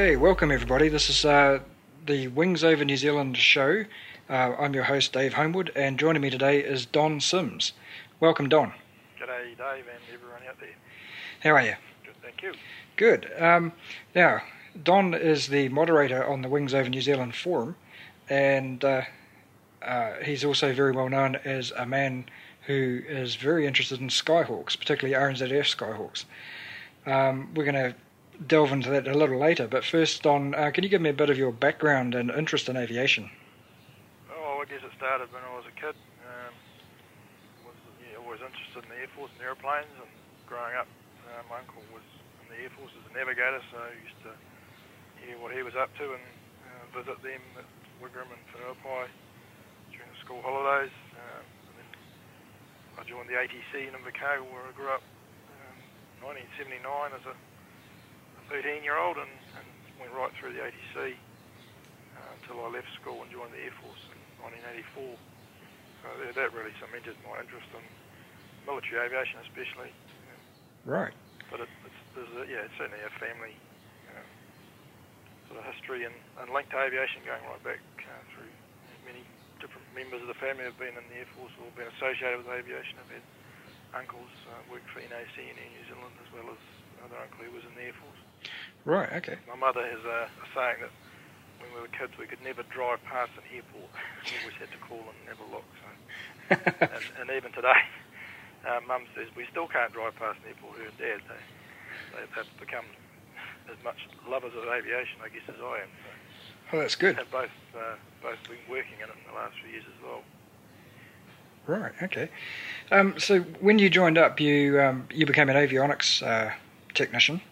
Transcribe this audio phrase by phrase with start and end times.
[0.00, 0.88] Okay, welcome everybody.
[0.88, 1.58] This is uh,
[2.06, 3.84] the Wings Over New Zealand show.
[4.30, 7.74] Uh, I'm your host, Dave Homewood, and joining me today is Don Simms.
[8.18, 8.72] Welcome, Don.
[9.20, 10.70] G'day, Dave, and everyone out there.
[11.40, 11.74] How are you?
[12.02, 12.54] Good, thank you.
[12.96, 13.30] Good.
[13.38, 13.72] Um,
[14.14, 14.40] now,
[14.82, 17.76] Don is the moderator on the Wings Over New Zealand forum,
[18.30, 19.02] and uh,
[19.82, 22.24] uh, he's also very well known as a man
[22.62, 26.24] who is very interested in Skyhawks, particularly RNZAF Skyhawks.
[27.04, 27.94] Um, we're going to
[28.46, 31.16] delve into that a little later, but first, Don, uh, can you give me a
[31.16, 33.30] bit of your background and interest in aviation?
[34.32, 35.92] Oh, I guess it started when I was a kid.
[36.24, 36.52] Um,
[37.68, 40.08] was yeah, always interested in the Air Force and airplanes, and
[40.48, 40.88] growing up,
[41.28, 42.04] uh, my uncle was
[42.40, 44.32] in the Air Force as a navigator, so I used to
[45.20, 46.24] hear what he was up to and
[46.64, 47.68] uh, visit them at
[48.00, 49.12] Wigram and Whenuapai
[49.92, 50.92] during the school holidays.
[51.12, 51.88] Um, and then
[52.96, 55.04] I joined the ATC in Invercargill where I grew up
[55.52, 55.76] um,
[56.24, 56.80] 1979
[57.12, 57.36] as a
[58.50, 59.66] 13 year old and, and
[60.02, 64.02] went right through the ATC uh, until I left school and joined the Air Force
[64.10, 65.14] in 1984.
[66.02, 67.84] So that, that really cemented my interest in
[68.66, 69.94] military aviation, especially.
[70.82, 71.14] Right.
[71.46, 73.54] But it, it's, there's a, yeah, it's certainly a family
[74.10, 74.26] uh,
[75.46, 78.50] sort of history and, and linked to aviation going right back uh, through
[79.06, 79.22] many
[79.62, 82.50] different members of the family have been in the Air Force or been associated with
[82.50, 82.98] aviation.
[82.98, 83.26] I've had
[83.94, 86.62] uncles uh, work for NAC in New Zealand as well as
[86.98, 88.22] another uncle who was in the Air Force.
[88.84, 89.38] Right, okay.
[89.48, 90.92] My mother has a, a saying that
[91.60, 93.92] when we were kids we could never drive past an airport.
[94.24, 95.68] we always had to call and never look.
[95.80, 95.88] So.
[96.96, 97.80] and, and even today,
[98.68, 100.80] uh, Mum says we still can't drive past an airport.
[100.80, 101.42] Her and Dad, they,
[102.16, 102.88] they've, have become
[103.68, 105.90] as much lovers of aviation, I guess, as I am.
[106.00, 106.10] So.
[106.72, 107.16] Oh, that's good.
[107.16, 110.22] Have both uh, both been working in it in the last few years as well.
[111.66, 111.92] Right.
[112.02, 112.30] Okay.
[112.90, 116.52] Um, so when you joined up, you um, you became an avionics uh,
[116.94, 117.42] technician.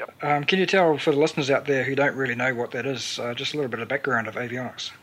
[0.00, 0.24] Yep.
[0.24, 2.88] Um, can you tell for the listeners out there who don't really know what that
[2.88, 4.96] is, uh, just a little bit of background of avionics?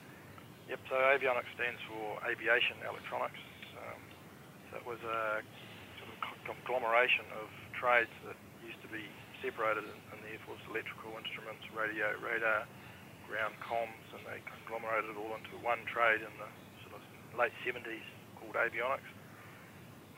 [0.66, 0.82] Yep.
[0.90, 3.38] So avionics stands for aviation electronics.
[3.78, 4.02] Um,
[4.74, 5.46] so it was a
[6.02, 6.18] sort of
[6.50, 7.46] conglomeration of
[7.78, 8.34] trades that
[8.66, 9.06] used to be
[9.38, 12.66] separated in, in the Air Force: electrical instruments, radio, radar,
[13.30, 16.50] ground comms, and they conglomerated it all into one trade in the
[16.82, 17.06] sort of
[17.38, 18.02] late 70s
[18.42, 19.06] called avionics.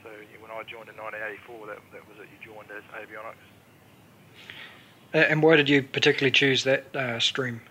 [0.07, 0.09] So
[0.40, 2.31] when I joined in 1984, that, that was it.
[2.31, 3.44] You joined as avionics.
[5.14, 7.62] And why did you particularly choose that uh, stream?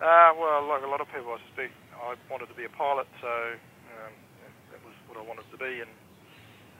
[0.00, 3.04] Uh, well, like a lot of people, I suspect, I wanted to be a pilot,
[3.20, 4.12] so um,
[4.72, 5.84] that was what I wanted to be.
[5.84, 5.90] And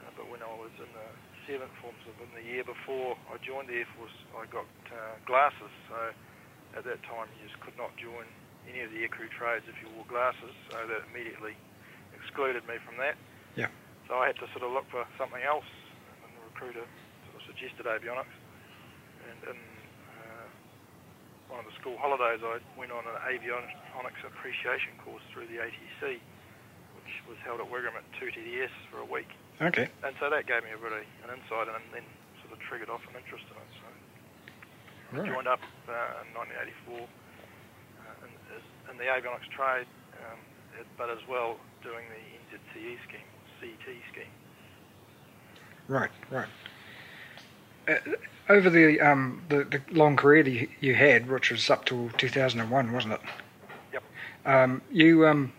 [0.06, 1.08] uh, but when I was in the
[1.44, 5.20] seventh form, so in the year before I joined the Air Force, I got uh,
[5.28, 5.72] glasses.
[5.92, 5.98] So
[6.78, 8.24] at that time, you just could not join
[8.64, 10.56] any of the aircrew trades if you wore glasses.
[10.72, 11.52] So that immediately
[12.16, 13.20] excluded me from that.
[13.60, 13.68] Yeah.
[14.08, 15.68] So I had to sort of look for something else,
[16.24, 16.86] and the recruiter
[17.28, 18.32] sort of suggested avionics.
[19.28, 19.58] And in
[21.48, 26.20] one of the school holidays, I went on an avionics appreciation course through the ATC,
[27.00, 29.28] which was held at Wigram at 2TDS for a week.
[29.60, 29.88] Okay.
[30.04, 32.06] And so that gave me a really an insight and then
[32.44, 33.70] sort of triggered off an interest in it.
[33.80, 33.86] So
[35.18, 35.28] right.
[35.28, 37.02] I joined up uh, in 1984 uh,
[38.22, 38.30] in,
[38.92, 39.88] in, the avionics trade,
[40.22, 40.38] um,
[40.96, 42.22] but as well doing the
[42.54, 43.28] NZCE scheme,
[43.58, 44.34] CT scheme.
[45.88, 46.48] Right, right.
[47.88, 47.94] Uh,
[48.48, 52.08] over the, um, the, the long career that you, you, had, which was up till
[52.16, 53.20] 2001, wasn't it?
[53.92, 54.02] Yep.
[54.46, 55.52] Um, you um,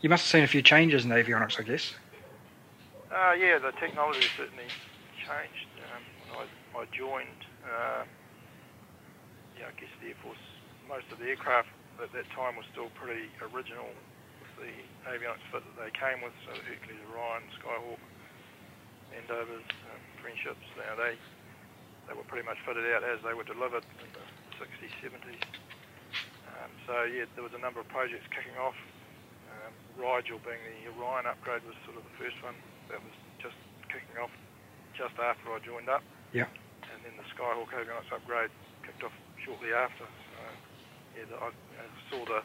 [0.00, 1.94] you must have seen a few changes in avionics, I guess.
[3.08, 4.68] Uh, yeah, the technology certainly
[5.16, 5.68] changed.
[5.88, 8.04] Um, when I, I joined, uh,
[9.56, 10.44] yeah, I guess the Air Force,
[10.88, 11.68] most of the aircraft
[12.02, 13.88] at that time was still pretty original
[14.42, 14.72] with the
[15.08, 18.02] avionics fit that they came with, so the Hercules, Orion, Skyhawk,
[19.16, 20.66] Andovers, um, friendships.
[20.76, 21.16] Now they
[22.08, 24.24] they were pretty much fitted out as they were delivered in the
[24.60, 25.42] 60s, 70s.
[26.54, 28.76] Um, so yeah, there was a number of projects kicking off.
[29.50, 32.54] Um, Rigel being the Orion upgrade was sort of the first one
[32.90, 33.56] that was just
[33.88, 34.32] kicking off
[34.94, 36.04] just after I joined up.
[36.30, 36.46] Yeah.
[36.92, 38.52] And then the Skyhawk avionics upgrade
[38.86, 40.06] kicked off shortly after.
[40.06, 40.38] So
[41.18, 42.42] yeah, the, I, I saw the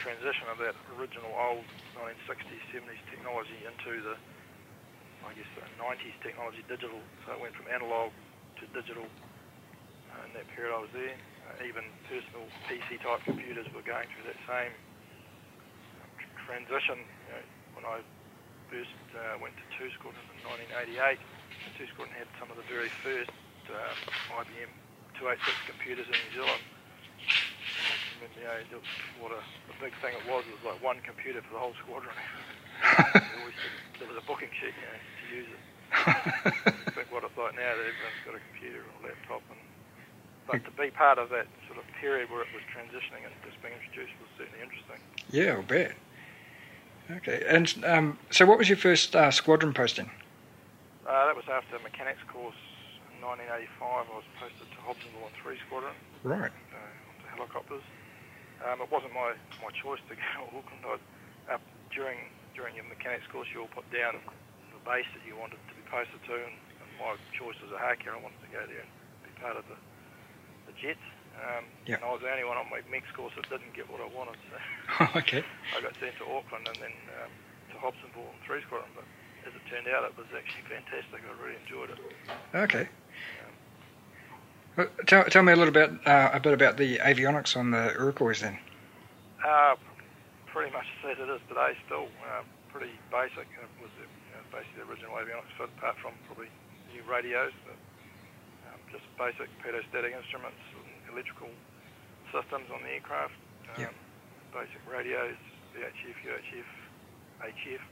[0.00, 1.66] transition of that original old
[2.00, 4.16] 1960s, 70s technology into the,
[5.22, 6.98] I guess, the 90s technology digital.
[7.24, 8.10] So it went from analog
[8.62, 11.18] to digital uh, in that period I was there.
[11.50, 16.06] Uh, even personal PC type computers were going through that same uh,
[16.46, 17.02] transition.
[17.02, 17.42] You know,
[17.74, 17.98] when I
[18.70, 20.46] first uh, went to Two Squadron in
[20.78, 21.18] 1988,
[21.74, 23.34] Two Squadron had some of the very first
[23.66, 24.70] uh, IBM
[25.18, 26.62] 286 computers in New Zealand.
[28.22, 28.78] And, you know,
[29.18, 30.46] what a, a big thing it was.
[30.46, 32.14] It was like one computer for the whole squadron.
[33.98, 35.71] there was a booking sheet you know, to use it.
[35.92, 39.60] Think what it's like now that everyone's got a computer or a laptop and
[40.46, 43.62] but to be part of that sort of period where it was transitioning and just
[43.62, 44.98] being introduced was certainly interesting.
[45.30, 45.94] Yeah, I'll bet.
[47.10, 50.10] Okay, and um, so what was your first uh, squadron posting?
[51.06, 52.58] Uh, that was after a mechanics course
[53.14, 53.70] in 1985.
[53.82, 55.94] I was posted to Hobsonville in 3 Squadron.
[56.22, 56.50] Right.
[56.74, 57.86] Uh, onto helicopters.
[58.66, 60.82] Um, it wasn't my, my choice to go to Auckland.
[60.86, 61.58] I, uh,
[61.94, 62.18] during
[62.54, 65.81] during your mechanics course, you all put down the base that you wanted to be
[65.92, 66.56] posted to, and,
[66.96, 68.92] my choice as Ohakea, I wanted to go there and
[69.26, 69.76] be part of the,
[70.70, 71.02] the Jets.
[71.36, 71.64] Um.
[71.88, 74.08] And I was the only one on my mix course that didn't get what I
[74.12, 74.38] wanted.
[74.48, 74.56] So
[75.20, 75.42] okay.
[75.76, 77.32] I got sent to Auckland and then um,
[77.72, 79.04] to Hobsonville and 3 Squadron, but
[79.48, 81.20] as it turned out, it was actually fantastic.
[81.24, 81.98] I really enjoyed it.
[82.54, 82.86] Okay.
[84.76, 87.92] Well, tell, tell me a little bit uh, a bit about the avionics on the
[87.92, 88.58] Iroquois then.
[89.44, 89.74] Uh,
[90.46, 92.08] pretty much as it is today still.
[92.24, 93.48] Uh, pretty basic.
[94.52, 96.52] Basically the original avionics fit apart from probably
[96.92, 97.52] new radios.
[97.64, 97.78] But,
[98.68, 101.50] um, just basic pitot-static instruments and electrical
[102.30, 103.34] systems on the aircraft.
[103.74, 103.92] Um, yep.
[104.52, 105.40] Basic radios,
[105.72, 106.70] VHF, UHF,
[107.40, 107.82] HF,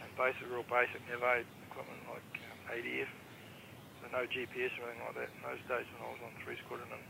[0.00, 3.12] and basic, real basic nav equipment like um, ADF
[4.00, 6.56] so no GPS or anything like that in those days when I was on 3
[6.64, 7.04] Squadron in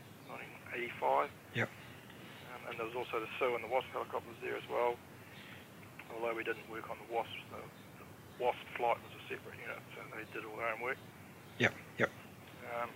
[0.75, 1.31] 1985.
[1.55, 1.70] Yep.
[1.70, 4.99] Um, and there was also the Sioux and the WASP helicopters there as well.
[6.11, 7.62] Although we didn't work on the Wasps, the
[8.41, 10.97] WASP flight was a separate unit, so they did all their own work.
[11.61, 12.11] Yep, yep.
[12.73, 12.89] Um,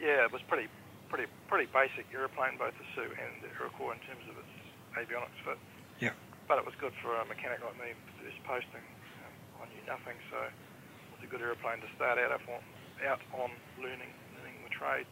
[0.00, 0.66] yeah, it was pretty,
[1.12, 4.54] pretty, pretty basic aeroplane, both the Sioux and the Iroquois in terms of its
[4.96, 5.60] avionics fit.
[6.00, 6.16] Yeah.
[6.48, 7.92] But it was good for a mechanic like me,
[8.24, 8.82] first posting.
[9.20, 12.64] Um, I knew nothing, so it was a good aeroplane to start out on,
[13.04, 14.10] out on learning
[14.40, 15.06] learning the trade.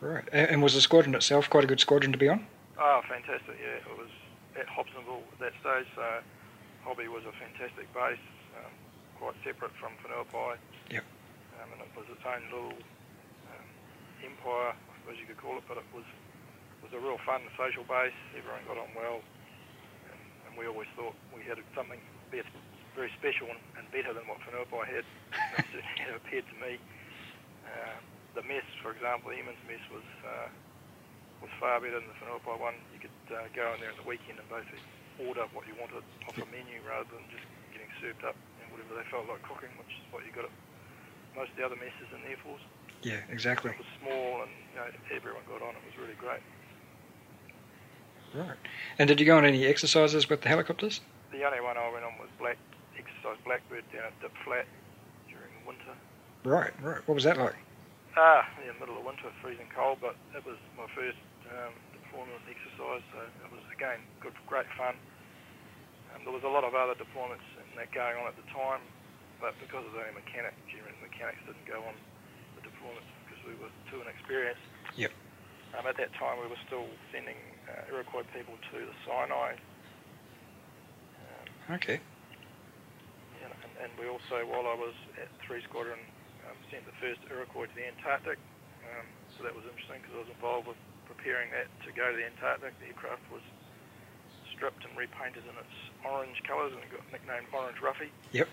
[0.00, 0.24] Right.
[0.32, 2.46] And was the squadron itself quite a good squadron to be on?
[2.78, 3.56] Oh, fantastic!
[3.60, 4.08] Yeah, it was
[4.56, 5.86] at Hobsonville at that stage.
[5.94, 6.04] So
[6.84, 8.24] Hobby was a fantastic base,
[8.56, 8.72] um,
[9.20, 10.56] quite separate from Whenuapai.
[10.90, 11.04] Yep.
[11.60, 12.76] Um, and it was its own little
[13.52, 13.68] um,
[14.24, 15.64] empire, I suppose you could call it.
[15.68, 16.08] But it was
[16.80, 18.16] was a real fun social base.
[18.32, 19.20] Everyone got on well,
[20.08, 22.00] and, and we always thought we had something
[22.32, 22.48] better
[22.94, 25.06] very special and, and better than what Whenuapai had.
[25.58, 26.78] It certainly appeared to me.
[27.64, 27.96] Uh,
[28.34, 30.48] the mess, for example, airmen's mess was uh,
[31.42, 32.74] was far better than the Whenuapai one.
[32.92, 34.82] You could uh, go in there on the weekend and basically
[35.26, 37.44] order what you wanted off a menu rather than just
[37.74, 40.54] getting served up and whatever they felt like cooking, which is what you got at
[41.36, 42.64] most of the other messes in the Air Force.
[43.02, 43.72] Yeah, exactly.
[43.72, 45.76] It was small and you know, everyone got on.
[45.76, 46.42] It was really great.
[48.34, 48.58] Right.
[48.98, 51.00] And did you go on any exercises with the helicopters?
[51.32, 52.58] The only one I went on was Black
[52.94, 54.66] exercise Blackbird down at Dip Flat
[55.26, 55.94] during the winter.
[56.44, 57.00] Right, right.
[57.08, 57.56] What was that like?
[58.16, 61.18] Ah, in the middle of winter, freezing cold, but it was my first
[61.48, 64.98] um, deployment exercise, so it was again good, great fun.
[66.14, 68.82] Um, there was a lot of other deployments and that going on at the time,
[69.38, 71.94] but because of the mechanic, generally mechanics didn't go on
[72.58, 74.62] the deployments because we were too inexperienced.
[74.98, 75.12] Yep.
[75.78, 77.38] Um, at that time, we were still sending
[77.70, 79.54] uh, Iroquois people to the Sinai.
[81.14, 82.02] Um, okay.
[83.40, 83.54] And,
[83.86, 86.02] and, we also, while I was at 3 Squadron,
[86.50, 88.42] um, sent the first Iroquois to the Antarctic.
[88.82, 89.06] Um,
[89.38, 92.26] so that was interesting because I was involved with preparing that to go to the
[92.26, 92.74] Antarctic.
[92.82, 93.44] The aircraft was
[94.60, 98.12] stripped and repainted in its orange colours and it got nicknamed Orange Roughy.
[98.36, 98.44] Yep.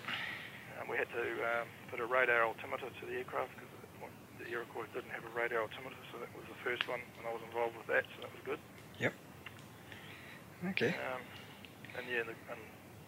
[0.80, 3.92] Um, we had to um, put a radar altimeter to the aircraft because at that
[4.00, 7.28] point the Iroquois didn't have a radar altimeter, so that was the first one, and
[7.28, 8.60] I was involved with that, so that was good.
[8.96, 9.12] Yep.
[10.72, 10.96] Okay.
[10.96, 11.20] Um,
[12.00, 12.62] and yeah, the, and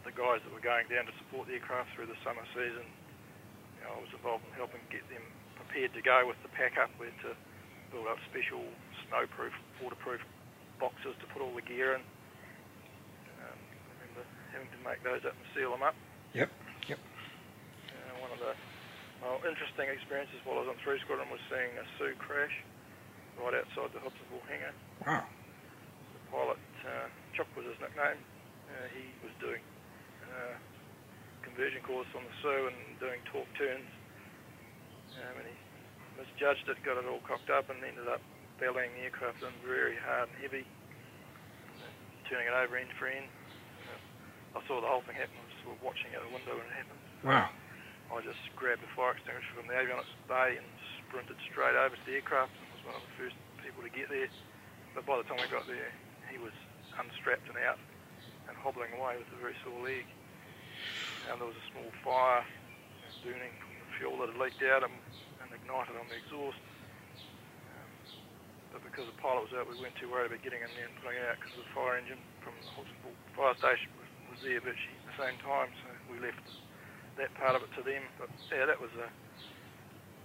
[0.05, 3.83] the guys that were going down to support the aircraft through the summer season, you
[3.89, 5.25] know, I was involved in helping get them
[5.57, 6.93] prepared to go with the pack-up.
[7.01, 7.33] We had to
[7.97, 8.61] build up special
[9.09, 10.21] snowproof, waterproof
[10.77, 12.05] boxes to put all the gear in.
[14.53, 15.95] Having to make those up and seal them up.
[16.35, 16.51] Yep.
[16.89, 16.99] Yep.
[16.99, 18.55] Uh, one of the
[19.21, 22.57] well, interesting experiences while I was on 3 Squadron was seeing a Sioux crash
[23.37, 24.73] right outside the Hobsonville hangar.
[25.05, 25.25] Wow.
[25.29, 28.17] The pilot, uh, Chuck was his nickname,
[28.73, 29.61] uh, he was doing
[30.25, 30.57] uh,
[31.45, 33.89] conversion course on the Sioux and doing torque turns.
[35.21, 35.57] Um, and he
[36.17, 38.25] misjudged it, got it all cocked up and ended up
[38.57, 40.65] bellying the aircraft in very hard and heavy,
[42.29, 43.29] turning it over end for end.
[44.55, 45.39] I saw the whole thing happen.
[45.39, 47.03] I was sort of watching out the window when it happened.
[47.23, 47.49] Wow.
[48.11, 50.67] I just grabbed the fire extinguisher from the avionics bay and
[51.07, 54.11] sprinted straight over to the aircraft and was one of the first people to get
[54.11, 54.27] there.
[54.99, 55.95] But by the time we got there,
[56.27, 56.55] he was
[56.99, 57.79] unstrapped and out
[58.51, 60.03] and hobbling away with a very sore leg.
[61.31, 62.43] And there was a small fire
[63.23, 64.97] burning from the fuel that had leaked out and,
[65.47, 66.59] and ignited on the exhaust.
[66.59, 67.91] Um,
[68.75, 70.99] but because the pilot was out, we weren't too worried about getting in there and
[70.99, 73.95] putting it out because the fire engine from the Hobsonville fire station
[74.31, 75.69] was, there virtually at the same time.
[75.83, 76.41] So we left
[77.19, 78.03] that part of it to them.
[78.19, 79.09] But yeah, that was a,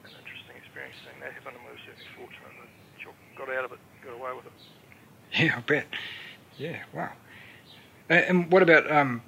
[0.06, 2.72] an interesting experience seeing that happen, and we were certainly fortunate that
[3.02, 4.56] Chook got out of it, got away with it.
[5.34, 5.88] Yeah, I bet.
[6.58, 7.12] Yeah, wow.
[8.08, 9.22] And, what about um,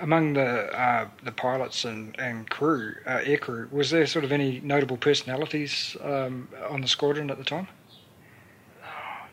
[0.00, 3.68] among the uh, the pilots and and crew, uh, air crew?
[3.70, 7.68] Was there sort of any notable personalities um, on the squadron at the time?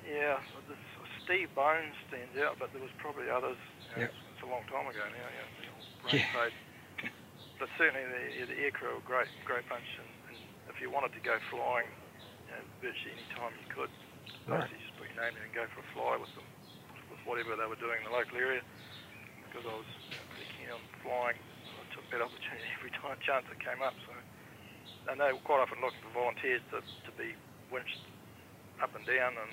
[0.10, 0.38] Yeah,
[1.24, 3.56] Steve Bones stands out, but there was probably others.
[3.90, 4.14] You know, Yep.
[4.14, 5.28] it's, a long time ago now.
[5.34, 6.50] Yeah, the Yeah.
[7.60, 10.38] But certainly the, the air crew were great, great bunch, and, and
[10.72, 11.92] if you wanted to go flying,
[12.48, 13.92] you know, virtually any time you could,
[14.48, 14.64] Right.
[14.64, 16.48] basically just put your name in and go for a fly with them,
[17.12, 18.64] with whatever they were doing in the local area.
[19.44, 23.20] Because I was you know, pretty keen on flying, I took that opportunity every time
[23.20, 23.98] chance that came up.
[24.08, 24.16] So,
[25.12, 27.36] and they were quite often looking for volunteers to, to be
[27.68, 28.00] winched
[28.80, 29.52] up and down and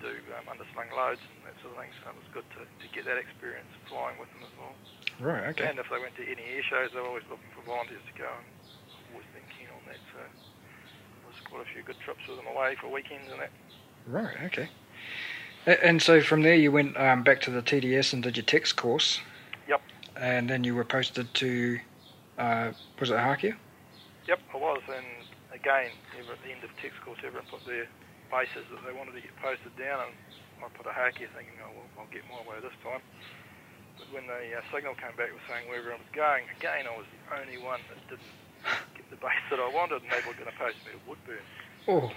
[0.00, 1.92] do um, underslung loads and that sort of thing.
[2.02, 4.74] So it was good to, to get that experience flying with them as well.
[5.18, 5.50] Right.
[5.54, 5.66] Okay.
[5.66, 8.14] And if they went to any air shows, they were always looking for volunteers to
[8.14, 10.00] go, and I've always been keen on that.
[10.14, 13.52] So it was quite a few good trips with them away for weekends and that.
[14.06, 14.36] Right.
[14.48, 14.68] Okay.
[15.66, 18.76] And so from there you went um, back to the TDS and did your text
[18.76, 19.20] course.
[19.68, 19.82] Yep.
[20.16, 21.78] And then you were posted to,
[22.38, 23.56] uh, was it Ohakea?
[24.26, 25.06] Yep, I was, and
[25.52, 27.86] again, at the end of text course, everyone put their
[28.30, 30.12] bases that they wanted to get posted down, and
[30.62, 33.02] I put Ohakea thinking, oh, well, I'll get my way this time.
[33.98, 36.94] But when the uh, signal came back with saying where everyone was going, again, I
[36.94, 38.34] was the only one that didn't
[38.94, 41.44] get the base that I wanted, and they were going to post me to Woodburn,
[41.90, 42.10] Oh.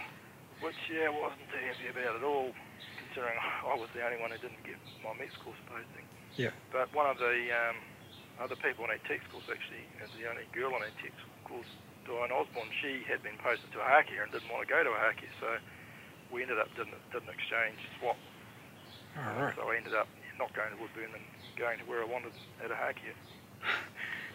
[0.61, 2.53] which, yeah, I wasn't too happy about at all,
[3.01, 6.05] considering I was the only one who didn't get my METS course posting.
[6.37, 6.53] Yeah.
[6.71, 7.77] But one of the um,
[8.41, 11.67] other people on our text course, actually, is the only girl on our text course,
[12.05, 15.29] Diane Osborne, she had been posted to Ohakea and didn't want to go to Ohakea,
[15.41, 15.49] so
[16.33, 18.17] we ended up didn't, didn't exchange swap.
[19.17, 19.53] All right.
[19.55, 20.07] So I ended up
[20.39, 21.23] not going to Woodburn and
[21.57, 22.31] going to where I wanted
[22.63, 23.13] at a Ohakea.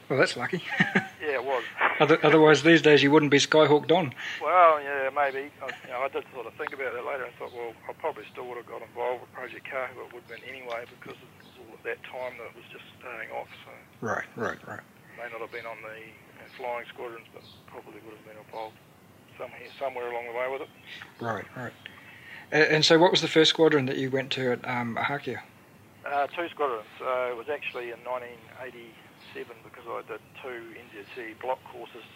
[0.09, 0.63] Well, that's lucky.
[1.17, 1.65] Yeah, it was.
[1.99, 4.15] Other, otherwise, these days you wouldn't be skyhooked on.
[4.39, 5.51] Well, yeah, maybe.
[5.59, 7.93] I, you know, I did sort of think about that later and thought, well, I
[7.99, 11.51] probably still would have got involved with Project Kahu at Woodburn anyway because it was
[11.59, 13.49] all at that time that it was just starting off.
[13.67, 13.73] So
[14.05, 14.29] Right.
[14.39, 14.61] Right.
[14.69, 14.85] Right.
[15.19, 15.99] may not have been on the
[16.61, 18.79] flying squadrons, but probably would have been involved
[19.39, 20.71] somewhere, somewhere along the way with it.
[21.21, 21.45] Right.
[21.57, 21.73] Right.
[22.53, 25.41] A- And so, what was the first squadron that you went to at um, Ohakea?
[26.07, 26.87] Uh, two squadrons.
[27.03, 32.07] Uh, it was actually in 1987 because I did two NZCE block courses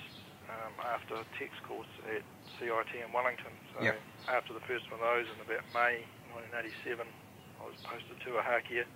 [0.46, 2.22] um, after a text course at
[2.58, 3.50] CIT in Wellington.
[3.74, 3.98] So Yep.
[4.30, 8.86] after the first one of those in about May 1987, I was posted to Ohakea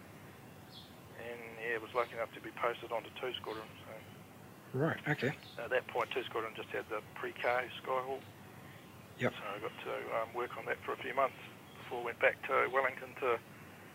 [1.19, 3.71] and yeah, was lucky enough to be posted onto two squadrons.
[3.87, 3.95] So
[4.75, 4.99] Right.
[5.07, 5.31] Okay.
[5.63, 7.47] at that point, two squadron just had the pre-K
[7.79, 8.19] Skyhawk.
[9.23, 9.31] Yep.
[9.31, 11.39] So I got to um, work on that for a few months
[11.79, 13.39] before I went back to Wellington to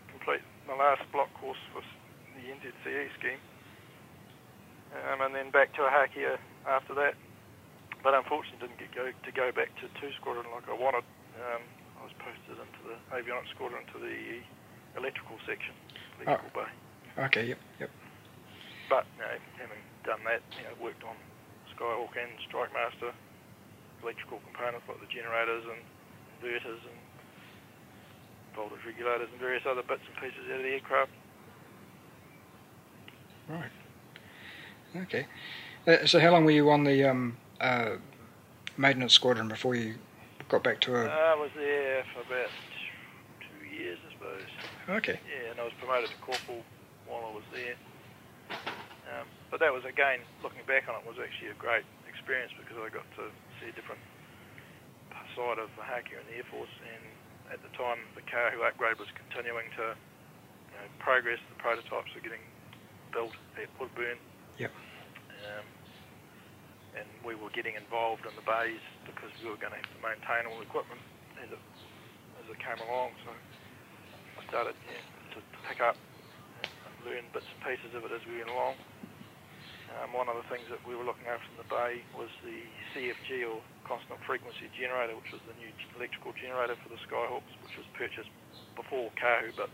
[0.08, 1.84] complete my last block course for
[2.32, 3.36] the NZCE scheme.
[4.96, 7.14] Um, and then back to Ohakea after that.
[8.00, 11.04] But unfortunately didn't get go, to go back to two squadron like I wanted.
[11.36, 11.60] Um,
[12.00, 14.40] I was posted into the avionics squadron to the
[14.96, 15.76] electrical section,
[16.16, 16.70] electrical bay.
[17.28, 17.44] Okay.
[17.52, 17.60] Yep.
[17.84, 17.90] Yep.
[18.88, 21.16] But know, having done that, you know, worked on
[21.76, 23.12] Skyhawk and Strike Master
[24.02, 25.80] electrical components like the generators and
[26.40, 27.00] inverters and
[28.54, 31.10] voltage regulators and various other bits and pieces out of the aircraft.
[33.48, 33.74] Right.
[35.04, 35.26] Okay.
[35.86, 37.96] Uh, so, how long were you on the um, uh,
[38.76, 39.96] maintenance squadron before you
[40.48, 41.06] got back to a?
[41.06, 42.50] I was there for about
[43.40, 44.98] two years, I suppose.
[44.98, 45.20] Okay.
[45.28, 46.62] Yeah, and I was promoted to corporal
[47.06, 47.74] while I was there.
[49.50, 52.86] But that was again, looking back on it, was actually a great experience because I
[52.90, 54.00] got to see a different
[55.34, 56.70] side of the Ohakea in the Air Force.
[56.86, 57.02] And
[57.50, 61.42] at the time, the Kahu upgrade was continuing to you know, progress.
[61.50, 62.42] The prototypes were getting
[63.10, 64.18] built at Woodburn.
[64.58, 64.70] Yep.
[64.70, 65.66] Um,
[66.98, 70.00] and we were getting involved in the bays because we were going to have to
[70.02, 70.98] maintain all the equipment
[71.38, 71.62] as it,
[72.42, 73.14] as it came along.
[73.26, 75.02] So I started yeah,
[75.34, 75.94] to, to pick up
[76.62, 78.74] and learn bits and pieces of it as we went along.
[79.98, 82.62] Um, one of the things that we were looking after in the bay was the
[82.94, 87.74] CFG or constant frequency generator, which was the new electrical generator for the Skyhawks, which
[87.74, 88.30] was purchased
[88.78, 89.66] before Kahu but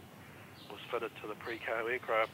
[0.73, 2.33] was fitted to the pre-Kahu aircraft.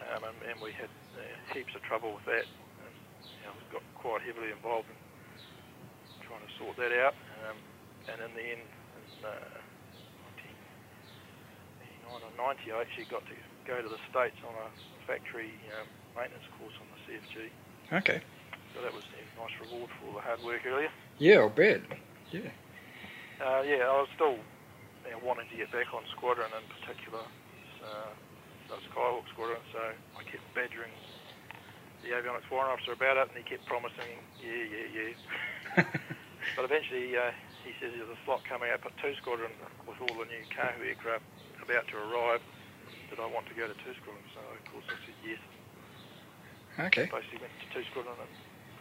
[0.00, 1.20] Um, and, and we had uh,
[1.52, 2.48] heaps of trouble with that.
[2.48, 2.94] And,
[3.36, 4.96] you know, got quite heavily involved in
[6.24, 7.14] trying to sort that out.
[7.44, 7.56] Um,
[8.08, 9.60] and in the end, in uh,
[12.08, 13.36] 1989 or 90, I actually got to
[13.68, 14.68] go to the States on a
[15.04, 15.86] factory um,
[16.16, 17.52] maintenance course on the CFG.
[18.00, 18.18] Okay.
[18.74, 20.90] So that was a nice reward for all the hard work earlier.
[21.20, 21.84] Yeah, I'll bet.
[22.32, 22.50] Yeah.
[23.40, 24.40] Uh, yeah, I was still
[25.04, 27.22] you know, wanting to get back on squadron in particular,
[27.84, 28.10] uh,
[28.90, 29.78] Skyhawk squadron, so
[30.18, 30.90] I kept badgering
[32.02, 35.84] the avionics warrant officer about it, and he kept promising, yeah, yeah, yeah.
[36.56, 37.30] but eventually, uh,
[37.62, 39.50] he says there's a slot coming up at two squadron
[39.86, 41.26] with all the new Kahu aircraft
[41.62, 42.42] about to arrive.
[43.10, 44.22] Did I want to go to two squadron?
[44.34, 45.42] So of course I said yes.
[46.76, 47.08] Okay.
[47.08, 48.30] Basically went to two squadron in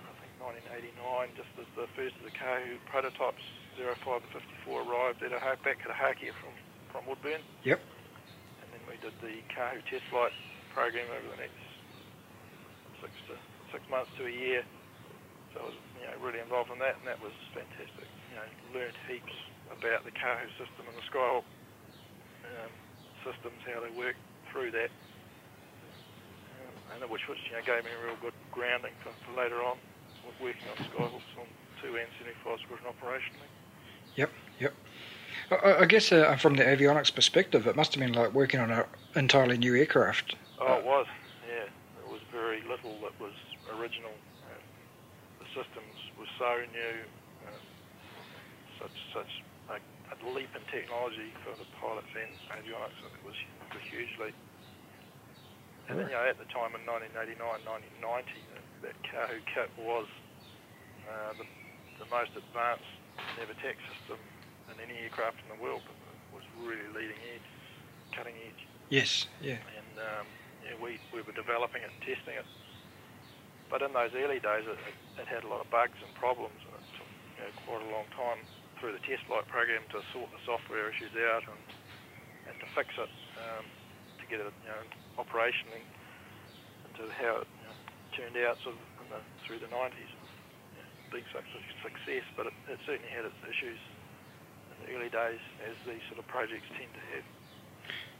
[0.04, 0.32] I think
[0.68, 3.44] 1989, just as the first of the Kahu prototypes
[3.80, 4.32] 05 and
[4.68, 6.52] 54 arrived at a back at Ohakea from
[6.92, 7.44] from Woodburn.
[7.64, 7.80] Yep.
[7.80, 10.36] And then we did the Kahu test flight
[10.75, 11.64] program over the next
[13.00, 13.36] six to
[13.72, 14.64] six months to a year.
[15.56, 18.08] So I was you know really involved in that, and that was fantastic.
[18.32, 19.36] You know, learned heaps
[19.72, 22.72] about the Kahu system and the Skyhawk um,
[23.24, 24.16] systems, how they work
[24.52, 24.92] through that,
[26.94, 29.77] and which which you know gave me a real good grounding for, for later on
[30.42, 31.48] working on Skyhawks on
[31.82, 33.50] two and 75 squadron operationally.
[34.15, 34.74] Yep, yep.
[35.51, 38.72] I, I guess uh, from the avionics perspective, it must have been like working on
[38.72, 40.36] an entirely new aircraft.
[40.60, 41.06] Oh, it was.
[41.48, 41.68] Yeah,
[42.00, 43.36] there was very little that was
[43.77, 44.13] original.
[44.50, 44.63] And
[45.39, 46.96] the systems were so new,
[47.48, 47.63] um,
[48.80, 49.32] such such
[49.70, 52.98] a, a leap in technology for the pilots and avionics.
[53.04, 53.38] It was
[53.72, 54.36] a huge leap.
[55.89, 58.42] And you know, at the time in 1989, 1990,
[58.82, 60.10] that Kahu kit was
[61.06, 61.46] uh, the,
[62.01, 62.89] the most advanced
[63.38, 64.18] nav-attack system
[64.74, 65.86] in any aircraft in the world.
[65.86, 67.50] It was really leading edge,
[68.18, 68.62] cutting edge.
[68.89, 69.62] Yes, yeah.
[69.77, 70.25] And um,
[70.65, 72.50] yeah, we, we were developing it and testing it.
[73.70, 76.58] But in those early days, it, it, it had a lot of bugs and problems,
[76.65, 78.42] and it took you know, quite a long time
[78.82, 81.62] through the test flight program to sort the software issues out and,
[82.50, 83.10] and to fix it,
[83.42, 83.65] um,
[84.22, 84.86] to get it you know,
[85.17, 85.84] operationally
[86.89, 87.75] into how it you know,
[88.15, 89.93] turned out sort of the, through the 90s.
[89.95, 93.79] Yeah, big success, but it, it certainly had its issues
[94.72, 97.25] in the early days, as these sort of projects tend to have.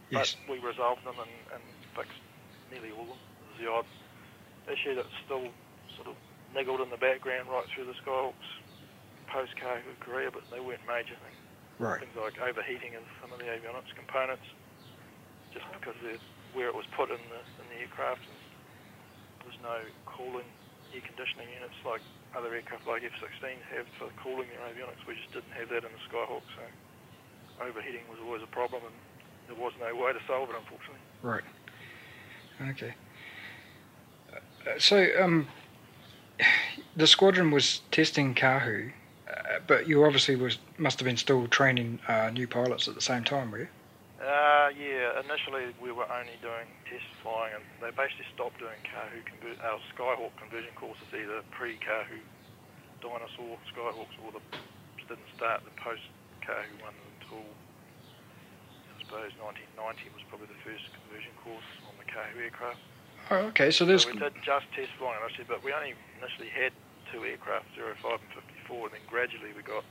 [0.10, 0.36] Yes.
[0.46, 1.64] But we resolved them and, and
[1.98, 2.22] fixed
[2.70, 3.24] nearly all of them.
[3.50, 3.90] There's the odd
[4.70, 5.50] issue that's still
[5.98, 6.16] sort of
[6.54, 8.50] niggled in the background right through the Skyhawks
[9.28, 11.42] post Kahu career, but they weren't major things.
[11.80, 12.00] Right.
[12.00, 14.46] Things like overheating of some of the avionics components,
[15.52, 16.22] just because of
[16.56, 18.24] where it was put in the in the aircraft.
[18.24, 18.40] And
[19.46, 20.48] there's no cooling
[20.96, 22.02] air conditioning units like
[22.34, 25.04] other aircraft like F-16 have for cooling their avionics.
[25.08, 26.64] We just didn't have that in the Skyhawk, so
[27.64, 28.96] overheating was always a problem, and
[29.48, 31.04] there was no way to solve it, unfortunately.
[31.22, 31.44] Right.
[32.72, 32.94] Okay.
[34.34, 35.48] Uh, so, um,
[36.96, 38.92] the squadron was testing Kahu,
[39.30, 43.02] uh, but you obviously was must have been still training uh, new pilots at the
[43.02, 43.68] same time, were you?
[44.66, 49.22] Uh, yeah, initially we were only doing test flying, and they basically stopped doing Kahu
[49.30, 52.18] conver- our Skyhawk conversion courses, either pre-Kahu
[52.98, 54.42] dinosaur Skyhawks, or the
[55.06, 59.38] didn't start the post-Kahu one until I suppose
[59.78, 62.82] 1990 was probably the first conversion course on the Kahu aircraft.
[63.30, 63.70] Oh, okay.
[63.70, 66.74] So there's So we did just test flying initially, but we only initially had
[67.14, 68.34] two aircraft, 05 and
[68.66, 69.86] 54, and then gradually we got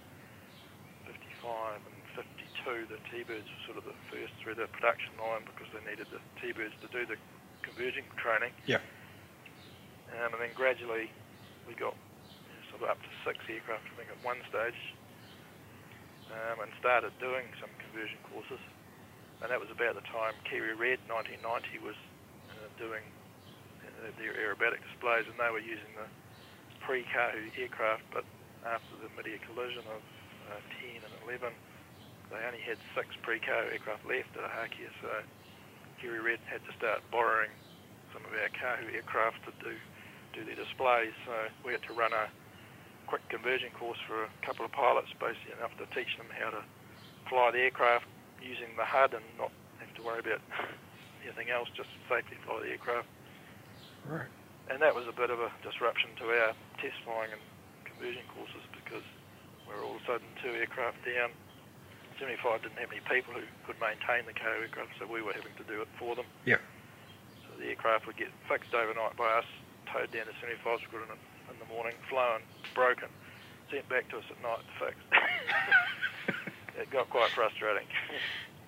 [1.07, 2.54] 55 and 52.
[2.65, 6.17] The T-Birds were sort of the first through the production line because they needed the
[6.41, 7.21] T-Birds to do the
[7.61, 8.57] converging training.
[8.65, 8.81] Yeah.
[10.17, 11.13] Um, and then gradually
[11.69, 14.81] we got you know, sort of up to six aircraft, I think, at one stage,
[16.33, 18.65] um, and started doing some conversion courses.
[19.45, 22.01] And that was about the time Kiwi Red 1990 was
[22.49, 23.05] uh, doing
[23.85, 26.09] uh, their aerobatic displays, and they were using the
[26.81, 28.25] pre-Kahu aircraft, but
[28.65, 30.01] after the mid-air collision of
[30.49, 31.53] uh, 10 and 11,
[32.35, 35.23] they only had six pre-Kahu aircraft left at Ohakea, so
[36.03, 37.55] Kiwi Red had to start borrowing
[38.11, 39.79] some of our Kahu aircraft to do
[40.35, 41.15] do their displays.
[41.25, 42.27] So we had to run a
[43.07, 46.63] quick conversion course for a couple of pilots, basically enough to teach them how to
[47.31, 48.11] fly the aircraft
[48.43, 50.43] using the HUD and not have to worry about
[51.25, 53.07] anything else, just safely fly the aircraft.
[54.11, 54.29] right.
[54.67, 57.45] And that was a bit of a disruption to our test flying and
[57.85, 59.05] conversion courses because
[59.69, 61.31] we were all of a sudden two aircraft down.
[62.19, 65.55] 75 didn't have any people who could maintain the Kahu aircraft, so we were having
[65.59, 66.27] to do it for them.
[66.45, 66.63] Yeah.
[67.43, 69.49] So the aircraft would get fixed overnight by us,
[69.93, 72.41] towed down to 75 Squadron in, in the morning, flown,
[72.75, 73.09] broken,
[73.71, 74.97] sent back to us at night to fix.
[76.81, 77.87] it got quite frustrating.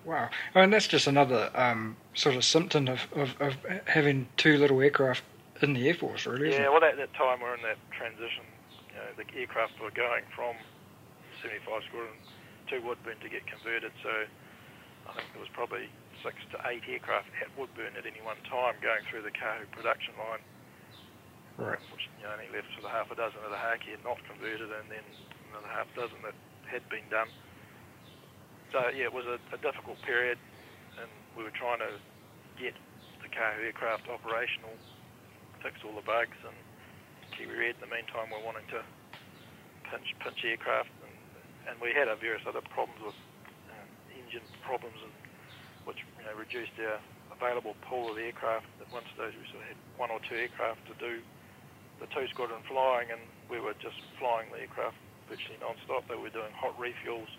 [0.05, 0.29] Wow.
[0.55, 3.55] Oh, and that's just another um, sort of symptom of, of, of
[3.85, 5.23] having two little aircraft
[5.61, 8.45] in the Air Force, really, yeah, well, at that time we're in that transition.
[8.89, 10.55] You know, the aircraft were going from
[11.41, 12.13] 75 Squadron
[12.69, 14.11] to Woodburn to get converted, so
[15.07, 15.87] I think there was probably
[16.25, 20.13] six to eight aircraft at Woodburn at any one time going through the Kahu production
[20.19, 20.43] line,
[21.57, 21.81] Right.
[21.89, 24.69] which you know, only left sort of half a dozen of the Haki not converted,
[24.69, 25.05] and then
[25.49, 26.37] another half dozen that
[26.69, 27.29] had been done.
[28.71, 30.37] So yeah, it was a, a difficult period,
[31.01, 31.97] and we were trying to
[32.61, 32.75] get
[33.23, 34.75] the Kahu aircraft operational,
[35.63, 36.53] fix all the bugs, and
[37.33, 38.81] Kiwi Red in the meantime were wanting to
[39.89, 40.91] pinch pinch aircraft,
[41.67, 43.19] and, we had our various other problems with
[43.71, 45.13] um, engine problems, and
[45.85, 46.99] which you know reduced our
[47.35, 48.65] available pool of aircraft.
[48.81, 51.21] At one stage, we sort of had one or two aircraft to do
[51.99, 54.97] the two squadron flying, and we were just flying the aircraft
[55.29, 56.07] virtually non-stop.
[56.07, 57.29] They were doing hot refuels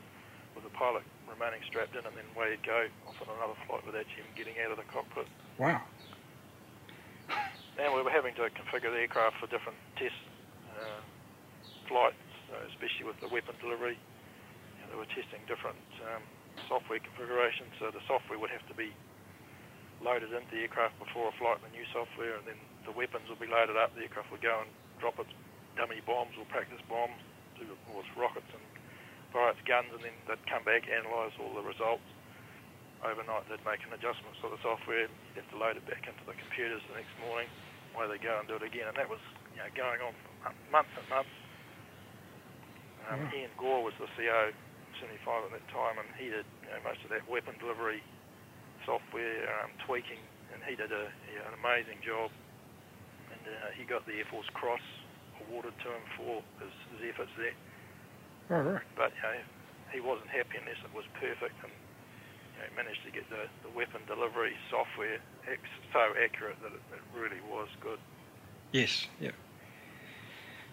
[0.55, 3.85] with the pilot remaining strapped in, and then away he'd go off on another flight
[3.87, 5.29] without even getting out of the cockpit.
[5.59, 5.83] Wow.
[7.79, 10.19] And we were having to configure the aircraft for different test
[10.75, 11.01] uh,
[11.87, 12.19] flights,
[12.51, 13.97] uh, especially with the weapon delivery.
[14.88, 16.22] They were testing different um,
[16.66, 18.92] software configurations, so the software would have to be
[20.01, 23.42] loaded into the aircraft before a flight the new software, and then the weapons would
[23.42, 23.92] be loaded up.
[23.94, 24.70] The aircraft would go and
[25.03, 25.31] drop its
[25.77, 27.18] dummy bombs or practice bombs,
[27.59, 28.64] do all its rockets and
[29.35, 32.07] fire its guns, and then they'd come back, analyse all the results.
[33.05, 35.07] Overnight, they'd make an adjustment to the software.
[35.07, 37.46] You'd have to load it back into the computers the next morning
[37.94, 38.87] away they go and do it again.
[38.87, 39.22] And that was
[39.55, 41.35] you know, going on for months and months.
[43.11, 43.46] Um, Yeah.
[43.46, 44.53] Ian Gore was the CO
[45.01, 48.03] 75 at that time, and he did you know, most of that weapon delivery
[48.87, 50.21] software um, tweaking,
[50.55, 52.31] and he did a, yeah, an amazing job.
[53.31, 54.83] And uh, he got the Air Force Cross
[55.45, 57.57] awarded to him for his, his efforts there.
[58.51, 58.87] All right.
[58.97, 59.39] But you know,
[59.93, 63.73] he wasn't happy unless it was perfect, and you know, managed to get the, the
[63.77, 68.01] weapon delivery software ex- so accurate that it, it really was good.
[68.73, 69.07] Yes.
[69.21, 69.37] Yeah.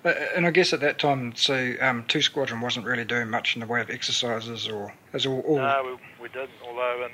[0.06, 3.56] Uh, and I guess at that time, so um, Two Squadron wasn't really doing much
[3.56, 5.41] in the way of exercises, or as all.
[5.41, 6.62] all No, we, we didn't.
[6.62, 7.12] Although in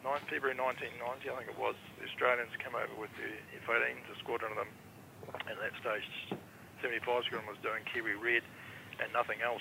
[0.00, 3.28] 9 February 1990, I think it was, the Australians came over with the
[3.68, 4.72] F-18s, a squadron of them.
[5.44, 6.08] And at that stage,
[6.80, 8.40] 75 Squadron was doing Kiwi Red
[8.96, 9.60] and nothing else.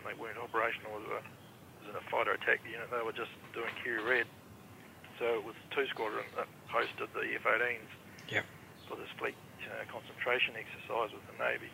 [0.00, 1.20] They weren't operational as a,
[1.92, 2.88] as a fighter attack unit.
[2.88, 4.26] They were just doing Kiwi Red.
[5.20, 7.84] So it was two squadron that hosted the F-18s
[8.32, 8.48] Yep.
[8.88, 9.36] for this fleet
[9.68, 11.70] uh, concentration exercise with the Navy.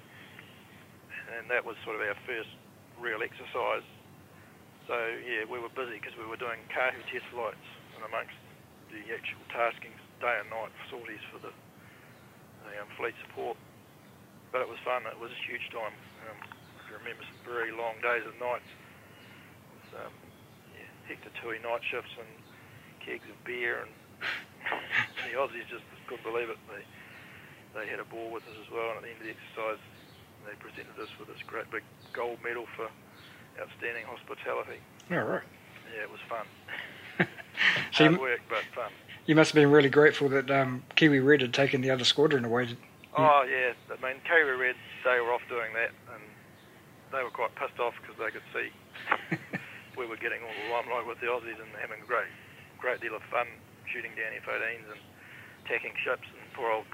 [1.36, 2.50] And that was sort of our first
[2.98, 3.86] real exercise.
[4.86, 4.94] So
[5.26, 7.66] yeah, we were busy because we were doing Kahu test flights
[7.98, 8.38] and amongst
[8.94, 13.58] the actual tasking day and night sorties for the, the um, fleet support.
[14.54, 15.02] But it was fun.
[15.10, 15.94] It was a huge time.
[16.30, 16.38] Um,
[16.86, 18.70] I remember some very long days and nights
[19.74, 20.14] with um,
[20.78, 22.30] yeah, Hector Tui night shifts and
[23.02, 23.92] kegs of beer and
[25.26, 26.58] the Aussies just couldn't believe it.
[26.70, 26.82] They
[27.76, 29.82] they had a ball with us as well, and at the end of the exercise,
[30.48, 32.88] they presented us with this great big gold medal for
[33.60, 34.80] outstanding hospitality.
[35.12, 35.46] All right.
[35.92, 36.46] Yeah, it was fun.
[37.96, 38.92] So Hard you, work, but fun.
[39.24, 42.44] you must have been really grateful that um, Kiwi Red had taken the other squadron
[42.44, 42.76] away.
[43.16, 44.76] Oh yeah, I mean, Kiwi Red,
[45.08, 46.20] they were off doing that, and
[47.16, 48.68] they were quite pissed off because they could see
[49.96, 52.28] we were getting all the limelight with the Aussies and having a great,
[52.76, 53.48] great deal of fun
[53.88, 55.00] shooting down F-18s and
[55.64, 56.28] attacking ships.
[56.28, 56.86] And poor old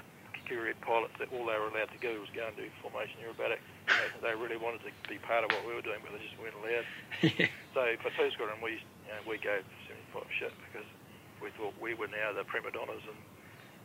[0.47, 3.63] Kiwi pilots, that all they were allowed to do was go and do formation aerobatics.
[3.87, 6.37] They, they really wanted to be part of what we were doing, but they just
[6.39, 6.87] weren't allowed.
[7.21, 7.47] yeah.
[7.73, 9.65] So for two squadron, we you know, we gave
[10.13, 10.85] 75 shit because
[11.41, 13.17] we thought we were now the prima donnas and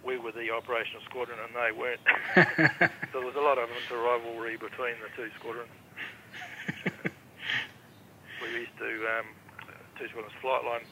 [0.04, 2.04] we were the operational squadron and they weren't.
[3.10, 5.72] so there was a lot of inter rivalry between the two squadrons.
[8.44, 9.26] we used to um,
[9.96, 10.84] two squadrons flight line.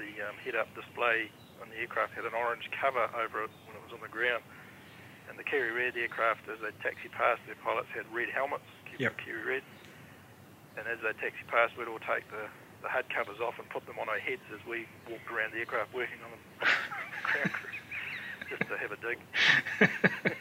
[0.00, 1.28] The um, head-up display
[1.60, 4.42] on the aircraft had an orange cover over it when it was on the ground.
[5.30, 9.06] And the Kiwi Red aircraft, as they taxi past, their pilots had red helmets, Kiwi,
[9.06, 9.14] Yep.
[9.22, 9.62] Kiwi Red.
[10.76, 12.50] And as they taxi past, we'd all take the,
[12.82, 15.62] the HUD covers off and put them on our heads as we walked around the
[15.62, 16.42] aircraft working on them.
[18.50, 19.18] Just to have a dig.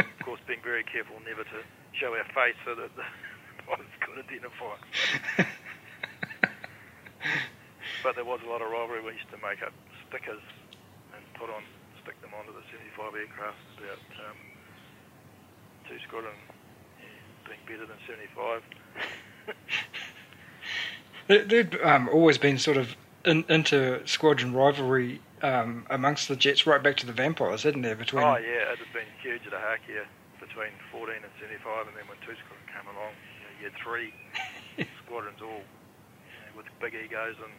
[0.00, 1.58] Of course, being very careful never to
[1.96, 3.02] show our face so that the
[3.66, 5.48] pilots could identify us.
[8.04, 9.00] But there was a lot of rivalry.
[9.02, 9.72] We used to make up
[10.08, 10.44] stickers
[11.16, 11.64] and put on,
[12.02, 14.38] stick them onto the 75 aircraft about um,
[15.88, 16.34] two squadron
[17.46, 18.62] being better than 75.
[21.28, 26.66] There- There'd um, always been sort of in, inter squadron rivalry um, amongst the jets
[26.66, 27.94] right back to the vampires, hadn't there?
[27.94, 30.06] Between Oh yeah, it had been huge at Ohakea
[30.40, 33.76] between 14 and 75, and then when two squadron came along, you, know, you had
[33.78, 34.10] three
[35.06, 37.52] squadrons all you know, with big egos and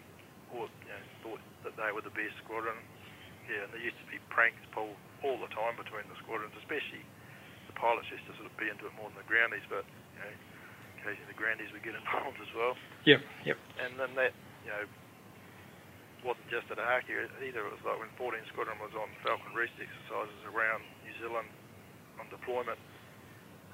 [0.52, 2.76] all, you know, thought that they were the best squadron.
[3.52, 4.96] Yeah, and there used to be pranks pulled
[5.28, 7.04] all the time between the squadrons, especially
[7.68, 9.84] the pilots used to sort of be into it more than the groundies, but
[10.16, 10.32] you know,
[11.04, 12.80] occasionally the groundies would get involved as well.
[13.04, 13.60] Yep, yep.
[13.84, 14.32] And then that,
[14.64, 14.88] you know,
[16.24, 17.66] wasn't just at Ohakea either.
[17.68, 21.50] It was like when 14 Squadron was on Falcon Rest exercises around New Zealand
[22.22, 22.80] on deployment.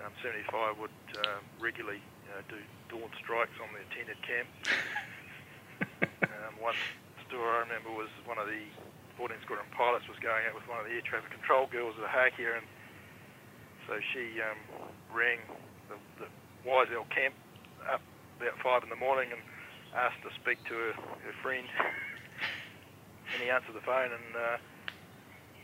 [0.01, 2.59] Um, 75 would uh, regularly you know, do
[2.89, 4.47] dawn strikes on the attended camp.
[6.31, 6.77] um, one
[7.27, 8.63] story I remember was one of the
[9.17, 12.05] 14 Squadron pilots was going out with one of the air traffic control girls at
[12.05, 12.67] Ohakea, and
[13.89, 14.61] so she um,
[15.09, 15.41] rang
[15.89, 16.29] the, the
[16.61, 17.33] Wisell camp
[17.89, 18.01] up
[18.37, 19.41] about five in the morning and
[19.97, 21.65] asked to speak to her, her friend.
[23.33, 24.57] and he answered the phone and, uh,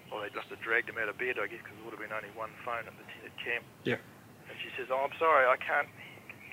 [0.09, 2.01] well, they just had dragged him out of bed, I guess, because there would have
[2.01, 3.65] been only one phone at the at camp.
[3.85, 4.01] Yeah.
[4.49, 5.89] And she says, oh, I'm sorry, I can't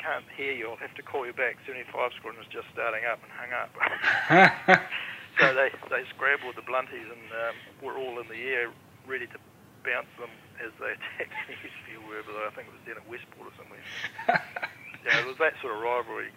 [0.00, 0.72] can't hear you.
[0.72, 1.60] I'll have to call you back.
[1.66, 3.68] 75 Squadron is just starting up and hung up.
[5.38, 8.70] so they, they scrambled the blunties and um, were all in the air
[9.06, 9.38] ready to
[9.84, 10.30] bounce them
[10.64, 13.84] as they attacked Newsfield, wherever they, I think it was down at Westport or somewhere.
[15.04, 16.30] yeah, it was that sort of rivalry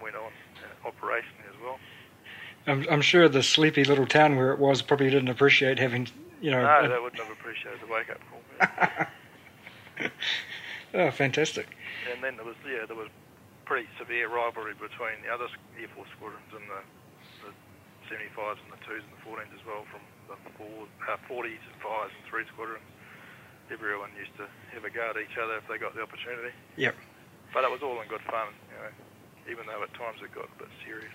[0.00, 0.32] went on
[0.62, 1.78] uh, operationally as well.
[2.66, 6.08] I'm, I'm sure the sleepy little town where it was probably didn't appreciate having,
[6.40, 6.62] you know.
[6.62, 10.10] No, they wouldn't have appreciated the wake up call.
[10.94, 11.68] oh, fantastic.
[12.12, 13.08] And then there was, yeah, there was
[13.66, 15.46] pretty severe rivalry between the other
[15.80, 16.82] Air Force squadrons and the
[18.06, 21.76] 75s and the 2s and the 14s as well, from the four, uh, 40s and
[21.82, 22.86] 5s and 3 squadrons.
[23.70, 26.54] Everyone used to have a go at each other if they got the opportunity.
[26.76, 26.94] Yep.
[27.52, 28.90] But it was all in good fun, you know,
[29.50, 31.12] even though at times it got a bit serious.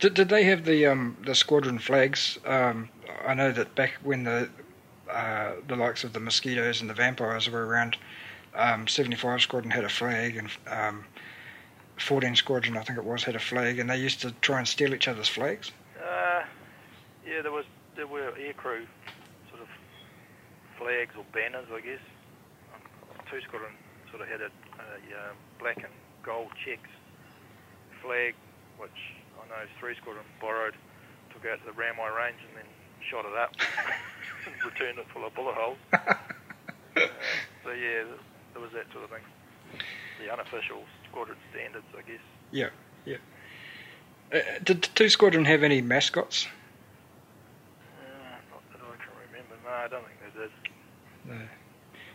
[0.00, 2.38] Did, did they have the um, the squadron flags?
[2.44, 2.90] Um,
[3.24, 4.50] I know that back when the
[5.10, 7.96] uh, the likes of the mosquitoes and the vampires were around,
[8.54, 11.04] um, 75 Squadron had a flag, and um,
[11.98, 14.66] 14 Squadron, I think it was, had a flag, and they used to try and
[14.66, 15.72] steal each other's flags.
[16.12, 16.44] Uh,
[17.24, 17.64] yeah, there was
[17.96, 18.84] there were aircrew
[19.48, 19.68] sort of
[20.76, 22.04] flags or banners, I guess.
[23.30, 23.72] Two Squadron
[24.10, 26.90] sort of had a, a uh, black and gold checks
[28.02, 28.34] flag,
[28.76, 29.00] which
[29.40, 30.74] I know Three Squadron borrowed,
[31.32, 32.68] took out to the Raumai Range, and then
[33.08, 33.56] shot it up,
[34.68, 35.78] returned it full of bullet holes.
[35.92, 37.08] uh,
[37.64, 38.04] so yeah,
[38.52, 39.24] there was that sort of thing.
[40.20, 42.20] The unofficial squadron standards, I guess.
[42.50, 42.68] Yeah,
[43.06, 43.16] yeah.
[44.32, 46.48] Uh, did Two Squadron have any mascots?
[48.00, 48.08] Uh,
[48.48, 49.60] not that I can remember.
[49.60, 50.52] No, I don't think they did.
[51.28, 51.36] No.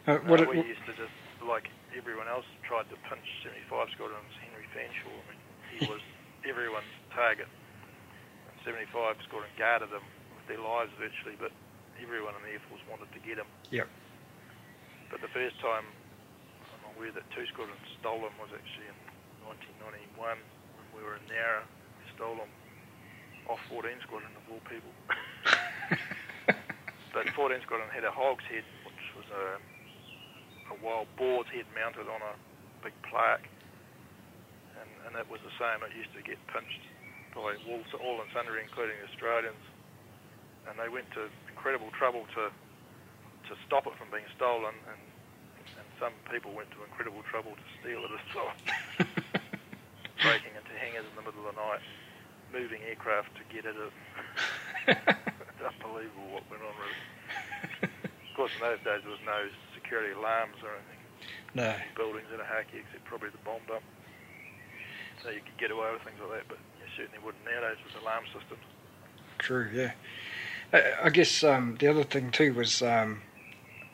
[0.09, 1.13] Uh, what no, we used to just,
[1.45, 5.13] like everyone else, tried to punch 75 Squadron's Henry Fanshawe.
[5.13, 5.41] I mean,
[5.77, 6.01] he was
[6.41, 7.45] everyone's target.
[8.65, 10.03] 75 Squadron guarded them
[10.33, 11.53] with their lives virtually, but
[12.01, 13.47] everyone in the Air Force wanted to get him.
[13.69, 13.85] Yep.
[15.13, 15.85] But the first time
[16.65, 18.97] I'm aware that two squadrons stole him was actually in
[20.17, 21.61] 1991 when we were in Nowra.
[22.17, 22.51] Stole him
[23.47, 24.91] off 14 Squadron of all people.
[27.13, 29.45] but 14 Squadron had a hog's head, which was a,
[30.73, 32.33] a wild boar's head mounted on a
[32.83, 33.47] big plaque.
[34.81, 35.79] And, and it was the same.
[35.85, 36.83] It used to get pinched
[37.37, 39.61] by all, all and sundry, including Australians
[40.67, 42.51] and they went to incredible trouble to
[43.47, 45.01] to stop it from being stolen, and
[45.79, 48.51] and some people went to incredible trouble to steal it as well,
[50.23, 51.83] breaking into hangars in the middle of the night,
[52.53, 53.93] moving aircraft to get at it.
[54.87, 56.73] it's unbelievable what went on.
[56.77, 57.91] Really.
[58.29, 61.01] Of course, in those days there was no security alarms or anything.
[61.55, 61.73] No.
[61.95, 63.83] Buildings in Ohakea, except probably the bomb dump.
[65.23, 68.01] So you could get away with things like that, but you certainly wouldn't nowadays with
[68.01, 68.61] alarm systems.
[69.39, 69.93] True, yeah.
[71.01, 73.21] I guess um, the other thing too was um,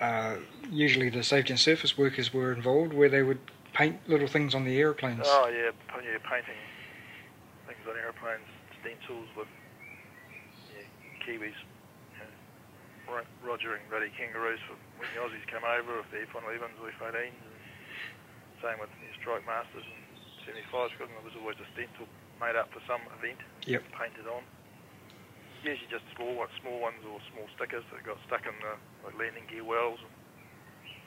[0.01, 0.37] uh,
[0.69, 3.39] usually the safety and surface workers were involved, where they would
[3.73, 5.21] paint little things on the aeroplanes.
[5.25, 5.71] Oh yeah,
[6.03, 6.55] yeah, painting
[7.83, 8.47] things on aeroplanes,
[8.79, 9.51] stencils with
[10.71, 10.87] yeah,
[11.27, 16.23] Kiwis, you know, Roger and bloody kangaroos for when the Aussies come over, if the
[16.31, 17.35] F-111s or F-18s.
[17.35, 17.59] And
[18.63, 20.03] same with the Strike Masters and
[20.47, 21.11] 75 Squadron.
[21.19, 22.07] There was always a stencil
[22.39, 23.83] made up for some event, yep.
[23.91, 24.43] painted on
[25.63, 29.15] usually just small ones, small ones or small stickers that got stuck in the like
[29.15, 30.11] landing gear wells and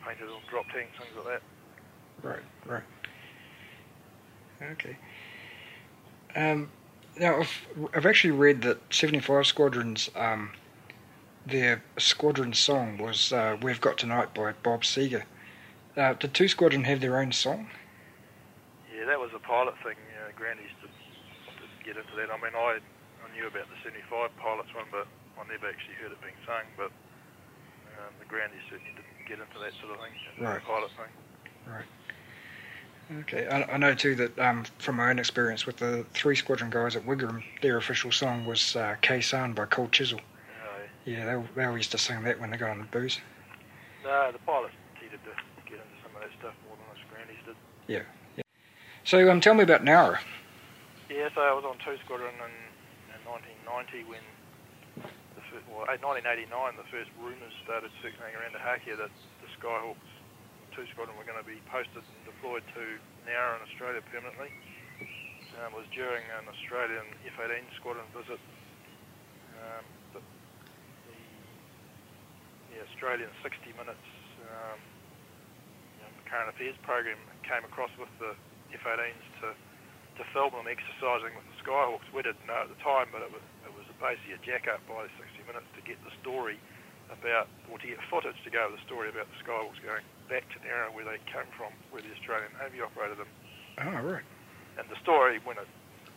[0.05, 1.45] painted on drop tanks, things like that.
[2.25, 2.89] Right, right.
[4.77, 4.97] Okay.
[6.37, 6.69] Um,
[7.19, 10.53] now, I've, I've actually read that 75 Squadrons, um,
[11.47, 15.25] their squadron song was uh, We've Got Tonight by Bob Seger.
[15.97, 17.71] Uh, did Two Squadron have their own song?
[18.93, 19.97] Yeah, that was a pilot thing.
[19.97, 22.29] Know, Grant used to, to get into that.
[22.29, 22.85] I mean, I
[23.25, 25.09] I knew about the 75 pilots one, but
[25.41, 26.69] I never actually heard it being sung.
[26.77, 26.93] But
[27.97, 30.13] um, the groundies certainly didn't get into that sort of thing,
[30.45, 30.61] right.
[30.61, 31.13] pilot thing.
[31.65, 31.89] Right.
[33.21, 36.71] Okay, I, I know too that um, from my own experience with the three squadron
[36.71, 40.21] guys at Wigram, their official song was uh, Khe Sanh by Cold Chisel.
[41.07, 43.23] Yeah, they, they all used to sing that when they got on the booze.
[44.03, 45.33] No, the pilots tended to
[45.71, 47.55] get into some of that stuff more than us groundies did.
[47.87, 48.03] Yeah.
[48.35, 48.43] yeah.
[49.07, 50.19] So um, tell me about Nowra.
[51.07, 54.19] Yeah, so I was on two squadron in 1990 when
[55.39, 59.15] the first, well, 1989 the first rumours started circulating around the Ohakea that
[59.47, 60.11] the Skyhawks
[60.77, 62.85] 2 Squadron were going to be posted and deployed to
[63.25, 64.53] Nowra in Australia permanently.
[65.57, 68.37] Um, it was during an Australian F-18 squadron visit.
[69.57, 70.21] Um, the,
[72.77, 74.05] the, Australian 60 minutes
[74.45, 74.77] um,
[75.97, 78.37] you know, current affairs program came across with the
[78.77, 79.57] F-18s to
[80.21, 82.09] to film them exercising with the Skyhawks.
[82.09, 84.81] We didn't know at the time, but it was it was basically a jack up
[84.85, 86.61] by 60 Minutes to get the story
[87.11, 90.47] about, or to get footage to go with the story about the Skyhawks going back
[90.55, 93.31] to Nowra where they came from, where the Australian Navy operated them.
[93.79, 94.27] Oh, right.
[94.79, 95.69] And the story, when it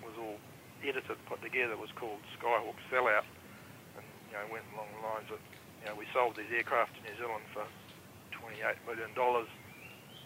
[0.02, 0.38] was all
[0.82, 3.28] edited, put together, was called Skyhawk Sellout,
[3.97, 5.39] and you know went along the lines of,
[5.82, 7.63] you know, we sold these aircraft to New Zealand for
[8.36, 9.47] 28 million dollars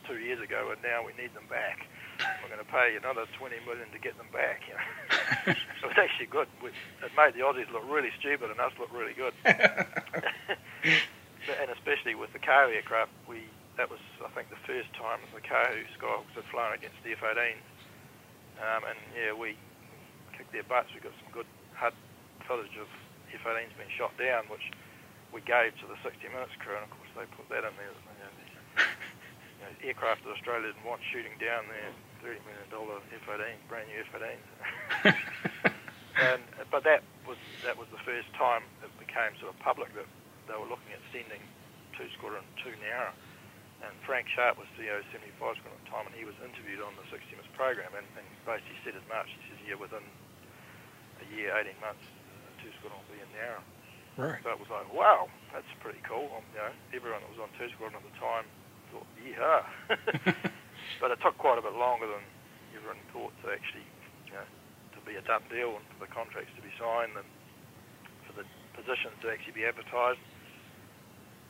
[0.07, 1.87] two years ago, and now we need them back.
[2.19, 4.61] We're going to pay you another 20 million to get them back.
[4.67, 5.53] You know?
[5.81, 6.47] so it's actually good.
[6.61, 9.33] We, it made the Aussies look really stupid and us look really good.
[9.43, 9.57] and
[11.71, 13.43] especially with the Kahu aircraft, we
[13.77, 17.57] that was I think the first time the Kahu Skyhawks had flown against the F-18.
[18.61, 19.57] Um, and yeah, we
[20.37, 20.93] kicked their butts.
[20.93, 21.93] We got some good HUD
[22.45, 22.85] footage of
[23.33, 24.69] F-18s being shot down, which
[25.33, 27.89] we gave to the 60 Minutes crew, and of course they put that in there.
[27.89, 28.29] You know,
[28.77, 31.89] you know, aircraft that Australia didn't want shooting down their
[32.21, 34.45] $30 million F-18, brand new F-18s.
[36.29, 40.07] and, but that was that was the first time it became sort of public that
[40.45, 41.41] they were looking at sending
[41.97, 43.15] two squadron two Nowra.
[43.83, 46.79] And Frank Sharp was CEO of 75 Squadron at the time, and he was interviewed
[46.79, 49.27] on the 60 Minutes program, and, and basically said as much.
[49.27, 50.07] He says, yeah, within
[51.19, 53.59] a year, 18 months, uh, two squadron will be in Nowra.
[54.15, 54.39] Right.
[54.39, 56.31] So it was like, wow, that's pretty cool.
[56.31, 58.47] Um, you know, everyone that was on two squadron at the time
[58.93, 59.65] thought, yeah.
[61.01, 62.21] but it took quite a bit longer than
[62.77, 63.85] everyone thought to actually,
[64.29, 64.45] you know,
[64.93, 67.27] to be a done deal and for the contracts to be signed and
[68.29, 68.45] for the
[68.77, 70.21] positions to actually be advertised.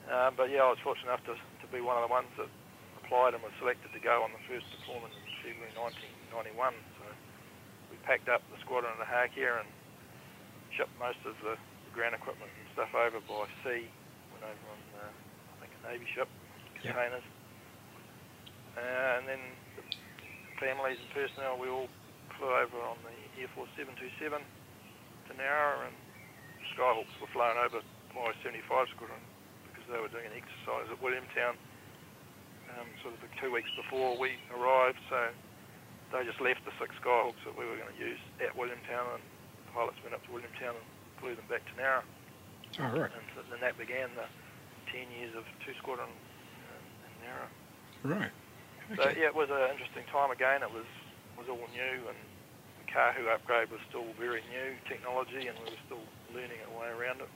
[0.07, 2.51] Um, but yeah, I was fortunate enough to, to be one of the ones that
[3.03, 6.75] applied and was selected to go on the first deployment in February 1991.
[6.99, 7.05] So
[7.91, 9.69] we packed up the squadron in the Ohakea and
[10.75, 13.87] shipped most of the, the ground equipment and stuff over by sea.
[14.35, 16.27] Went over on, uh, I think, a Navy ship,
[16.83, 16.95] Yep.
[18.75, 19.39] Uh, and then
[20.59, 21.87] families and personnel, we all
[22.37, 24.41] flew over on the Air Force 727
[25.27, 25.95] to Nowra, and
[26.75, 27.79] Skyhawks were flown over
[28.11, 29.21] by 75 Squadron
[29.69, 31.55] because they were doing an exercise at Williamtown
[32.75, 34.99] um, sort of two weeks before we arrived.
[35.07, 35.29] So
[36.11, 39.23] they just left the six Skyhawks that we were going to use at Williamtown, and
[39.23, 40.87] the pilots went up to Williamtown and
[41.21, 42.03] flew them back to Nowra.
[42.81, 43.13] Oh, right.
[43.13, 44.25] And then that began the
[44.89, 46.09] 10 years of two squadron
[48.03, 48.33] Right.
[48.91, 48.99] Okay.
[48.99, 50.61] So yeah, it was an interesting time again.
[50.61, 50.87] It was
[51.39, 52.19] was all new, and
[52.79, 56.05] the Kahu upgrade was still very new technology, and we were still
[56.35, 57.31] learning our way around it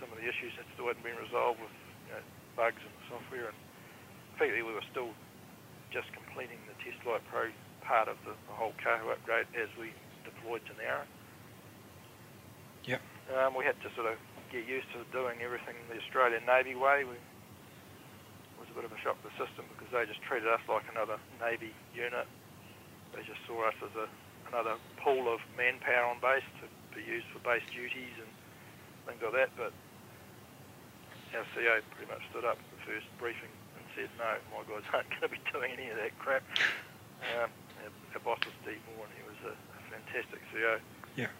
[0.00, 1.76] some of the issues that still hadn't been resolved with
[2.08, 2.24] you know,
[2.56, 3.52] bugs in the software.
[3.52, 3.58] And
[4.34, 5.12] effectively, we were still
[5.92, 7.52] just completing the test flight pro
[7.84, 9.92] part of the, the whole Kahu upgrade as we
[10.24, 11.04] deployed to Nowra.
[12.88, 13.00] Yep.
[13.36, 14.16] Um, we had to sort of
[14.48, 17.04] get used to doing everything the Australian Navy way.
[17.04, 17.20] We,
[18.70, 20.86] was a bit of a shock to the system because they just treated us like
[20.94, 22.26] another Navy unit.
[23.10, 24.06] They just saw us as a,
[24.46, 28.30] another pool of manpower on base to be used for base duties and
[29.10, 29.50] things like that.
[29.58, 29.74] But
[31.34, 34.86] our CEO pretty much stood up at the first briefing and said, no, my guys
[34.94, 36.46] aren't going to be doing any of that crap.
[37.34, 37.50] Um,
[37.82, 40.78] our, our boss was Steve Moore, and he was a, a fantastic CEO.
[41.18, 41.34] Yeah.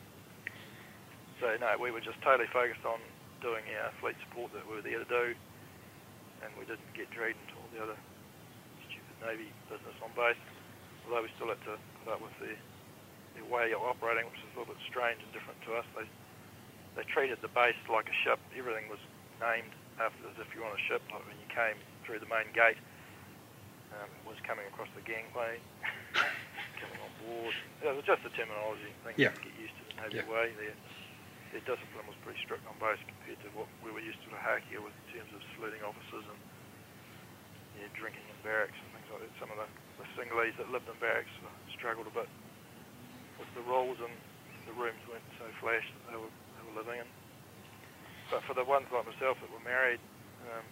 [1.39, 2.99] So, no, we were just totally focused on
[3.39, 5.27] doing our fleet support that we were there to do,
[6.45, 7.99] and we didn't get dragged into all the other
[8.89, 10.41] stupid Navy business on base,
[11.05, 12.59] although we still had to put up with their,
[13.37, 15.87] their way of operating, which is a little bit strange and different to us.
[15.97, 16.07] They,
[16.97, 18.41] they treated the base like a ship.
[18.57, 19.03] Everything was
[19.39, 21.77] named after as if you were on a ship, like when you came
[22.09, 22.81] through the main gate.
[23.91, 25.59] Um, it was coming across the gangway,
[26.81, 27.55] coming on board.
[27.83, 29.35] It was just the terminology thing yeah.
[29.35, 30.31] to get used to the Navy yeah.
[30.31, 30.55] way.
[30.55, 30.79] Their,
[31.51, 34.39] their discipline was pretty strict on both compared to what we were used to at
[34.39, 36.39] Ohakea with in terms of saluting officers and
[37.79, 39.33] yeah, drinking in barracks and things like that.
[39.43, 42.31] Some of the, the Sinhalese that lived in barracks uh, struggled a bit
[43.43, 44.15] with the rules and
[44.71, 47.09] the rooms weren't so flash that they were, they were living in.
[48.31, 49.99] But for the ones like myself that were married,
[50.47, 50.67] um,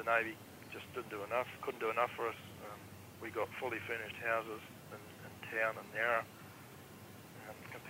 [0.00, 0.32] the Navy
[0.72, 2.40] just didn't do enough, couldn't do enough for us.
[2.64, 2.80] Um,
[3.20, 4.62] we got fully furnished houses
[4.96, 6.24] in, in town and Nowra.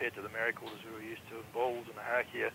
[0.01, 2.48] Compared to the married quarters we were used to in Bulls and the Ohakea,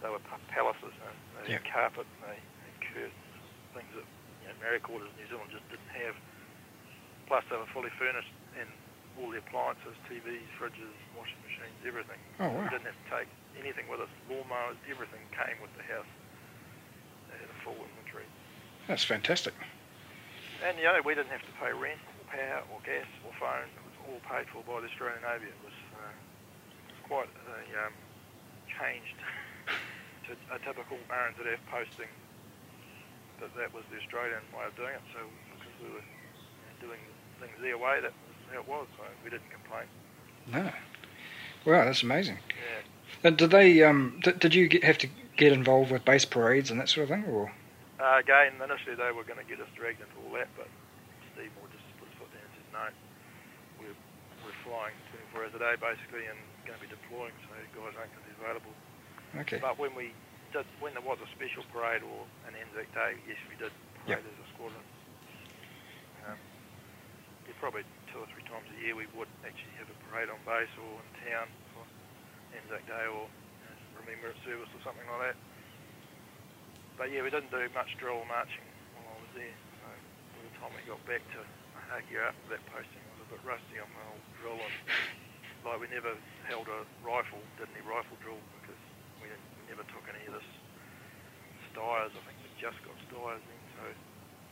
[0.00, 0.16] they were
[0.48, 0.96] palaces.
[0.96, 1.12] Know?
[1.44, 1.60] They yeah.
[1.60, 3.36] had carpet, they had curtains,
[3.76, 4.08] things that
[4.40, 6.16] you know, married in New Zealand just didn't have.
[7.28, 8.64] Plus they were fully furnished and
[9.20, 12.16] all the appliances, TVs, fridges, washing machines, everything.
[12.40, 12.64] Oh, wow.
[12.64, 13.28] We didn't have to take
[13.60, 16.08] anything with us, lawnmowers, everything came with the house.
[17.28, 18.24] They had a full inventory.
[18.88, 19.52] That's fantastic.
[20.64, 23.68] And, you know, we didn't have to pay rent or power or gas or phone.
[23.68, 25.52] It was all paid for by the Australian Navy.
[25.52, 26.25] It was, uh, it was
[27.08, 27.94] quite a um,
[28.66, 29.18] changed
[30.26, 32.10] to a typical RNZAF posting
[33.40, 35.04] but that was the Australian way of doing it.
[35.12, 35.20] So
[35.52, 36.06] because we were
[36.80, 37.00] doing
[37.40, 38.00] things their way.
[38.00, 38.86] That was how it was.
[38.96, 39.86] So we didn't complain.
[40.48, 40.72] No.
[41.64, 42.38] Wow, that's amazing.
[42.48, 43.28] Yeah.
[43.28, 43.82] And did they?
[43.82, 47.04] Um, did, did you get, have to get involved with base parades and that sort
[47.04, 47.52] of thing, or?
[47.98, 50.68] Uh, again, initially they were going to get us dragged into all that, but
[51.32, 52.84] Steve Moore just put his foot down and said, no,
[53.80, 53.98] we're,
[54.44, 54.92] we're flying
[55.32, 56.36] 24 hours a day basically and
[56.66, 58.74] going to be deploying, so guys aren't going to be available.
[59.46, 59.58] Okay.
[59.62, 60.10] But when we
[60.50, 63.70] did, when there was a special parade or an Anzac Day, yes, we did
[64.02, 64.30] parade Yep.
[64.30, 64.86] as a squadron.
[66.26, 66.38] Um,
[67.46, 70.38] yeah, probably two or three times a year we would actually have a parade on
[70.42, 71.82] base or in town for
[72.58, 75.38] Anzac Day or you know, Remembrance Service or something like that.
[76.98, 79.56] But yeah, we didn't do much drill marching while I was there.
[79.82, 79.86] So
[80.34, 81.40] by the time we got back to
[81.76, 84.74] Ohakea after that posting, I was a bit rusty on my old drill and
[85.66, 86.14] like we never
[86.46, 88.78] held a rifle, did any rifle drill because
[89.18, 90.46] we, didn't, we never took any of this
[91.74, 92.14] Steyrs.
[92.14, 93.62] I think we just got Steyrs then.
[93.74, 93.82] So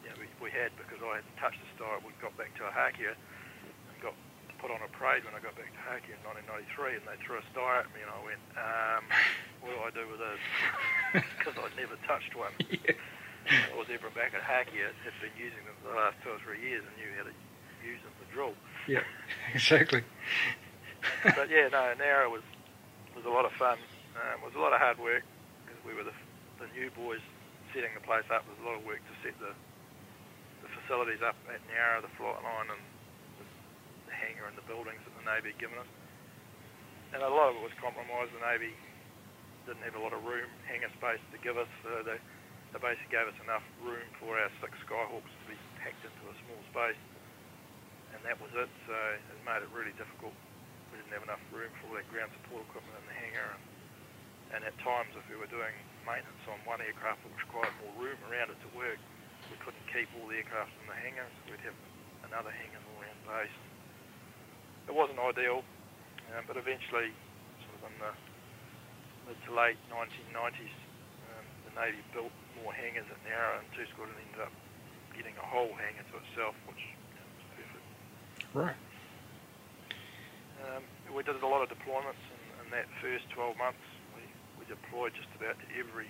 [0.03, 2.03] yeah, we, we had because I had touched the Steyr.
[2.03, 4.13] We got back to Ohakea and got
[4.59, 7.39] put on a parade when I got back to Ohakea in 1993, and they threw
[7.39, 9.03] a Steyr at me, and I went, um,
[9.63, 10.43] what do I do with this?
[11.39, 12.51] Because I'd never touched one.
[12.67, 12.99] yeah.
[13.47, 16.41] I was ever back at Ohakea, had been using them for the last two or
[16.43, 17.35] three years, and knew how to
[17.87, 18.55] use them for drill.
[18.89, 19.07] Yeah.
[19.55, 20.03] Exactly.
[21.37, 22.45] but yeah, no, Nowra was
[23.15, 23.79] was a lot of fun.
[24.19, 25.23] Um, it was a lot of hard work
[25.63, 26.15] because we were the,
[26.59, 27.23] the new boys
[27.71, 28.43] setting the place up.
[28.47, 29.55] There was a lot of work to set the
[30.65, 32.83] the facilities up at Nowra, the flight line, and
[33.37, 33.45] the,
[34.09, 35.91] the hangar and the buildings that the Navy had given us.
[37.13, 38.33] And a lot of it was compromised.
[38.33, 38.73] The Navy
[39.69, 42.17] didn't have a lot of room, hangar space to give us, so they,
[42.73, 46.35] they basically gave us enough room for our six Skyhawks to be packed into a
[46.49, 47.01] small space.
[48.17, 50.33] And that was it, so it made it really difficult
[51.05, 53.49] didn't have enough room for all that ground support equipment in the hangar.
[53.53, 53.65] And,
[54.57, 55.77] and at times, if we were doing
[56.09, 58.97] maintenance on one aircraft that required more room around it to work,
[59.53, 61.77] we couldn't keep all the aircraft in the hangar, so we'd have
[62.25, 63.59] another hangar all around base.
[64.89, 65.61] It wasn't ideal,
[66.33, 67.13] um, but eventually,
[67.69, 68.13] sort of in the
[69.29, 70.73] mid to late 1990s,
[71.29, 72.33] um, the Navy built
[72.65, 74.55] more hangars at Nowra, and Two Squadron ended up
[75.13, 77.87] getting a whole hangar to itself, which you know, was perfect.
[78.57, 78.79] Right.
[80.65, 83.85] Um, we did a lot of deployments in, in that first 12 months.
[84.17, 84.25] We,
[84.57, 86.09] we deployed just about every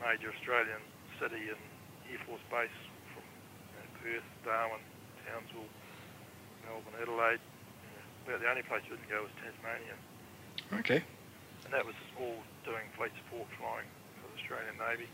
[0.00, 0.80] major Australian
[1.20, 1.60] city and
[2.08, 2.72] Air Force base
[3.12, 4.80] from you know, Perth, Darwin,
[5.28, 5.68] Townsville,
[6.64, 7.42] Melbourne, Adelaide.
[7.44, 9.96] You know, about the only place we didn't go was Tasmania.
[10.80, 11.00] Okay.
[11.68, 13.88] And that was all doing fleet support flying
[14.18, 15.08] for the Australian Navy.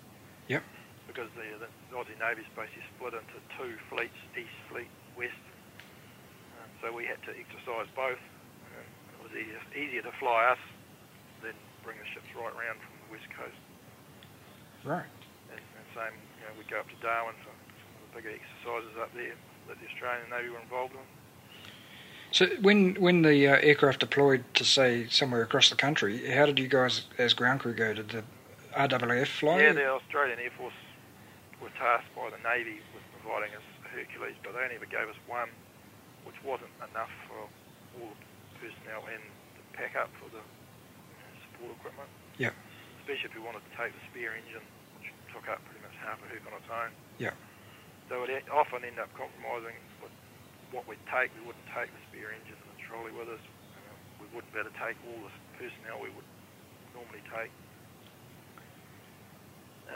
[0.47, 0.63] Yep.
[1.11, 5.43] Because the, the Aussie Navy is basically split into two fleets, East Fleet, West.
[6.61, 8.21] Um, so we had to exercise both.
[9.29, 10.63] Was easier, easier to fly us
[11.43, 11.53] than
[11.85, 13.61] bring the ships right round from the West Coast.
[14.85, 15.05] Right.
[15.53, 18.33] And, and same, you know, we'd go up to Darwin for some of the bigger
[18.33, 19.37] exercises up there
[19.69, 21.05] that the Australian Navy were involved in.
[22.31, 26.59] So when when the uh, aircraft deployed to say somewhere across the country, how did
[26.59, 27.95] you guys as ground crew go?
[27.95, 28.25] Did the
[28.77, 29.61] RAAF fly?
[29.61, 30.77] Yeah, the Australian Air Force
[31.61, 35.17] were tasked by the Navy with providing us Hercules, but they only ever gave us
[35.27, 35.49] one,
[36.25, 37.49] which wasn't enough for
[38.01, 38.28] all the
[38.59, 39.23] personnel and
[39.59, 42.11] to pack up for the you know, support equipment.
[42.39, 42.55] Yeah.
[43.03, 44.63] Especially if we wanted to take the spare engine,
[44.99, 46.91] which took up pretty much half a hoop on its own.
[47.17, 47.35] Yeah.
[48.09, 50.13] So it often end up compromising with
[50.73, 51.33] what we'd take.
[51.37, 53.43] We wouldn't take the spare engine and the trolley with us.
[54.21, 56.27] We wouldn't be able to take all the personnel we would
[56.97, 57.53] normally take.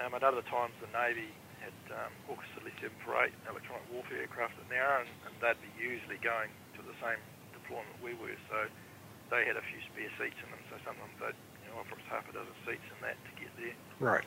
[0.00, 1.28] Um, at other times, the Navy
[1.60, 6.18] had um, Hawker Siddeley 748 electronic warfare aircraft at Nowra, and, and they'd be usually
[6.24, 7.20] going to the same
[8.04, 8.36] we were.
[8.48, 8.68] So
[9.32, 10.62] they had a few spare seats in them.
[10.68, 13.52] So sometimes they'd you know, offer us half a dozen seats in that to get
[13.56, 13.76] there.
[14.00, 14.26] Right.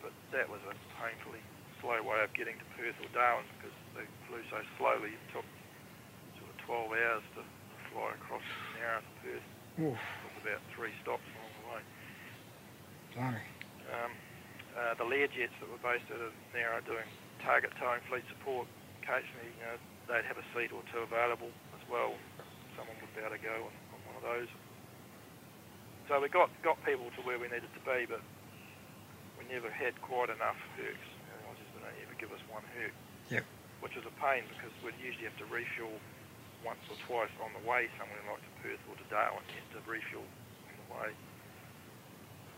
[0.00, 1.42] But that was a painfully
[1.84, 5.14] slow way of getting to Perth or Darwin because they flew so slowly.
[5.14, 5.46] It took
[6.38, 7.42] sort of 12 hours to,
[7.88, 8.44] fly across
[8.76, 9.48] Nowra to Perth.
[9.80, 9.96] Oof.
[9.96, 11.82] It was about three stops along the way.
[13.16, 13.44] Blimey.
[13.88, 14.12] Um,
[14.76, 17.08] uh, the Learjets that were based out of Nowra doing
[17.40, 18.68] target towing fleet support,
[19.00, 22.12] occasionally you know, they'd have a seat or two available as well.
[22.78, 24.50] Someone would be able to go on, on one of those.
[26.06, 28.22] So we got, got people to where we needed to be, but
[29.36, 31.08] we never had quite enough Hercs.
[31.26, 32.94] Know, Aussies would only ever give us one Herc.
[33.28, 33.44] Yep.
[33.82, 35.98] Which was a pain because we'd usually have to refuel
[36.62, 39.42] once or twice on the way somewhere like to Perth or to Darwin.
[39.74, 40.24] To refuel
[40.70, 41.10] on the way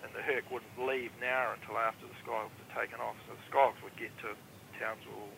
[0.02, 3.16] and the Herc wouldn't leave now until after the Skyhawks had taken off.
[3.28, 4.32] So the Skyhawks would get to
[4.80, 5.32] Townsville,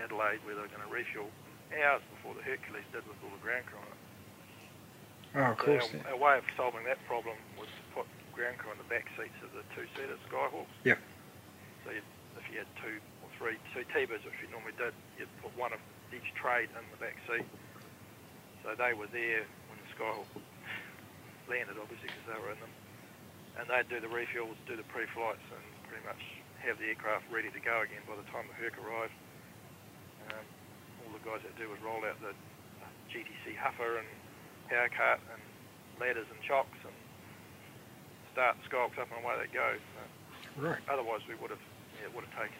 [0.00, 1.28] Adelaide, where they were going to refuel
[1.76, 3.97] hours before the Hercules did with all the ground crew on it.
[5.38, 5.86] Oh, of So course.
[6.04, 9.06] our, our way of solving that problem was to put ground crew in the back
[9.14, 10.66] seats of the two-seater Skyhawks.
[10.82, 10.98] Yep.
[11.86, 14.90] So you'd, if you had two or three two T-birds, which we normally did.
[15.14, 15.78] You'd put one of
[16.10, 17.46] each trade in the back seat.
[18.66, 20.26] So they were there when the Skyhawk
[21.46, 22.74] landed, obviously, because they were in them.
[23.62, 26.20] And they'd do the refuels, do the pre-flights, and pretty much
[26.66, 29.14] have the aircraft ready to go again by the time the Herc arrived.
[30.34, 30.44] Um,
[31.06, 32.34] all the guys that do was roll out the
[33.10, 34.08] GTC huffer and
[34.68, 35.40] power cart and
[36.00, 36.94] ladders and chocks and
[38.32, 39.74] start the Skyhawks up and away they go.
[39.96, 40.00] So
[40.58, 40.82] Right.
[40.90, 41.62] Otherwise, we would have
[41.98, 42.58] yeah, it would have taken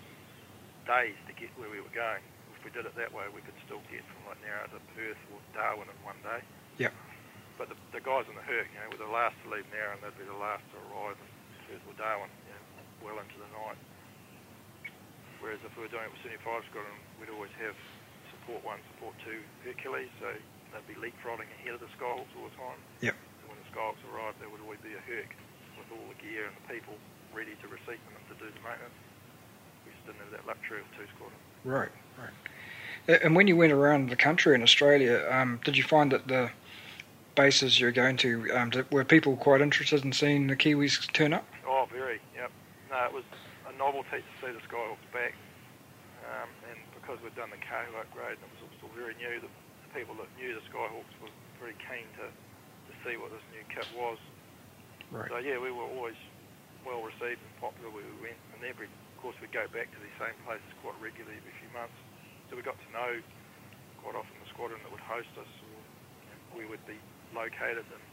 [0.87, 2.23] days to get where we were going.
[2.55, 5.19] If we did it that way, we could still get from like Nowra to Perth
[5.31, 6.43] or Darwin in one day.
[6.79, 6.95] Yep.
[7.59, 9.99] But the, the guys in the Herc, you know, were the last to leave Nowra
[9.99, 11.31] and they'd be the last to arrive in
[11.67, 12.63] Perth or Darwin, you know,
[13.03, 13.79] well into the night.
[15.43, 17.79] Whereas if we were doing it with 75 Squadron, we'd always have
[18.35, 20.35] support one, support two Hercules, so
[20.73, 22.79] they'd be leapfrogging ahead of the Skyhawks all the time.
[23.01, 23.15] Yep.
[23.15, 25.33] So when the Skyhawks arrived, there would always be a Herc
[25.79, 26.95] with all the gear and the people
[27.35, 28.99] ready to receive them and to do the maintenance.
[29.87, 31.41] We just didn't have that luxury of two squadron.
[31.65, 32.37] Right, right.
[33.23, 36.51] And when you went around the country in Australia, um, did you find that the
[37.35, 41.33] bases you're going to, um, did, were people quite interested in seeing the Kiwis turn
[41.33, 41.47] up?
[41.67, 42.51] Oh, very, yep.
[42.91, 43.25] No, it was
[43.69, 45.33] a novelty to see the Skyhawks back.
[46.29, 49.49] Um, and because we'd done the Kahu upgrade and it was still very new, the
[49.99, 53.91] people that knew the Skyhawks were very keen to, to see what this new kit
[53.99, 54.15] was.
[55.11, 55.27] Right.
[55.27, 56.15] So yeah, we were always
[56.87, 58.39] well received and popular where we went.
[58.55, 61.71] And every, of course, we'd go back to the same places quite regularly every few
[61.75, 61.99] months.
[62.47, 63.19] So we got to know
[63.99, 66.97] quite often the squadron that would host us, or you know, we would be
[67.35, 68.05] located, and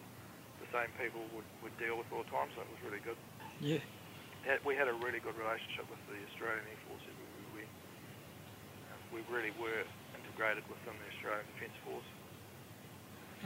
[0.65, 2.49] the same people would, would deal with all the time.
[2.57, 3.19] So it was really good.
[3.61, 3.86] Yeah.
[4.65, 7.01] We had a really good relationship with the Australian Air Force.
[7.53, 7.63] We, we,
[9.13, 9.86] we really were
[10.36, 12.09] integrated within the Australian Defence Force.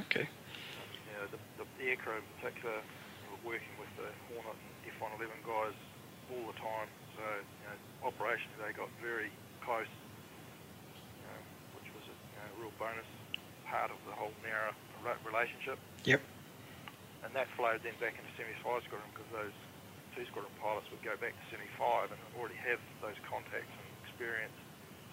[0.09, 0.25] Okay.
[0.25, 2.81] You know, the, the aircrew in particular
[3.29, 5.77] were working with the Hornet and F-111 guys
[6.33, 6.89] all the time.
[7.13, 7.77] So, you know,
[8.09, 9.29] operationally they got very
[9.61, 11.41] close, you know,
[11.77, 13.05] which was a you know, real bonus
[13.69, 14.73] part of the whole Nowra
[15.21, 15.77] relationship.
[16.09, 16.25] Yep.
[17.21, 19.57] And that flowed then back into 75 Squadron because those
[20.17, 24.57] two squadron pilots would go back to 75 and already have those contacts and experience.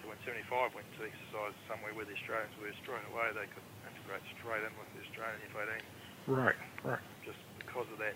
[0.07, 4.23] When 75 went to exercise somewhere where the Australians were straight away, they could integrate
[4.39, 5.83] straight in with the Australian F-18
[6.27, 7.03] Right, right.
[7.23, 8.15] just because of that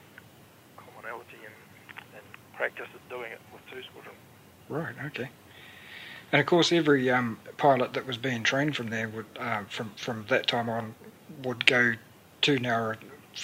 [0.79, 1.55] commonality and,
[2.15, 2.25] and
[2.55, 4.15] practice of doing it with two squadron.
[4.67, 5.29] Right, okay.
[6.31, 9.91] And of course, every um, pilot that was being trained from there would, uh, from
[9.97, 10.95] from that time on,
[11.43, 11.93] would go
[12.43, 12.95] to Nowra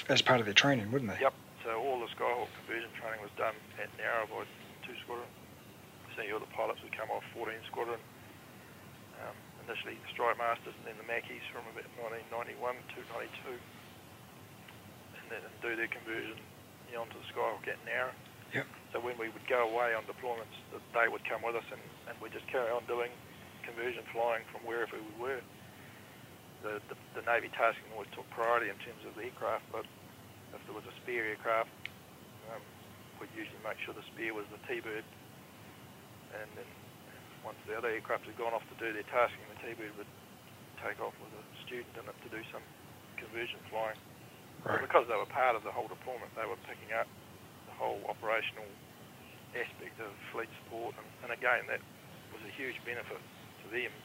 [0.08, 1.20] as part of their training, wouldn't they?
[1.20, 1.34] Yep.
[1.64, 4.44] So all the Skyhawk conversion training was done at Nowra by
[4.88, 5.28] two squadron.
[6.16, 8.00] So all the pilots would come off 14 squadron.
[9.68, 11.84] Initially the Strike Masters and then the Macchis from about
[12.32, 12.56] 1991
[12.96, 13.60] to 92.
[15.20, 16.40] And then do their conversion
[16.88, 17.28] you know, onto the
[17.68, 18.16] at Nowra.
[18.56, 18.64] Yep.
[18.96, 22.16] So when we would go away on deployments, they would come with us and, and
[22.24, 23.12] we'd just carry on doing
[23.68, 25.44] conversion flying from wherever we were.
[26.64, 29.84] The, the, the Navy tasking always took priority in terms of the aircraft, but
[30.56, 31.70] if there was a spare aircraft,
[32.50, 32.64] um,
[33.20, 35.04] we'd usually make sure the spare was the T-Bird.
[36.40, 36.70] And then
[37.48, 40.12] once the other aircraft had gone off to do their tasking, the T-Bird would
[40.84, 42.64] take off with a student in it to do some
[43.16, 43.96] conversion flying.
[44.68, 44.84] Right.
[44.84, 47.08] But because they were part of the whole deployment, they were picking up
[47.72, 48.68] the whole operational
[49.56, 50.92] aspect of fleet support.
[51.00, 51.80] And, and again, that
[52.36, 53.18] was a huge benefit
[53.64, 53.96] to them.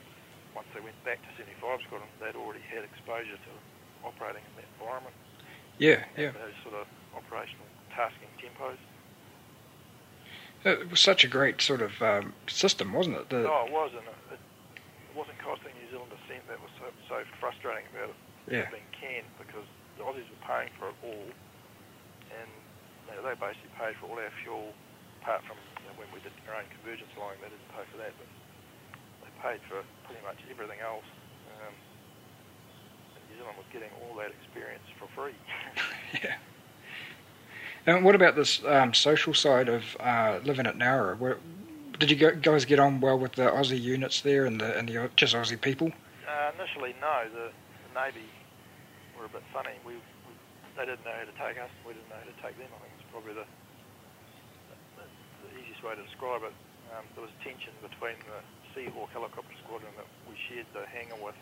[0.55, 3.53] Once they went back to 75 Squadron, they'd already had exposure to
[4.07, 5.17] operating in that environment,
[5.83, 6.31] Yeah, yeah.
[6.37, 6.87] those sort of
[7.17, 7.67] operational
[7.97, 8.79] tasking tempos.
[10.65, 13.31] It was such a great sort of um, system, wasn't it?
[13.31, 16.47] The, oh, it was, and it, it wasn't costing New Zealand a cent.
[16.47, 19.67] That was so, so frustrating about it yeah, being canned because
[19.99, 21.27] the Aussies were paying for it all,
[22.31, 22.51] and
[23.07, 24.71] you know, they basically paid for all our fuel,
[25.23, 27.99] apart from you know, when we did our own conversion flying, they didn't pay for
[27.99, 28.31] that, but
[29.27, 31.07] they paid for pretty much everything else.
[31.59, 31.75] Um,
[33.19, 35.35] and New Zealand was getting all that experience for free.
[36.23, 36.39] yeah.
[37.85, 41.19] And what about this um, social side of uh, living at Nowra?
[41.19, 41.39] Where,
[41.99, 45.11] did you guys get on well with the Aussie units there and the and the
[45.17, 45.91] just Aussie people?
[46.23, 47.27] Uh, initially, no.
[47.35, 48.27] The, the Navy
[49.19, 49.75] were a bit funny.
[49.83, 50.33] We, we
[50.79, 51.71] they didn't know how to take us.
[51.83, 52.71] We didn't know how to take them.
[52.71, 53.47] I think it's probably the
[54.99, 55.07] the,
[55.47, 56.55] the easiest way to describe it.
[56.95, 58.39] Um, there was tension between the
[58.75, 61.35] Seahawk helicopter squadron that we shared the hangar with.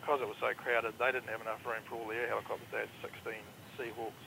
[0.00, 2.68] Because it was so crowded, they didn't have enough room for all the helicopters.
[2.72, 3.36] They had 16
[3.76, 4.24] Seahawks.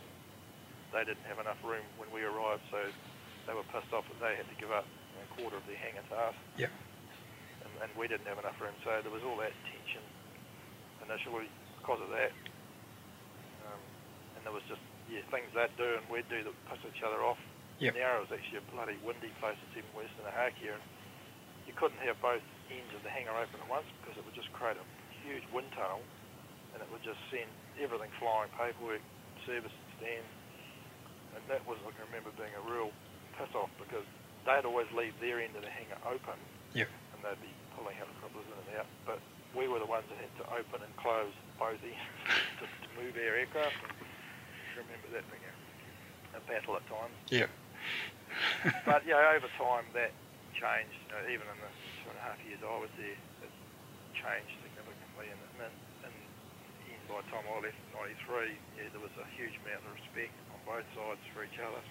[0.93, 2.81] They didn't have enough room when we arrived, so
[3.45, 6.01] they were pissed off that they had to give up a quarter of their hangar
[6.09, 6.71] to us Yep.
[7.65, 8.73] and, and we didn't have enough room.
[8.87, 10.01] So there was all that tension
[11.05, 11.45] initially
[11.77, 12.31] because of that.
[13.69, 13.81] Um,
[14.37, 14.81] and there was just
[15.11, 17.37] yeah things they'd do and we'd do that piss each other off.
[17.81, 17.95] Yep.
[17.95, 19.57] Nowra was actually a bloody windy place.
[19.69, 20.73] It's even worse than a Ohakea.
[20.77, 20.83] And
[21.69, 24.51] you couldn't have both ends of the hangar open at once because it would just
[24.57, 24.85] create a
[25.25, 26.01] huge wind tunnel
[26.73, 27.49] and it would just send
[27.81, 29.01] everything flying, paperwork,
[29.45, 30.25] service stand.
[31.39, 32.91] And that was, I can remember, being a real
[33.39, 34.03] piss off because
[34.43, 36.35] they'd always leave their end of the hangar open
[36.75, 36.85] Yep.
[37.15, 38.89] and they'd be pulling helicopters in and out.
[39.07, 39.19] But
[39.57, 42.05] we were the ones that had to open and close both ends
[42.61, 43.73] to, to move our aircraft.
[43.81, 45.55] And I remember that being a,
[46.37, 47.15] a battle at times.
[47.31, 47.47] Yeah.
[48.85, 50.11] But yeah, over time that
[50.53, 50.99] changed.
[51.07, 51.71] You know, even in the
[52.03, 53.51] two and a half years I was there, it
[54.13, 55.31] changed significantly.
[55.33, 55.73] And, and,
[56.05, 56.13] and
[57.09, 60.35] by the time I left in '93, yeah, there was a huge amount of respect
[60.69, 61.81] both sides for each other.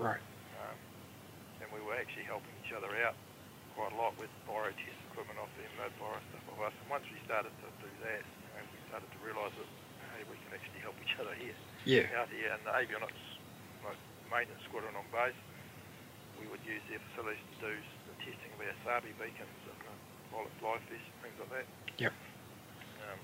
[0.00, 0.22] Right.
[0.64, 0.76] Um,
[1.60, 3.12] and we were actually helping each other out
[3.76, 6.74] quite a lot with borrow test equipment off them, they'd borrow stuff off us.
[6.80, 9.68] And once we started to do that, you know, we started to realise that,
[10.16, 11.52] hey, we can actually help each other here,
[11.84, 12.08] Yeah.
[12.16, 12.56] out here.
[12.56, 13.20] And the avionics,
[13.84, 14.00] like
[14.32, 15.36] maintenance squadron on base,
[16.40, 19.92] we would use their facilities to do the testing of our SARBE beacons and the
[20.32, 21.66] pilot fly fish and things like that.
[22.00, 22.12] Yep.
[23.12, 23.20] Um,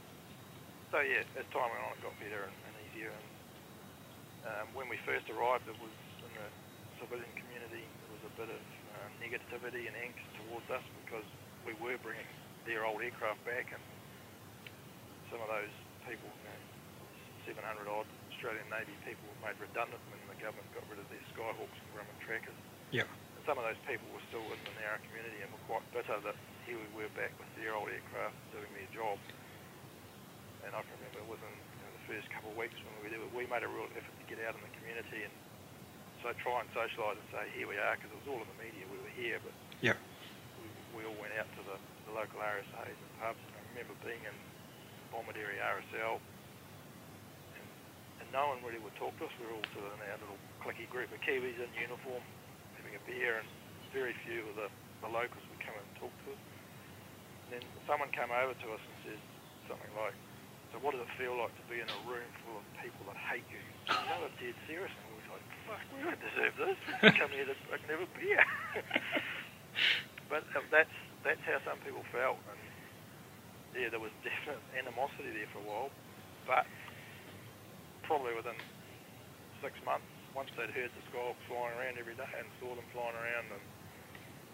[0.93, 3.09] so yeah, as time went on, it got better and, and easier.
[3.09, 3.25] And
[4.47, 5.95] um, when we first arrived, it was
[6.27, 6.49] in the
[6.99, 7.87] civilian community.
[7.87, 8.63] There was a bit of
[8.99, 11.27] um, negativity and angst towards us because
[11.63, 12.27] we were bringing
[12.67, 13.83] their old aircraft back, and
[15.31, 15.75] some of those
[16.07, 16.61] people, you know,
[17.55, 21.23] 700 odd Australian Navy people, were made redundant when the government got rid of their
[21.35, 22.59] Skyhawks and Grumman trackers.
[22.91, 23.07] Yep.
[23.07, 26.19] And some of those people were still in the Nowra community and were quite bitter
[26.27, 29.19] that here we were back with their old aircraft doing their job.
[30.63, 31.72] And I can remember within you know, the
[32.09, 34.39] first couple of weeks when we were there, we made a real effort to get
[34.45, 35.35] out in the community and
[36.23, 38.61] so try and socialise and say, here we are, because it was all in the
[38.63, 39.51] media, we were here, but
[39.83, 39.99] Yep.
[40.63, 41.75] we, we all went out to the,
[42.07, 43.43] the local RSAs and pubs.
[43.43, 44.37] And I remember being in
[45.11, 46.23] Bomaderry RSL
[47.59, 47.67] and,
[48.23, 49.35] and no one really would talk to us.
[49.43, 52.23] We were all sort of in our little clicky group of Kiwis in uniform
[52.79, 53.49] having a beer and
[53.91, 54.69] very few of the,
[55.03, 56.43] the locals would come and talk to us.
[57.51, 59.21] And then someone came over to us and says
[59.67, 60.15] something like,
[60.73, 63.21] so what does it feel like to be in a room full of people that
[63.29, 63.61] hate you?
[63.93, 64.89] Know, it's dead serious.
[64.89, 66.79] And we were like, fuck, we don't deserve this.
[67.21, 68.41] Come here to fucking have a beer.
[70.33, 72.59] but uh, that's that's how some people felt, and
[73.79, 75.91] yeah, there was definite animosity there for a while.
[76.49, 76.67] But
[78.03, 78.59] probably within
[79.63, 83.15] six months, once they'd heard the Skyhawks flying around every day and saw them flying
[83.15, 83.63] around, and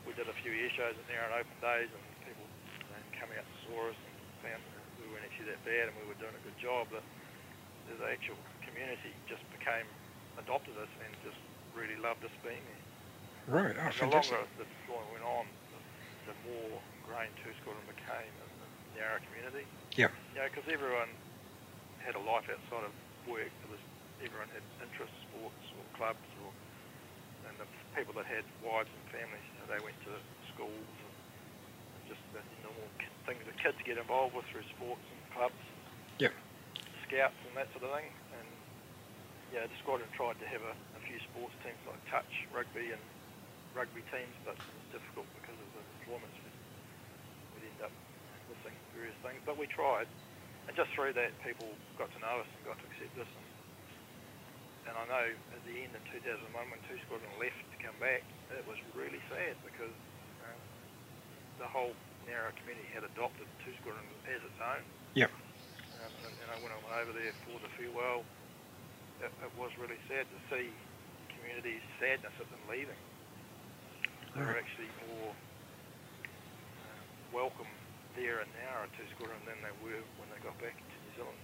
[0.04, 3.32] we did a few air shows in there on open days, and people you know,
[3.32, 4.77] out and saw us and found
[5.46, 6.90] that we weren't actually that bad and we were doing a good job.
[6.90, 7.06] That
[7.86, 9.86] the actual community just became
[10.36, 11.38] adopted us and just
[11.74, 12.84] really loved us being there.
[13.46, 13.76] Right.
[13.78, 14.38] Oh, And the fantastic.
[14.38, 15.80] longer the deployment went on, the,
[16.32, 18.68] the more ingrained Two Squadron became in the
[19.00, 19.66] Nowra community.
[19.96, 20.08] Yeah.
[20.34, 21.16] You know, because everyone
[22.04, 22.94] had a life outside of
[23.26, 23.50] work.
[23.64, 23.82] There was
[24.20, 26.50] everyone had interests, sports or clubs, or
[27.48, 30.20] and the people that had wives and families, you know, they went to
[30.52, 31.14] schools and
[32.10, 32.88] just the normal
[33.26, 35.62] things that kids get involved with through sports and clubs,
[36.18, 36.34] Yep.
[37.06, 38.10] scouts and that sort of thing.
[38.34, 38.48] And
[39.54, 43.00] yeah, the squadron tried to have a, a few sports teams like touch, rugby, and
[43.70, 46.34] rugby teams, but it was difficult because of the deployments.
[47.54, 47.94] We'd, end up
[48.50, 50.10] missing various things, but we tried.
[50.66, 53.30] And just through that, people got to know us and got to accept us.
[53.30, 53.46] And,
[54.90, 58.26] and I know at the end of 2001, when Two Squadron left to come back,
[58.50, 59.94] it was really sad because
[60.44, 60.60] um,
[61.62, 61.94] the whole
[62.28, 64.84] Nowra community had adopted Two Squadron as its own.
[65.18, 65.34] Yep.
[65.34, 68.22] Um, and, when I went over there for the farewell,
[69.18, 72.94] it, it was really sad to see the community's sadness at them leaving.
[74.34, 74.62] They were Right.
[74.62, 77.02] actually more uh,
[77.34, 77.66] welcome
[78.14, 81.12] there and now at Two Squadron than they were when they got back to New
[81.18, 81.40] Zealand.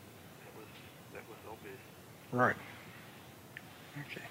[0.47, 0.71] That was
[1.19, 1.83] that was obvious.
[2.31, 2.57] Right.
[4.07, 4.27] Okay.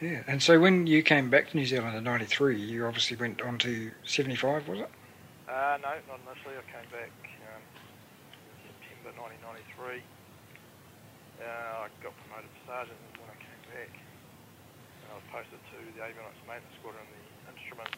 [0.00, 0.22] Yeah.
[0.28, 3.58] And so when you came back to New Zealand in '93, you obviously went on
[3.58, 4.90] to 75, was it?
[5.48, 6.54] Uh, no, not initially.
[6.58, 7.10] I came back
[9.04, 10.00] um, 1993.
[11.36, 13.92] Uh, I got promoted to sergeant when I came back.
[13.92, 17.92] And I was posted to the avionics maintenance squadron, the instrument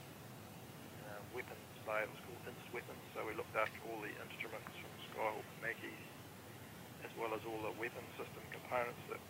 [1.06, 2.02] uh, weapons bay.
[2.02, 3.04] It was called INS weapons.
[3.14, 6.06] So we looked after all the instruments from Skyhawk Macchis,
[7.06, 9.22] as well as all the weapon system components that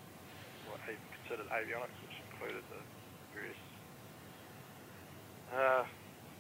[0.73, 2.81] were considered avionics, which included the
[3.37, 3.61] various
[5.53, 5.85] uh,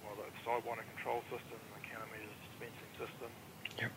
[0.00, 3.30] well, the sidewinder control system, the countermeasure dispensing system,
[3.76, 3.92] Yep.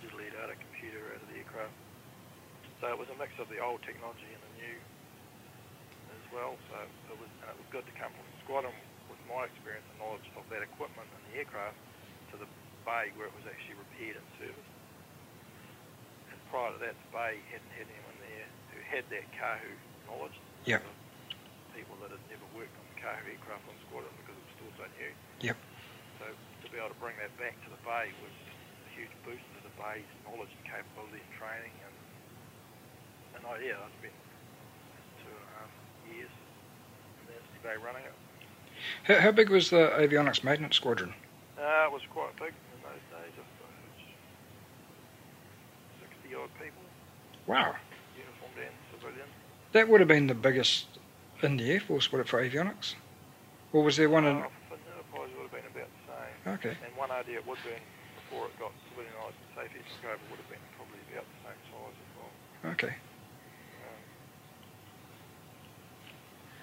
[0.00, 1.76] Digitally data computer out of the aircraft.
[2.80, 4.76] So it was a mix of the old technology and the new
[6.16, 6.56] as well.
[6.72, 6.80] So
[7.12, 8.72] it was, and it was good to come from the squadron
[9.12, 11.76] with my experience and knowledge of that equipment and the aircraft
[12.32, 12.48] to the
[12.88, 14.74] bay where it was actually repaired and serviced.
[16.32, 19.70] And prior to that, the bay hadn't had anyone there who had that Kahu
[20.08, 20.36] knowledge.
[20.64, 20.80] Yep.
[21.76, 25.12] People that had never worked on Kahu aircraft on squadron because it was also new.
[25.44, 25.58] Yep.
[26.16, 28.32] So to be able to bring that back to the bay was
[28.88, 31.72] a huge boost to the bay's knowledge and capability and training.
[31.80, 31.94] And
[33.40, 34.12] and I, yeah, I've been
[35.24, 35.72] two and a half
[36.12, 36.28] years
[37.24, 38.16] in the bay running it.
[39.04, 41.14] How, how big was the avionics maintenance squadron?
[41.58, 43.32] Uh, it was quite big in those days.
[46.00, 46.82] 60 odd people,
[47.46, 47.74] Wow.
[48.16, 49.28] uniformed and civilian.
[49.72, 50.86] That would have been the biggest
[51.42, 52.94] in the Air Force, would it, for avionics?
[53.72, 54.36] Or was there one in.
[54.36, 56.54] Uh, for Enterprise would have been about the same.
[56.54, 56.76] Okay.
[56.84, 57.82] And one idea it would have been,
[58.30, 61.98] before it got civilianised and safety over, would have been probably about the same size
[61.98, 62.30] as well.
[62.78, 62.94] Okay.
[62.94, 64.02] Um,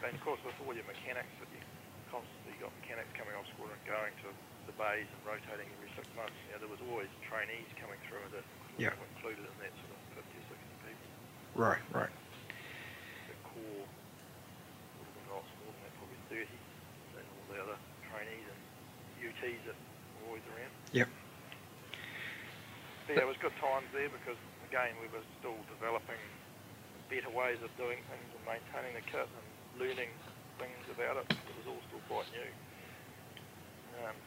[0.07, 1.59] and of course, with all your mechanics, that you
[2.07, 4.31] constantly got mechanics coming off squadron, going to
[4.63, 6.39] the bays and rotating every six months.
[6.47, 8.47] You know, there was always trainees coming through that
[8.79, 8.95] Yeah.
[8.95, 11.07] were included in that sort of 50 or 60 people.
[11.51, 12.13] Right, right.
[13.27, 16.47] The core would have been lots more than that, probably 30.
[16.47, 18.61] And all the other trainees and
[19.19, 20.71] UTs that were always around.
[20.95, 21.11] Yep.
[23.07, 24.35] Yeah, it was good times there because,
[24.67, 26.19] again, we were still developing
[27.07, 29.47] better ways of doing things and maintaining the kit and
[29.79, 30.11] learning
[30.59, 31.27] things about it.
[31.47, 32.51] It was all still quite new.
[34.03, 34.17] Um,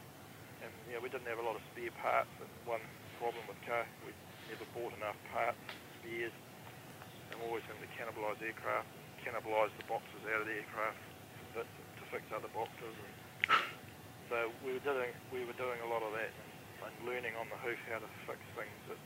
[0.65, 2.33] and yeah, we didn't have a lot of spare parts.
[2.41, 2.81] And one
[3.21, 4.17] problem with car, we
[4.49, 5.61] never bought enough parts,
[6.01, 6.33] spares,
[7.29, 8.89] and we always having to cannibalise aircraft,
[9.21, 11.01] cannibalise the boxes out of the aircraft
[11.53, 12.97] to, to fix other boxes.
[12.97, 13.13] And
[14.25, 16.50] so we were doing we were doing a lot of that and,
[16.85, 18.99] and learning on the hoof how to fix things that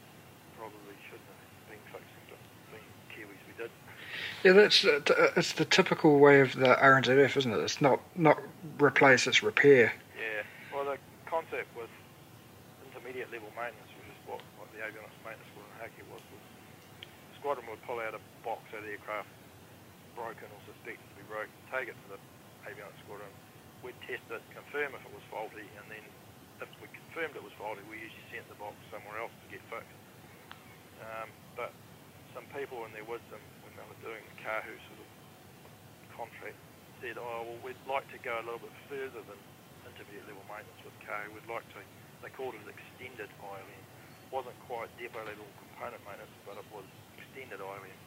[0.57, 3.71] probably shouldn't have been fixing, but being Kiwis we did.
[4.43, 7.59] Yeah, that's uh, t- it's the typical way of the RNZAF, isn't it?
[7.59, 8.39] It's not not
[8.79, 9.93] replace, it's repair.
[10.15, 10.43] Yeah.
[10.73, 10.97] Well, the
[11.29, 11.91] concept with
[12.87, 16.43] intermediate level maintenance, which is what, what the avionics maintenance squadron Ohakea was, was
[17.03, 19.29] the squadron would pull out a box out of the aircraft,
[20.15, 22.19] broken or suspected to be broken, take it to the
[22.65, 23.31] avionics squadron.
[23.83, 26.01] We'd test it, confirm if it was faulty, and then
[26.63, 29.63] if we confirmed it was faulty, we usually sent the box somewhere else to get
[29.67, 29.99] fixed.
[31.03, 31.27] Um,
[31.59, 31.71] but
[32.31, 35.09] some people in their wisdom, when they were doing the Kahu sort of
[36.15, 36.59] contract,
[37.03, 39.39] said, oh, well, we'd like to go a little bit further than
[39.83, 41.35] intermediate level maintenance with Kahu.
[41.35, 41.83] We'd like to,
[42.23, 43.83] they called it extended ILM.
[44.31, 46.87] wasn't quite depot level component maintenance, but it was
[47.19, 47.99] extended ILM.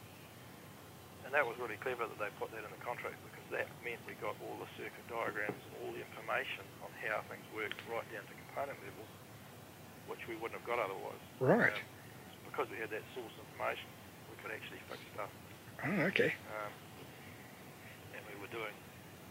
[1.25, 4.01] And that was really clever that they put that in the contract because that meant
[4.05, 8.05] we got all the circuit diagrams and all the information on how things worked right
[8.13, 9.05] down to component level,
[10.09, 11.23] which we wouldn't have got otherwise.
[11.41, 11.73] Right.
[11.73, 11.97] Um,
[12.49, 13.87] because we had that source information,
[14.29, 15.31] we could actually fix stuff.
[15.85, 16.33] Oh, okay.
[16.51, 16.73] Um,
[18.17, 18.75] and we were doing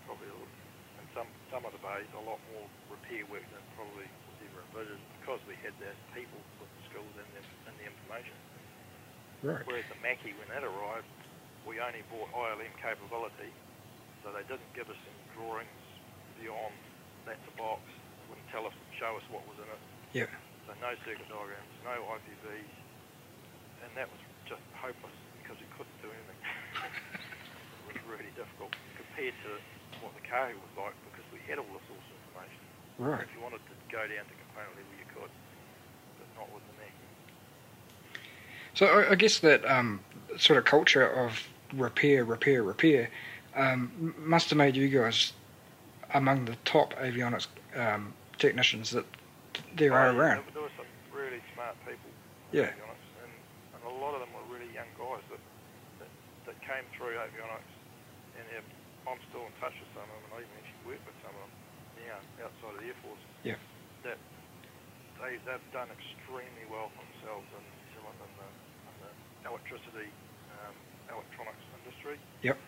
[0.08, 4.38] probably, in some, some of the bays, a lot more repair work than probably was
[4.48, 8.36] ever envisaged because we had the people with the skills and the, and the information.
[9.44, 9.62] Right.
[9.68, 11.06] Whereas the Macchi, when that arrived,
[11.68, 13.52] we only bought ILM capability,
[14.22, 15.84] so they didn't give us any drawings
[16.38, 16.74] beyond
[17.26, 17.84] that's a box,
[18.32, 19.82] wouldn't tell us, show us what was in it.
[20.16, 20.32] Yeah.
[20.64, 22.74] So no circuit diagrams, no IPBs,
[23.84, 26.40] and that was just hopeless because we couldn't do anything.
[27.84, 29.60] it was really difficult compared to
[30.00, 32.64] what the car was like because we had all the source information.
[32.96, 33.24] Right.
[33.24, 35.32] If you wanted to go down to component level, you could,
[36.16, 36.78] but not with the.
[38.78, 40.00] So I, I guess that um,
[40.38, 43.10] sort of culture of repair, repair, repair
[43.54, 45.32] um, must have made you guys
[46.14, 47.46] among the top avionics
[47.76, 49.04] um, technicians that
[49.76, 50.44] there are Oh, around.
[50.54, 52.10] There, were some really smart people,
[52.52, 52.72] Yeah.
[52.80, 53.32] honest, and,
[53.76, 55.42] and a lot of them were really young guys that
[56.00, 56.10] that,
[56.46, 57.72] that came through avionics,
[58.38, 58.46] and
[59.08, 61.32] I'm still in touch with some of them, and I even actually work with some
[61.32, 61.54] of them
[62.04, 63.24] now outside of the Air Force.
[63.42, 63.58] Yeah.
[64.04, 64.20] That
[65.18, 69.12] they they've done extremely well for themselves in New Zealand in the, in the
[69.48, 70.08] electricity
[70.52, 70.76] um,
[71.10, 72.16] electronics industry.
[72.44, 72.60] Yep.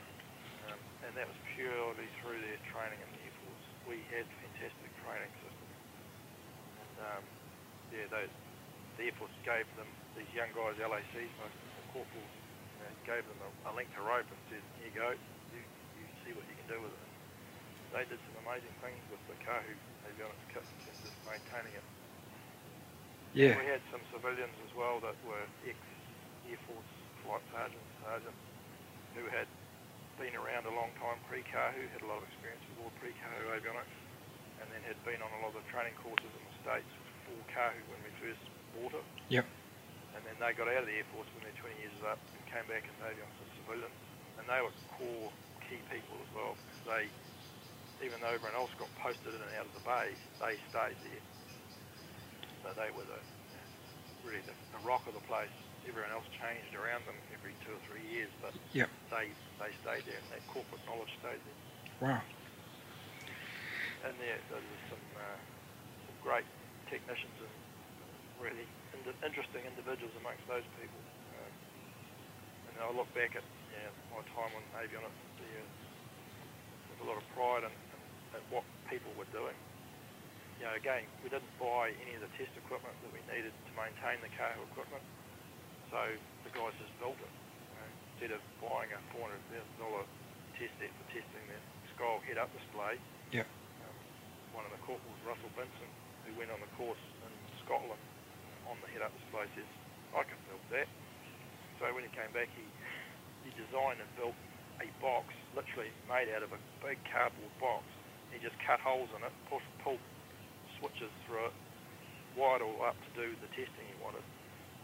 [1.04, 3.64] And that was purely through their training in the Air Force.
[3.88, 5.76] We had fantastic training systems.
[6.80, 7.24] And um,
[7.90, 8.24] yeah, they,
[9.00, 12.34] the Air Force gave them, these young guys, LACs, most of them corporals,
[12.76, 15.10] you know, gave them a, a length of rope and said, here you go,
[15.50, 15.60] you,
[15.98, 17.08] you see what you can do with it.
[17.90, 19.74] They did some amazing things with the Kahu
[20.06, 21.86] avionics kit in terms of maintaining it.
[23.34, 23.58] Yeah.
[23.58, 26.92] We had some civilians as well that were ex-Air Force
[27.24, 28.44] flight sergeants, sergeants,
[29.14, 29.46] who had
[30.20, 33.96] been around a long time pre-Kahu, had a lot of experience with all pre-Kahu avionics,
[34.60, 36.92] and then had been on a lot of the training courses in the States
[37.24, 38.44] for Kahu when we first
[38.76, 39.06] bought it.
[39.32, 39.48] Yep.
[40.12, 42.20] And then they got out of the Air Force when their 20 years was up
[42.36, 44.00] and came back as avionics as civilians.
[44.36, 45.32] And they were core
[45.64, 47.02] key people as well, because they,
[48.04, 51.24] even though everyone else got posted in and out of the base, they stayed there.
[52.60, 53.20] So they were the
[54.20, 55.48] really the, the rock of the place.
[55.88, 58.88] Everyone else changed around them every two or three years, but Yep.
[59.10, 61.60] they they stayed there, and that corporate knowledge stayed there.
[62.00, 62.22] Wow.
[64.04, 65.38] And there, there's some, uh,
[66.08, 66.48] some great
[66.88, 67.54] technicians and
[68.40, 68.64] really
[68.96, 70.96] ind- interesting individuals amongst those people.
[71.36, 71.52] Um,
[72.72, 73.44] and I look back at
[73.76, 75.64] yeah, my time on avionics there
[76.88, 78.00] with a lot of pride in, in,
[78.40, 79.56] at what people were doing.
[80.56, 83.72] You know, again, we didn't buy any of the test equipment that we needed to
[83.76, 85.04] maintain the Cahill equipment,
[85.90, 86.00] so
[86.46, 87.32] the guys just built it.
[87.34, 90.06] You know, instead of buying a $400,000
[90.58, 91.58] test set for testing the
[91.94, 92.96] skull head-up display,
[93.34, 93.46] Yeah.
[93.84, 93.96] um,
[94.54, 95.90] one of the corporals, Russell Benson,
[96.26, 97.32] who went on the course in
[97.66, 98.00] Scotland
[98.70, 99.68] on the head-up display, says,
[100.14, 100.88] I can build that.
[101.82, 102.64] So when he came back, he,
[103.46, 104.36] he designed and built
[104.84, 107.84] a box, literally made out of a big cardboard box.
[108.32, 110.02] He just cut holes in it, pulled, pulled
[110.78, 111.56] switches through it,
[112.36, 114.22] wired all up to do the testing he wanted.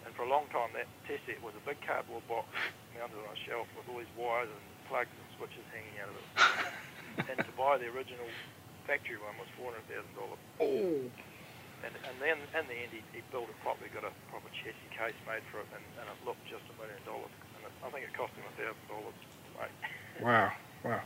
[0.06, 2.46] And for a long time, that test set was a big cardboard box
[2.94, 6.16] mounted on a shelf with all these wires and plugs and switches hanging out of
[6.22, 7.26] it.
[7.34, 8.30] and to buy the original
[8.86, 10.40] factory one was four hundred thousand dollars.
[10.62, 11.10] Oh.
[11.82, 14.90] And and then in the end he, he built it properly, got a proper chassis
[14.94, 17.34] case made for it, and, and it looked just a million dollars.
[17.58, 19.74] And it, I think it cost him a thousand dollars to make.
[20.16, 20.52] Wow,
[20.82, 21.02] wow.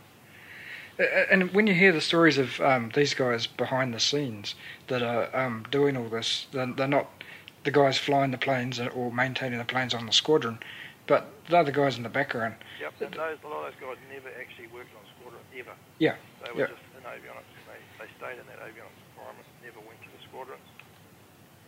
[1.31, 4.55] And when you hear the stories of um, these guys behind the scenes
[4.87, 7.20] that are um, doing all this, they're, they're not
[7.65, 10.59] the guys flying the planes or maintaining the planes on the squadron,
[11.07, 12.55] but they're the guys in the background.
[12.81, 12.93] Yep.
[13.01, 15.77] And those a lot of those guys never actually worked on squadron ever.
[15.99, 16.73] Yeah, They were yeah.
[16.73, 17.53] just in avionics.
[17.53, 20.65] And they they stayed in that avionics environment, never went to the squadrons.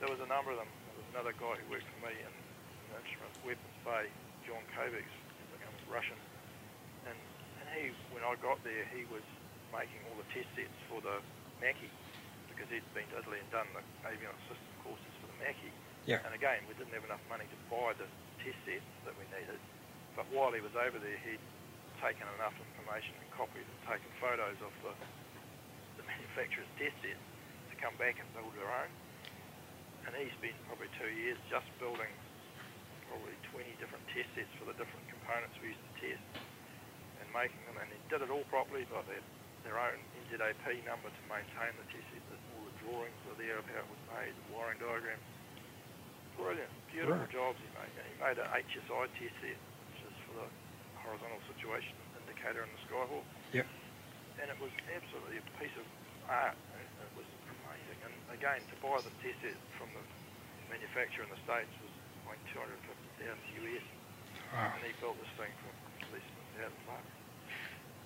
[0.01, 0.71] There was a number of them.
[0.89, 4.09] There was another guy who worked for me in, in the instrument weapons bay,
[4.49, 6.19] John Kovacs, I think he was Russian.
[7.07, 7.19] And,
[7.61, 9.23] and he, when I got there, he was
[9.71, 11.23] making all the test sets for the
[11.63, 11.87] Macchi
[12.51, 14.72] because he'd been to Italy and done the avionics system
[15.43, 15.71] courses for the Macchi.
[16.07, 16.19] Yeah.
[16.27, 18.07] And again, we didn't have enough money to buy the
[18.43, 19.59] test sets that we needed.
[20.15, 21.43] But while he was over there, he'd
[22.03, 24.95] taken enough information and copied and taken photos of the,
[26.03, 27.23] the manufacturer's test sets
[27.71, 28.91] to come back and build their own.
[30.07, 32.11] And he spent probably two years just building
[33.07, 36.25] probably 20 different test sets for the different components we used to test
[37.23, 37.79] and making them.
[37.79, 39.23] And he did it all properly by their,
[39.63, 42.25] their own NZAP number to maintain the test set.
[42.35, 45.23] that All the drawings were there of how it was made, the wiring diagrams.
[46.37, 47.31] Brilliant, beautiful Right.
[47.31, 47.93] jobs he made.
[47.93, 50.49] He made an HSI test set, which is for the
[51.05, 53.25] horizontal situation indicator in the Skyhawk.
[53.53, 53.67] Yep.
[54.41, 55.87] And it was absolutely a piece of
[56.29, 56.57] art.
[56.81, 57.99] It was amazing.
[58.07, 60.03] And again, to buy the test set from the
[60.73, 61.93] manufacturer in the States was
[62.27, 63.29] like 250,000
[63.63, 63.85] US.
[64.53, 64.73] Wow.
[64.77, 65.71] And he built this thing for
[66.13, 66.27] less
[66.59, 67.13] than 1,000 bucks.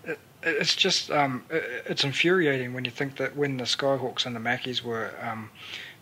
[0.04, 1.54] It, it's just um, i-
[1.86, 5.50] it's infuriating when you think that when the Skyhawks and the Macchis were um,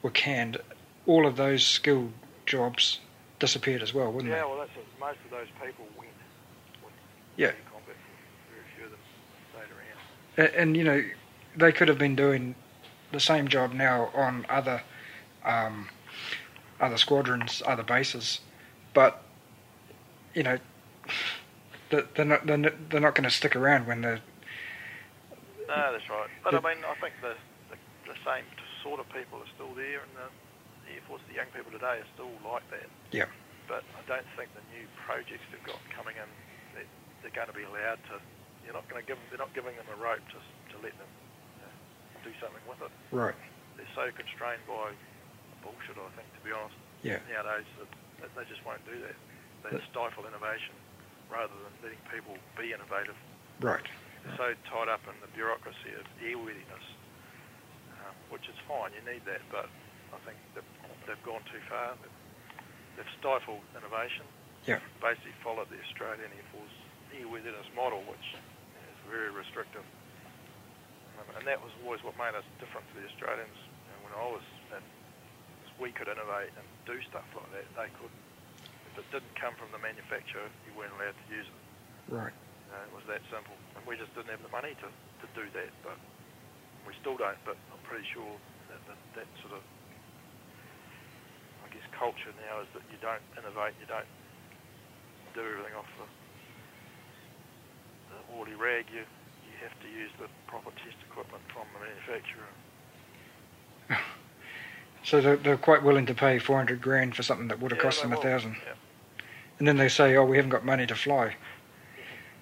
[0.03, 0.59] were canned,
[1.07, 2.13] all of those skilled
[2.47, 3.01] jobs
[3.39, 4.39] disappeared as well, wouldn't they?
[4.39, 4.87] Yeah, well, that's it.
[5.01, 6.11] Most of those people went.
[6.83, 6.95] went
[7.37, 7.53] Yeah.
[7.71, 7.97] combat.
[8.51, 9.01] Very few of them
[9.53, 10.53] stayed around.
[10.53, 10.63] they?
[10.63, 11.05] And you know,
[11.57, 12.55] they could have been doing
[13.13, 14.83] the same job now on other
[15.45, 15.89] um,
[16.81, 18.41] other squadrons, other bases,
[18.93, 19.23] but
[20.35, 20.59] you know,
[21.91, 24.21] they're they're not they're not, they're not going to stick around when they're
[25.69, 26.29] No, that's right.
[26.43, 27.35] But I mean, I think the,
[27.71, 27.77] the
[28.07, 28.45] the same
[28.83, 30.29] sort of people are still there, and the,
[31.23, 32.89] the the young people today, are still like that.
[33.15, 33.31] Yeah.
[33.71, 36.29] But I don't think the new projects they've got coming in,
[36.77, 36.85] they,
[37.25, 38.21] they're going to be allowed to.
[38.65, 39.17] You're not going to give.
[39.17, 40.39] them- They're not giving them a rope to
[40.73, 41.11] to let them
[41.65, 41.69] uh,
[42.27, 42.93] do something with it.
[43.15, 43.37] right.
[43.77, 44.95] They're so constrained by
[45.63, 45.97] bullshit.
[45.99, 47.19] I think, to be honest, Yeah.
[47.31, 47.91] nowadays that,
[48.23, 49.17] that they just won't do that.
[49.67, 50.75] They But- stifle innovation
[51.33, 53.17] rather than letting people be innovative
[53.61, 53.83] Right.
[54.23, 56.87] They're so tied up in the bureaucracy of airworthiness,
[58.05, 59.69] um, which is fine, you need that, but
[60.13, 60.71] I think they've,
[61.07, 61.95] they've gone too far.
[62.01, 62.19] They've,
[62.99, 64.25] they've stifled innovation,
[64.67, 64.81] Yeah.
[65.01, 66.77] basically followed the Australian Air Force
[67.15, 69.85] airworthiness model, which is very restrictive.
[71.21, 73.55] Um, and that was always what made us different to the Australians.
[73.55, 74.83] Know, when I was in,
[75.79, 77.67] we could innovate and do stuff like that.
[77.79, 78.23] They couldn't.
[78.95, 81.63] If it didn't come from the manufacturer, you weren't allowed to use it.
[82.11, 82.35] Right.
[82.71, 83.55] Uh, it was that simple.
[83.79, 85.99] And we just didn't have the money to, to do that, but
[86.87, 88.29] we still don't, but I'm pretty sure
[88.71, 89.63] that, that that sort of,
[91.75, 94.09] guess, culture now is that you don't innovate, you don't
[95.35, 96.07] do everything off the,
[98.15, 102.51] the rag, you, you have to use the proper test equipment from the manufacturer.
[105.05, 107.85] So they're, they're quite willing to pay 400 grand for something that would have Yeah,
[107.85, 108.57] cost them a thousand.
[108.65, 108.73] Yeah.
[109.59, 111.37] And then they say, oh, we haven't got money to fly.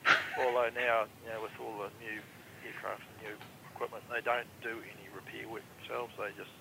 [0.39, 2.23] Although now, you know, with all the new
[2.63, 3.35] aircraft and new
[3.75, 6.15] equipment, they don't do any repair work themselves.
[6.15, 6.55] They just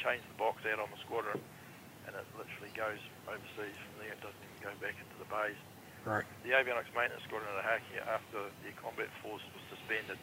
[0.00, 1.38] change the box out on the squadron,
[2.14, 4.14] and it literally goes overseas from there.
[4.14, 5.58] It doesn't even go back into the bays.
[6.06, 6.22] Right.
[6.46, 10.20] The avionics maintenance squadron at Ohakea, after the combat force was suspended,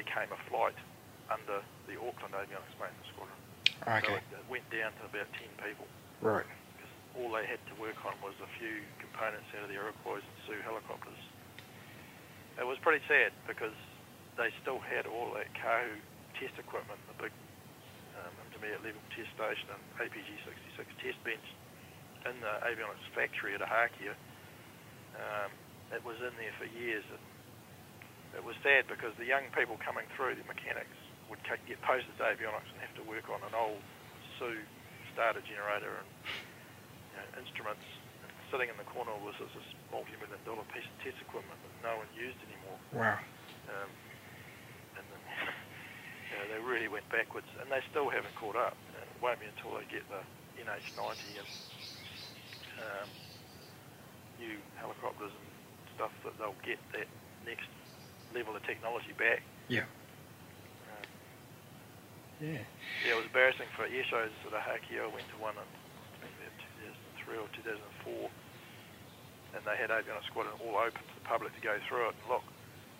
[0.00, 0.78] became a flight
[1.28, 3.40] under the Auckland Avionics Maintenance Squadron.
[3.84, 4.06] Okay.
[4.06, 5.84] So it, it went down to about 10 people.
[6.24, 6.46] Right.
[6.78, 10.24] Because all they had to work on was a few components out of the Iroquois
[10.24, 11.20] and Sioux helicopters.
[12.56, 13.74] It was pretty sad because
[14.38, 15.98] they still had all that Kahu
[16.38, 17.34] test equipment, the big
[18.64, 21.48] um, intermediate level test station and APG-66 test bench
[22.24, 24.16] in the avionics factory at Ohakea.
[25.20, 25.52] Um,
[25.92, 27.04] it was in there for years.
[27.12, 27.20] And
[28.40, 30.96] it was sad because the young people coming through, the mechanics,
[31.28, 33.80] would get posted to avionics and have to work on an old
[34.40, 34.60] Sioux
[35.12, 36.08] starter generator and
[37.12, 37.86] you know, instruments.
[38.24, 39.52] And sitting in the corner was this
[39.92, 42.80] multi-million dollar piece of test equipment that no one used anymore.
[42.96, 43.20] Wow.
[43.70, 43.90] Um,
[46.34, 48.74] you know, they really went backwards, and they still haven't caught up.
[48.90, 50.18] And it won't be until they get the
[50.58, 51.50] NH90 and
[52.82, 53.08] um,
[54.42, 55.46] new helicopters and
[55.94, 57.06] stuff that they'll get that
[57.46, 57.70] next
[58.34, 59.46] level of technology back.
[59.70, 59.86] Yeah.
[60.90, 61.06] Um,
[62.42, 62.66] Yeah.
[63.06, 65.06] yeah, it was embarrassing for air shows at Ohakea.
[65.06, 66.58] I went to one in I think about
[67.30, 68.26] 2003 or 2004,
[69.54, 72.26] and they had avionics squadron all open to the public to go through it and
[72.26, 72.42] look,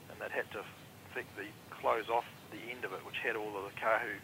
[0.06, 0.62] and they'd had to
[1.10, 1.50] effectively
[1.82, 4.14] close off the end of it, which had all of the Kahu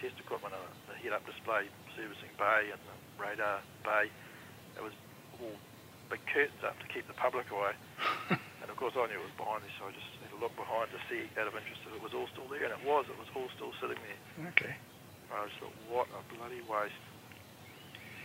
[0.00, 4.08] test equipment in it, the head-up display servicing bay and the radar bay.
[4.76, 4.96] It was
[5.40, 5.52] all
[6.08, 7.76] big curtains up to keep the public away.
[8.32, 10.56] and of course, I knew it was behind me, so I just had to look
[10.56, 13.04] behind to see out of interest if it was all still there, and it was.
[13.12, 14.48] It was all still sitting there.
[14.56, 14.74] Okay.
[15.30, 16.96] I just thought, what a bloody waste.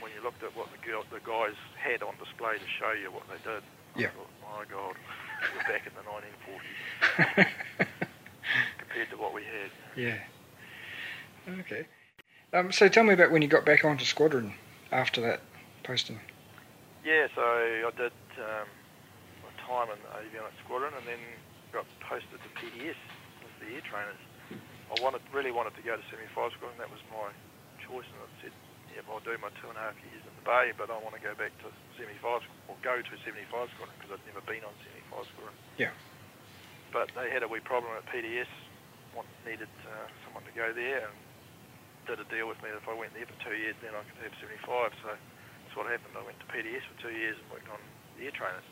[0.02, 3.12] When you looked at what the girl, the guys had on display to show you
[3.12, 3.62] what they did,
[4.00, 4.10] Yeah.
[4.10, 4.96] I thought, my God,
[5.54, 7.48] we're back in the 1940s
[8.96, 9.72] compared to what we had.
[10.00, 10.24] yeah.
[11.60, 11.84] Okay.
[12.56, 14.56] Um, so tell me about when you got back onto squadron
[14.92, 15.44] after that
[15.84, 16.20] posting.
[17.04, 18.68] Yeah, so I did um,
[19.44, 21.20] my time in the avionics squadron and then
[21.76, 24.18] got posted to PTS as the air trainers.
[24.88, 26.80] I wanted, really wanted to go to 75 squadron.
[26.80, 27.30] That was my
[27.84, 28.56] choice, and I said,
[28.96, 31.20] yeah, I'll do my two and a half years in the Bay, but I want
[31.20, 31.70] to go back to
[32.00, 34.74] 75 or go to 75 squadron because I'd never been on
[35.12, 35.58] 75 squadron.
[35.76, 35.94] Yeah.
[36.96, 38.48] But they had a wee problem at PTS.
[39.16, 41.16] Want, needed uh, someone to go there, and
[42.06, 44.04] did a deal with me that if I went there for two years, then I
[44.06, 44.92] could have 75.
[45.02, 46.14] So that's what happened.
[46.20, 47.80] I went to PTS for two years and worked on
[48.20, 48.68] the air trainers.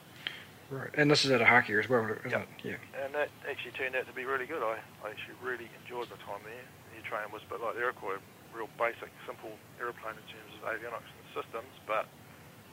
[0.70, 0.92] Right.
[0.96, 2.44] And this is at Ohakea as well, isn't Yep.
[2.44, 2.76] it?
[2.76, 3.04] Yeah.
[3.04, 4.64] And that actually turned out to be really good.
[4.64, 6.66] I, I actually really enjoyed my time there.
[6.92, 8.20] The air training was a bit like the Iroquois,
[8.56, 12.06] real basic, simple aeroplane in terms of avionics and systems, but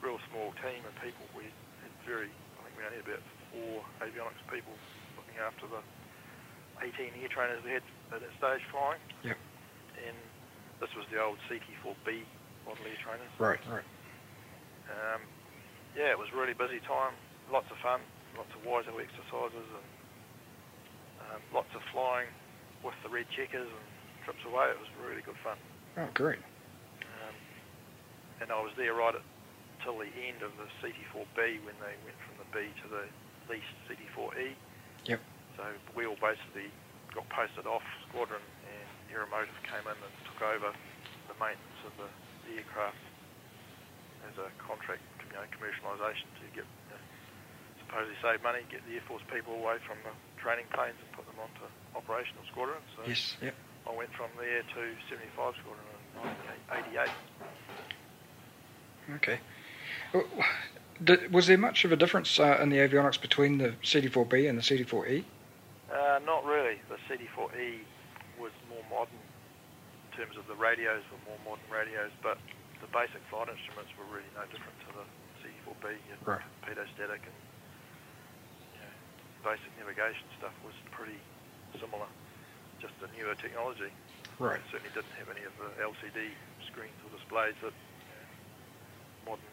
[0.01, 1.23] real small team of people.
[1.37, 1.49] We
[1.83, 4.73] had very, I think we only had about four avionics people
[5.19, 5.81] looking after the
[6.81, 8.99] 18 air trainers we had at that stage flying.
[9.23, 9.37] Yep.
[10.01, 10.17] And
[10.81, 12.25] this was the old CT4B
[12.65, 13.31] model air trainers.
[13.37, 13.61] Right.
[13.69, 13.85] Right.
[14.89, 15.21] Um,
[15.95, 17.13] yeah, it was really busy time,
[17.51, 18.01] lots of fun,
[18.35, 19.87] lots of WISO exercises and
[21.31, 22.27] um, lots of flying
[22.83, 23.85] with the red checkers and
[24.25, 24.71] trips away.
[24.71, 25.59] It was really good fun.
[25.99, 26.39] Oh, great.
[27.03, 27.35] Um,
[28.41, 29.23] and I was there right at,
[29.83, 33.03] till the end of the CT4B when they went from the B to the
[33.51, 34.55] leased CT4E.
[35.05, 35.19] Yep.
[35.61, 36.73] So we all basically
[37.13, 42.09] got posted off squadron and Aeromotive came in and took over the maintenance of the,
[42.49, 42.97] the aircraft
[44.25, 47.01] as a contract, you know, commercialisation to get, you know,
[47.85, 50.09] supposedly save money, get the Air Force people away from the
[50.41, 52.81] training planes and put them onto operational squadrons.
[52.97, 53.37] So Yes.
[53.45, 53.53] Yep.
[53.85, 54.81] I went from there to
[55.13, 56.25] 75 squadron in
[56.89, 57.05] 1988.
[59.21, 59.37] Okay.
[61.03, 64.57] Did- Was there much of a difference uh, in the avionics between the CT4B and
[64.57, 64.83] the E?
[64.85, 65.23] CT4E?
[65.91, 66.79] Uh, not really.
[66.87, 67.83] The CT4E
[68.39, 72.39] was more modern in terms of the radios were more modern radios, but
[72.79, 75.05] the basic flight instruments were really no different to the
[75.43, 75.85] CT4B.
[76.07, 76.43] You had Right.
[76.63, 77.37] pitot-static and
[78.75, 78.91] you know,
[79.43, 81.19] basic navigation stuff was pretty
[81.79, 82.07] similar,
[82.79, 83.91] just a newer technology.
[84.39, 84.59] Right.
[84.59, 86.31] It certainly didn't have any of the LCD
[86.71, 88.15] screens or displays that you
[89.27, 89.51] know, modern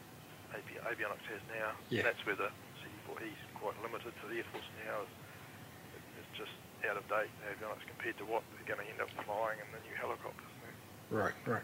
[0.86, 1.74] avionics has now.
[1.90, 2.02] Yeah.
[2.02, 2.50] That's where the
[2.82, 5.02] CT4E is quite limited to the Air Force now.
[6.82, 9.10] It- It's just out of date avionics compared to what they're going to end up
[9.24, 10.46] flying in the new helicopters.
[11.10, 11.34] Right.
[11.46, 11.62] Right.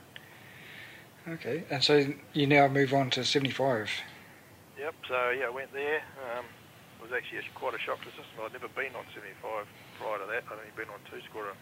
[1.29, 1.65] Okay.
[1.71, 3.91] And so you now move on to 75.
[4.79, 6.03] Yep, so yeah, I went there.
[6.37, 6.45] Um,
[6.99, 8.41] it was actually quite a shock to the system.
[8.45, 9.67] I'd never been on 75
[10.01, 10.45] prior to that.
[10.51, 11.57] I'd only been on two squadron.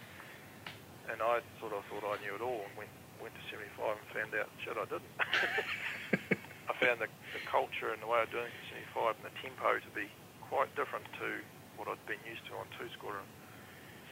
[1.11, 2.91] And I sort of thought I knew it all and went,
[3.21, 5.13] went to 75 and found out, shit, I didn't.
[6.71, 9.35] I found the, the culture and the way of doing it at 75 and the
[9.43, 10.07] tempo to be
[10.47, 11.43] quite different to
[11.77, 13.27] what I'd been used to on two squadron.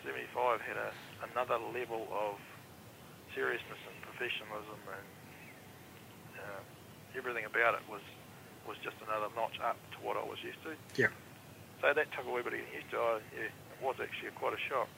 [0.04, 0.90] 75 had a,
[1.32, 2.36] another level of
[3.34, 5.06] seriousness and professionalism and
[6.40, 6.60] uh,
[7.16, 8.02] everything about it was
[8.66, 10.76] was just another notch up to what I was used to.
[11.00, 11.08] Yeah.
[11.80, 12.98] So that took a wee bit of getting used to.
[12.98, 14.88] I, yeah, it was actually quite a shock.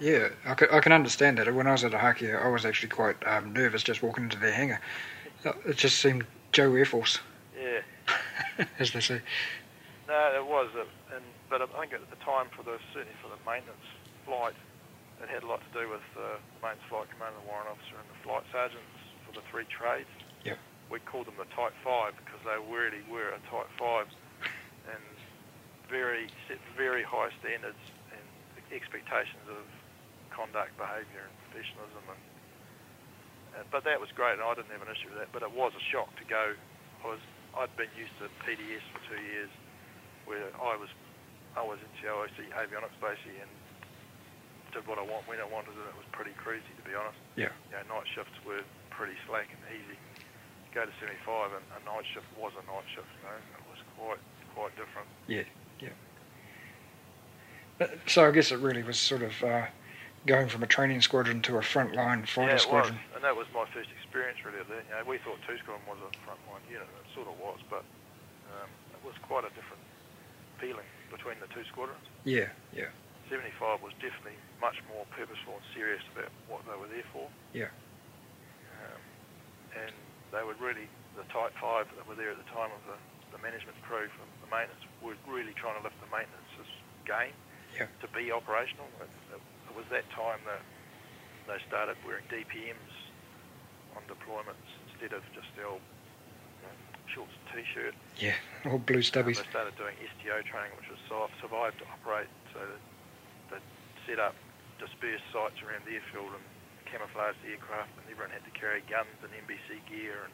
[0.00, 1.52] Yeah, I can, I can understand that.
[1.52, 4.52] When I was at Ohakea, I was actually quite um, nervous just walking into their
[4.52, 4.80] hangar.
[5.66, 7.18] It just seemed Joe Air Force.
[7.60, 7.80] Yeah.
[8.78, 9.20] as they say.
[10.08, 10.88] No, it was, uh, and
[11.52, 13.84] but I think at the time for the certainly for the maintenance
[14.24, 14.56] flight,
[15.20, 18.00] it had a lot to do with uh, the maintenance flight commander, the warrant officer,
[18.00, 18.96] and the flight sergeants
[19.28, 20.08] for the three trades.
[20.48, 20.56] Yep.
[20.88, 24.08] We called them the Type Five because they really were a Type Five,
[24.88, 25.04] and
[25.92, 27.84] very set very high standards
[28.16, 28.24] and
[28.72, 29.68] expectations of
[30.32, 32.00] conduct, behaviour, and professionalism.
[32.08, 32.22] And,
[33.60, 35.28] uh, but that was great, and I didn't have an issue with that.
[35.36, 36.56] But it was a shock to go.
[37.04, 37.20] I was
[37.52, 39.52] I'd been used to PTS for two years,
[40.24, 40.88] where I was
[41.56, 43.50] I was in COIC avionics basically, and
[44.72, 47.20] did what I want when I wanted, and it was pretty crazy to be honest.
[47.36, 47.52] Yeah.
[47.68, 49.96] You know, night shifts were pretty slack and easy.
[50.72, 53.12] Go to 75, and a night shift was a night shift.
[53.20, 54.22] You know, it was quite
[54.56, 55.08] quite different.
[55.28, 55.44] Yeah,
[55.80, 55.92] yeah.
[58.08, 59.68] So I guess it really was sort of uh,
[60.24, 62.96] going from a training squadron to a frontline fighter yeah, squadron.
[62.96, 63.16] Was.
[63.16, 64.84] And that was my first experience really of that.
[64.88, 66.88] You know, we thought two squadron was a frontline unit.
[66.88, 67.84] It sort of was, but
[68.56, 69.84] um, it was quite a different
[70.56, 72.02] feeling between the two squadrons.
[72.24, 72.90] Yeah, yeah.
[73.28, 77.28] 75 was definitely much more purposeful and serious about what they were there for.
[77.52, 77.72] Yeah.
[78.80, 79.00] Um,
[79.76, 79.94] and
[80.32, 82.96] they were really, the Type 5 that were there at the time of the,
[83.32, 86.72] the management crew from the maintenance were really trying to lift the maintenance's
[87.08, 87.32] game
[87.76, 87.88] yeah.
[88.00, 88.88] to be operational.
[89.00, 90.60] It, it, it was that time that
[91.48, 92.94] they started wearing DPMs
[93.96, 95.84] on deployments instead of just the old
[97.14, 97.94] shorts and t-shirt.
[98.18, 98.36] Yeah,
[98.68, 99.40] all blue stubbies.
[99.40, 102.28] Um, they started doing STO training, which was so i survived to operate.
[102.52, 102.60] So
[103.52, 103.60] they
[104.08, 104.34] set up
[104.80, 106.44] dispersed sites around the airfield and
[106.88, 110.32] camouflaged the aircraft, and everyone had to carry guns and NBC gear, and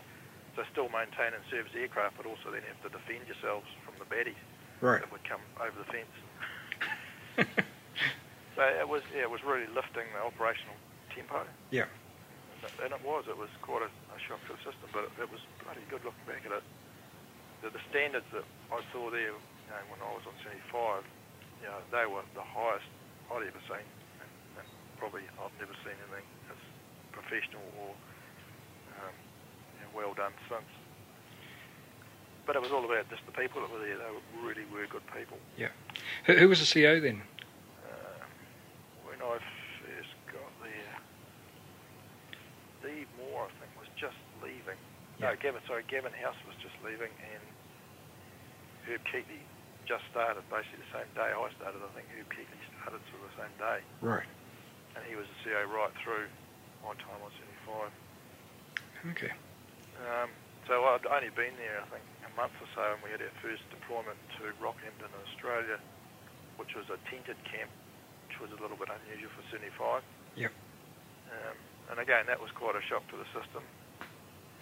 [0.57, 3.95] so still maintain and service the aircraft, but also then have to defend yourselves from
[4.03, 4.41] the baddies
[4.81, 5.03] right.
[5.03, 6.17] that would come over the fence.
[8.57, 10.75] so it was yeah, it was really lifting the operational
[11.15, 11.47] tempo.
[11.71, 11.87] Yeah.
[12.83, 13.25] And it was.
[13.31, 16.03] It was quite a, a shock to the system, but it, it was bloody good
[16.03, 16.65] looking back at it.
[17.63, 19.35] The, the standards that I saw there
[19.69, 21.05] you know, when I was on 75,
[21.61, 22.89] you know, they were the highest
[23.29, 26.61] I'd ever seen, and, and probably I've never seen anything as
[27.13, 27.93] professional or
[28.97, 29.15] um,
[29.77, 30.73] you know, well done since.
[32.49, 34.01] But it was all about just the people that were there.
[34.01, 35.37] They were, really were good people.
[35.61, 35.69] Yeah.
[36.25, 37.21] Who, who was the CO then?
[37.85, 38.25] Uh,
[39.05, 39.37] when I
[39.85, 40.97] first got there,
[42.81, 44.79] Steve Moore, I think, was just leaving.
[45.19, 45.35] Yeah.
[45.35, 47.45] No, Gavin, sorry, Gavin House was just leaving, and
[48.87, 49.43] Herb Keatley
[49.85, 51.81] just started basically the same day I started.
[51.83, 53.79] I think Herb Keatley started sort of the same day.
[54.05, 54.29] Right.
[54.95, 56.29] And he was the CO right through
[56.85, 57.33] my time on
[57.67, 57.91] 75.
[59.15, 59.33] Okay.
[59.99, 60.31] Um,
[60.69, 63.33] so I'd only been there, I think, a month or so, and we had our
[63.41, 65.81] first deployment to Rockhampton, Australia,
[66.61, 67.73] which was a tented camp,
[68.29, 70.05] which was a little bit unusual for 75.
[70.37, 70.53] Yep.
[71.33, 71.57] Um,
[71.91, 73.65] and again, that was quite a shock to the system,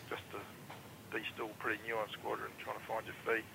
[0.07, 0.39] just to
[1.11, 3.47] be still pretty new on squadron, trying to find your feet,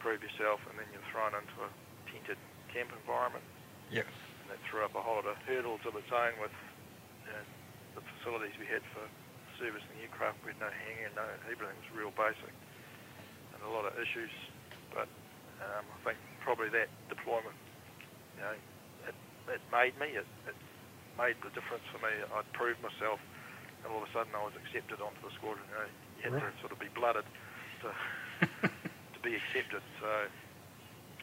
[0.00, 1.70] prove yourself, and then you're thrown into a
[2.08, 2.40] tented
[2.72, 3.44] camp environment.
[3.92, 4.08] Yep.
[4.08, 6.54] And that threw up a whole lot of hurdles of its own with
[7.26, 7.44] you know,
[8.00, 9.04] the facilities we had for
[9.60, 10.40] servicing the aircraft.
[10.44, 12.52] We had no hangar, no everything was real basic,
[13.52, 14.32] and a lot of issues.
[14.92, 15.08] But
[15.60, 17.56] um, I think probably that deployment,
[18.36, 18.56] you know,
[19.08, 19.16] it,
[19.52, 20.16] it made me.
[20.16, 20.56] It, it
[21.18, 22.12] made the difference for me.
[22.12, 23.20] I'd proved myself,
[23.82, 25.64] and all of a sudden I was accepted onto the squadron.
[25.68, 26.52] You, know, you had right.
[26.52, 27.26] to sort of be blooded
[27.82, 27.88] to
[28.68, 29.82] to be accepted.
[30.00, 30.08] So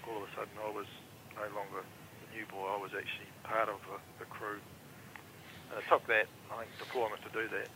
[0.10, 0.90] all of a sudden I was
[1.36, 2.68] no longer the new boy.
[2.68, 4.60] I was actually part of the, the crew.
[5.70, 7.70] And it took that, I think, deployment to do that.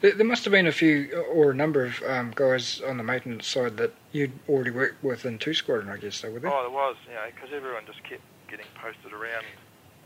[0.00, 3.48] There, must have been a few or a number of um, guys on the maintenance
[3.48, 6.52] side that you'd already worked with in two squadron, I guess, though, were there?
[6.52, 9.44] Oh, there was, you know, because everyone just kept getting posted around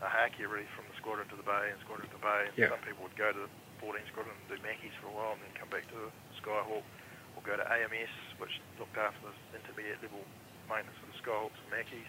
[0.01, 2.47] a haki really from squadron to the bay and squadron to the bay.
[2.47, 2.71] And Yeah.
[2.71, 3.51] some people would go to the
[3.83, 6.79] 14 squadron and do Macchis for a while and then come back to the Skyhawk
[7.35, 8.09] or go to AMS,
[8.39, 10.23] which looked after the intermediate level
[10.71, 12.07] maintenance of the Skyhawks and Macchis.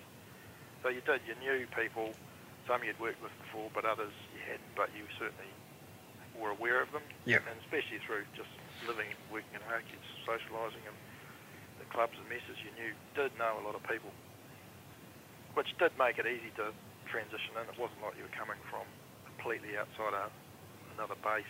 [0.87, 2.15] So you did, you knew people,
[2.71, 5.51] some you'd worked with before, but others you hadn't, but you certainly
[6.39, 7.03] were aware of them.
[7.27, 7.43] Yeah.
[7.43, 8.51] And especially through just
[8.87, 10.97] living and working in Haki, socialising and
[11.83, 14.13] the clubs and messes, you knew, did know a lot of people
[15.55, 16.73] which did make it easy to
[17.11, 17.69] transition in.
[17.69, 18.87] It wasn't like you were coming from
[19.25, 20.31] completely outside a,
[20.97, 21.49] another base.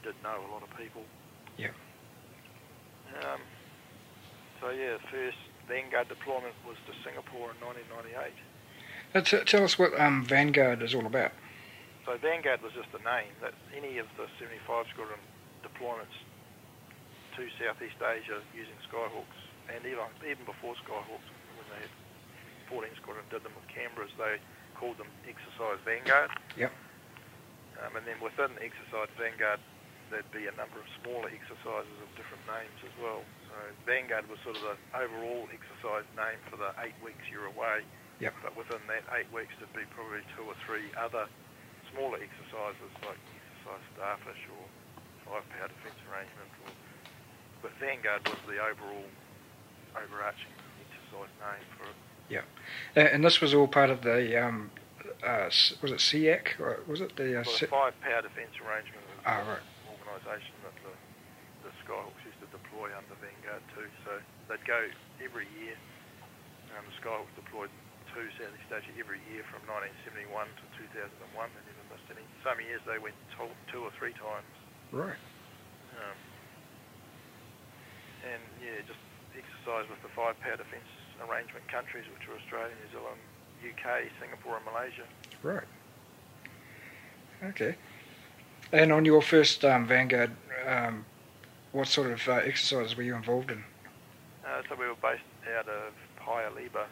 [0.00, 1.04] You did know a lot of people.
[1.58, 1.74] Yeah.
[3.22, 3.40] Um,
[4.60, 8.34] so yeah, the first Vanguard deployment was to Singapore in 1998.
[9.14, 11.32] Uh, t- tell us what um, Vanguard is all about.
[12.06, 13.30] So Vanguard was just a name.
[13.42, 15.20] That any of the 75 Squadron
[15.62, 16.14] deployments
[17.36, 19.38] to Southeast Asia using Skyhawks,
[19.70, 21.94] and even even before Skyhawks, when they had
[22.70, 24.38] 14 Squadron did them with Canberras, they
[24.78, 26.30] called them Exercise Vanguard.
[26.56, 26.72] Yep.
[27.82, 29.58] Um, and then within Exercise Vanguard,
[30.08, 33.22] there'd be a number of smaller exercises of different names as well.
[33.46, 33.54] So
[33.86, 37.86] Vanguard was sort of the overall exercise name for the eight weeks you're away.
[38.18, 38.34] Yep.
[38.44, 41.30] But within that eight weeks, there'd be probably two or three other
[41.94, 44.64] smaller exercises like exercise starfish or
[45.24, 46.50] five power defence arrangement.
[46.66, 46.72] Or,
[47.64, 49.08] but Vanguard was the overall
[49.96, 50.52] overarching
[50.84, 51.98] exercise name for it.
[52.30, 52.46] Yeah,
[52.96, 54.70] uh, and this was all part of the um,
[55.26, 55.50] uh,
[55.82, 59.42] was it SEAC or was it the, uh, well, the five power defence arrangement oh,
[59.44, 59.64] right.
[59.90, 60.94] organisation that the,
[61.66, 63.88] the Skyhawks used to deploy under Vanguard too.
[64.06, 64.16] So
[64.48, 64.88] they'd go
[65.20, 65.76] every year.
[66.72, 67.72] Um, the Skyhawks deployed
[68.14, 71.10] to Southeast Asia every year from 1971 to 2001.
[71.34, 72.24] They never missed any.
[72.42, 74.50] Some years they went two or three times.
[74.90, 75.18] Right.
[75.98, 76.18] Um,
[78.26, 79.00] and yeah, just
[79.36, 80.90] exercise with the five power defence
[81.28, 83.20] arrangement countries, which were Australia, New Zealand,
[83.62, 85.04] UK, Singapore, and Malaysia.
[85.42, 85.68] Right.
[87.42, 87.76] Okay.
[88.72, 90.30] And on your first um, Vanguard,
[90.66, 91.04] um,
[91.72, 93.64] what sort of uh, exercises were you involved in?
[94.44, 95.26] Uh, so we were based
[95.56, 96.86] out of Paya Lebar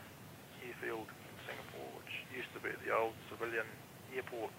[0.64, 3.66] Airfield in Singapore, which used to be the old civilian
[4.14, 4.50] airport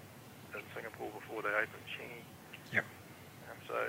[0.53, 2.23] in Singapore before they opened Changi.
[2.73, 2.85] Yep.
[3.51, 3.79] And so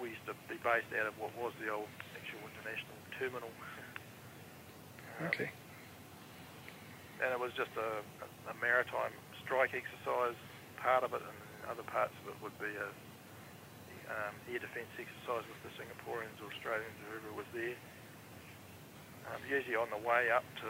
[0.00, 3.50] we used to be based out of what was the old actual international terminal.
[5.26, 5.50] Okay.
[7.18, 7.90] And it was just a,
[8.22, 9.10] a, a maritime
[9.42, 10.38] strike exercise,
[10.78, 12.88] part of it, and other parts of it would be a
[14.08, 17.76] um, air defence exercise with the Singaporeans or Australians, whoever was there.
[19.28, 20.68] Um, usually on the way up to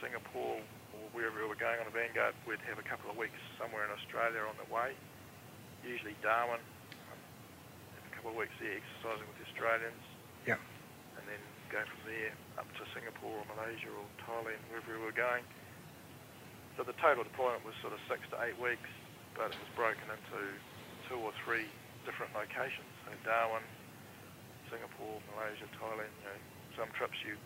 [0.00, 0.62] Singapore
[0.96, 3.84] or wherever we were going on a Vanguard, we'd have a couple of weeks somewhere
[3.84, 4.96] in Australia on the way,
[5.84, 6.62] usually Darwin,
[7.12, 7.20] um,
[8.08, 10.04] a couple of weeks there exercising with the Australians.
[10.48, 10.56] Yeah.
[11.20, 11.42] And then
[11.72, 15.40] go from there up to Singapore or Malaysia or Thailand, wherever we were going.
[16.76, 18.88] So the total deployment was sort of six to eight weeks,
[19.32, 20.40] but it was broken into
[21.08, 21.64] two or three
[22.04, 22.88] different locations.
[23.08, 23.64] So Darwin,
[24.68, 26.12] Singapore, Malaysia, Thailand.
[26.20, 26.38] You know,
[26.76, 27.40] some trips you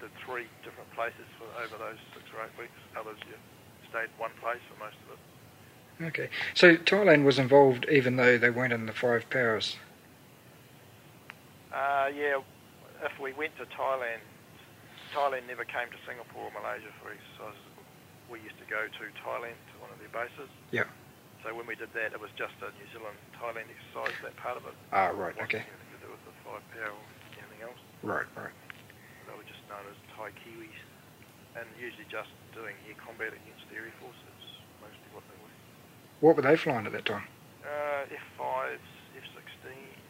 [0.00, 2.76] did three different places for over those six or eight weeks.
[2.96, 3.36] Others you
[3.92, 5.20] stayed one place for most of it.
[6.12, 6.28] Okay.
[6.52, 9.76] So Thailand was involved even though they weren't in the five powers.
[11.72, 12.40] Uh, yeah,
[13.04, 14.22] if we went to Thailand,
[15.12, 17.60] Thailand never came to Singapore or Malaysia for exercises.
[18.30, 20.50] We used to go to Thailand to one of their bases.
[20.74, 20.88] Yeah.
[21.46, 24.16] So when we did that, it was just a New Zealand Thailand exercise.
[24.26, 24.74] That part of it.
[24.90, 25.36] Ah, right.
[25.46, 25.62] Okay.
[25.62, 27.06] To do with the five power or
[27.38, 27.78] anything else.
[28.02, 28.26] Right.
[28.34, 28.50] Right.
[29.30, 30.80] They were just known as Thai Kiwis,
[31.54, 34.18] and usually just doing air combat against the Air Force.
[34.26, 34.48] That's
[34.82, 35.54] mostly what they were.
[36.24, 37.26] What were they flying at that time?
[37.62, 38.82] Uh, F5s,
[39.14, 40.02] F16s.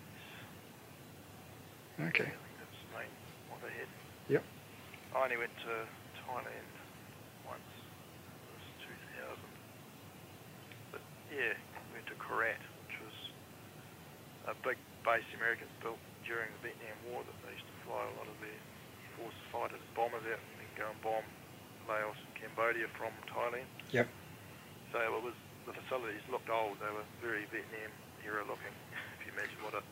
[2.12, 2.28] Okay.
[2.28, 3.12] I think that's the main
[3.52, 3.88] what they had.
[4.28, 4.42] Yep.
[5.14, 5.74] I only went to
[6.26, 6.70] Thailand
[7.46, 7.70] once.
[7.70, 8.66] It was
[9.22, 9.38] 2000.
[10.90, 11.54] But yeah,
[11.94, 13.16] went to Korat, which was
[14.50, 18.02] a big base the Americans built during the Vietnam War that they used to fly
[18.02, 18.60] a lot of their
[19.16, 21.24] Force fighters, and bombers out and then go and bomb
[21.88, 23.64] Laos and Cambodia from Thailand.
[23.94, 24.10] Yep.
[24.92, 25.32] So it was
[25.64, 26.76] the facilities looked old.
[26.84, 27.94] They were very Vietnam
[28.26, 28.74] era looking.
[29.16, 29.82] If you imagine what a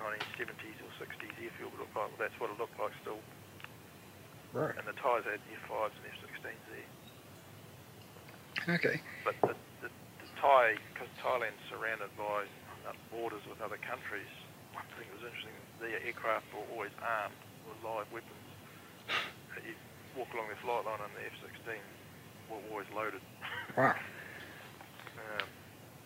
[0.00, 3.20] 1970s or 60s airfield would look like, well, that's what it looked like still.
[4.52, 4.76] Right.
[4.76, 6.88] And the Thais had F5s and F16s there.
[8.76, 8.96] Okay.
[9.22, 9.54] But the,
[9.84, 12.48] the, the Thai, because Thailand's surrounded by
[12.88, 14.30] uh, borders with other countries,
[14.72, 17.36] one thing that was interesting, their aircraft were always armed
[17.68, 18.46] with live weapons.
[19.60, 19.76] You
[20.16, 21.76] walk along the flight line and the F-16
[22.48, 23.20] were always loaded.
[23.76, 23.92] Wow.
[25.20, 25.48] um,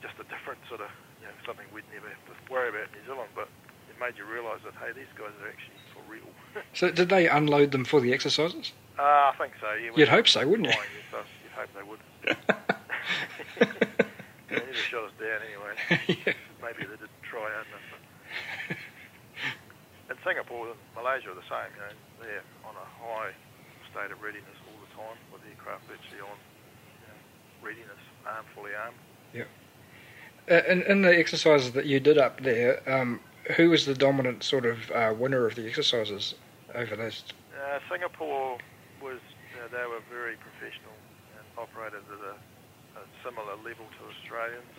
[0.03, 0.91] just a different sort of,
[1.23, 3.70] you know, something we'd never have to worry about in New Zealand, but it
[4.01, 6.25] made you realise that, hey, these guys are actually for real.
[6.73, 8.73] So did they unload them for the exercises?
[8.99, 9.93] uh, I think so, yeah.
[9.95, 10.75] You'd hope so, wouldn't you?
[10.75, 12.01] Flying, yes, I- you'd hope they would.
[14.51, 15.73] they never shot us down anyway.
[16.27, 16.35] yeah.
[16.65, 17.87] Maybe they didn't try hard enough.
[20.11, 23.31] In Singapore and Malaysia are the same, you know, they're on a high
[23.95, 27.19] state of readiness all the time with the aircraft virtually on you know,
[27.63, 28.99] readiness, armed, fully armed.
[30.51, 33.21] Uh, in, in the exercises that you did up there, um,
[33.57, 36.35] who was the dominant sort of uh, winner of the exercises
[36.75, 37.25] over those?
[37.57, 38.59] Uh, Singapore
[39.03, 39.21] was,
[39.57, 40.95] uh, they were very professional
[41.37, 42.37] and operated at a,
[43.01, 44.77] a similar level to Australians.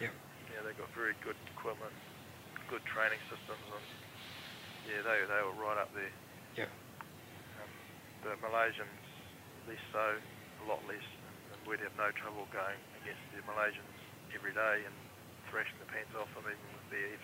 [0.00, 0.12] Yeah.
[0.50, 1.94] Yeah, they got very good equipment,
[2.66, 3.86] good training systems, and
[4.90, 6.10] yeah, they, they were right up there.
[6.58, 6.70] Yeah.
[7.62, 7.70] Um,
[8.26, 9.06] the Malaysians,
[9.70, 11.06] less so, a lot less,
[11.54, 13.94] and we'd have no trouble going against the Malaysians
[14.34, 14.96] every day and
[15.50, 17.14] thrashing the pants off them, even with their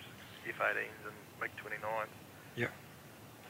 [0.49, 2.13] F-18s and MiG-29s.
[2.55, 2.73] Yeah.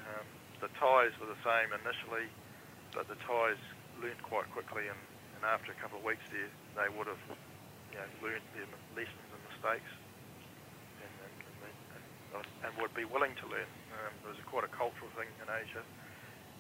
[0.07, 0.25] Um,
[0.61, 2.27] the Thais were the same initially,
[2.93, 3.59] but the Thais
[4.01, 5.01] learned quite quickly and,
[5.37, 7.21] and after a couple of weeks there, they would have
[7.91, 9.91] you know, learned their lessons and mistakes
[11.01, 11.35] and, and,
[12.37, 13.69] and, and would be willing to learn.
[13.93, 15.83] Um, there's quite a cultural thing in Asia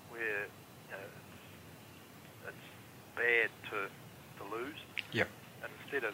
[0.09, 2.67] where you know, it's, it's
[3.17, 4.79] bad to, to lose.
[5.13, 5.29] Yep.
[5.63, 6.13] And instead of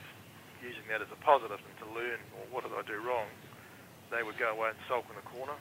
[0.64, 3.28] using that as a positive and to learn, well, what did I do wrong,
[4.14, 5.58] they would go away and sulk in the corner.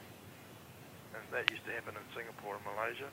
[1.17, 3.09] And that used to happen in Singapore and Malaysia.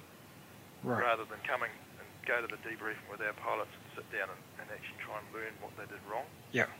[0.84, 0.99] Right.
[0.99, 4.41] Rather than coming and go to the debriefing with our pilots and sit down and,
[4.64, 6.28] and actually try and learn what they did wrong.
[6.52, 6.72] Yeah.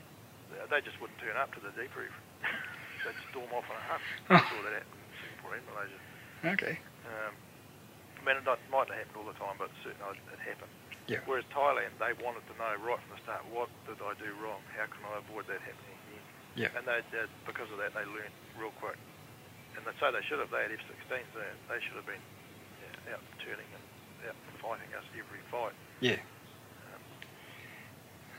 [0.52, 2.12] They, they just wouldn't turn up to the debrief.
[3.04, 4.04] They'd storm off on a hunt.
[4.32, 6.00] I saw that happen in Singapore and Malaysia.
[6.56, 6.74] Okay.
[7.08, 10.72] Um, I mean, it might have happened all the time, but certainly it happened.
[11.08, 11.20] Yeah.
[11.28, 14.60] Whereas Thailand, they wanted to know right from the start, what did I do wrong?
[14.76, 15.99] How can I avoid that happening?
[16.56, 16.68] Yeah.
[16.76, 18.96] And they, they, because of that, they learned real quick.
[19.76, 20.50] And they say they should have.
[20.50, 21.30] They had F-16s.
[21.34, 22.22] They, they should have been
[23.06, 23.82] yeah, out turning and
[24.28, 25.72] out fighting us every fight.
[26.00, 26.18] Yeah.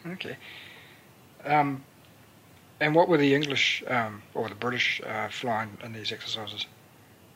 [0.06, 0.38] Um, Okay.
[1.46, 1.84] Um,
[2.80, 6.66] and what were the English um, or the British uh, flying in these exercises?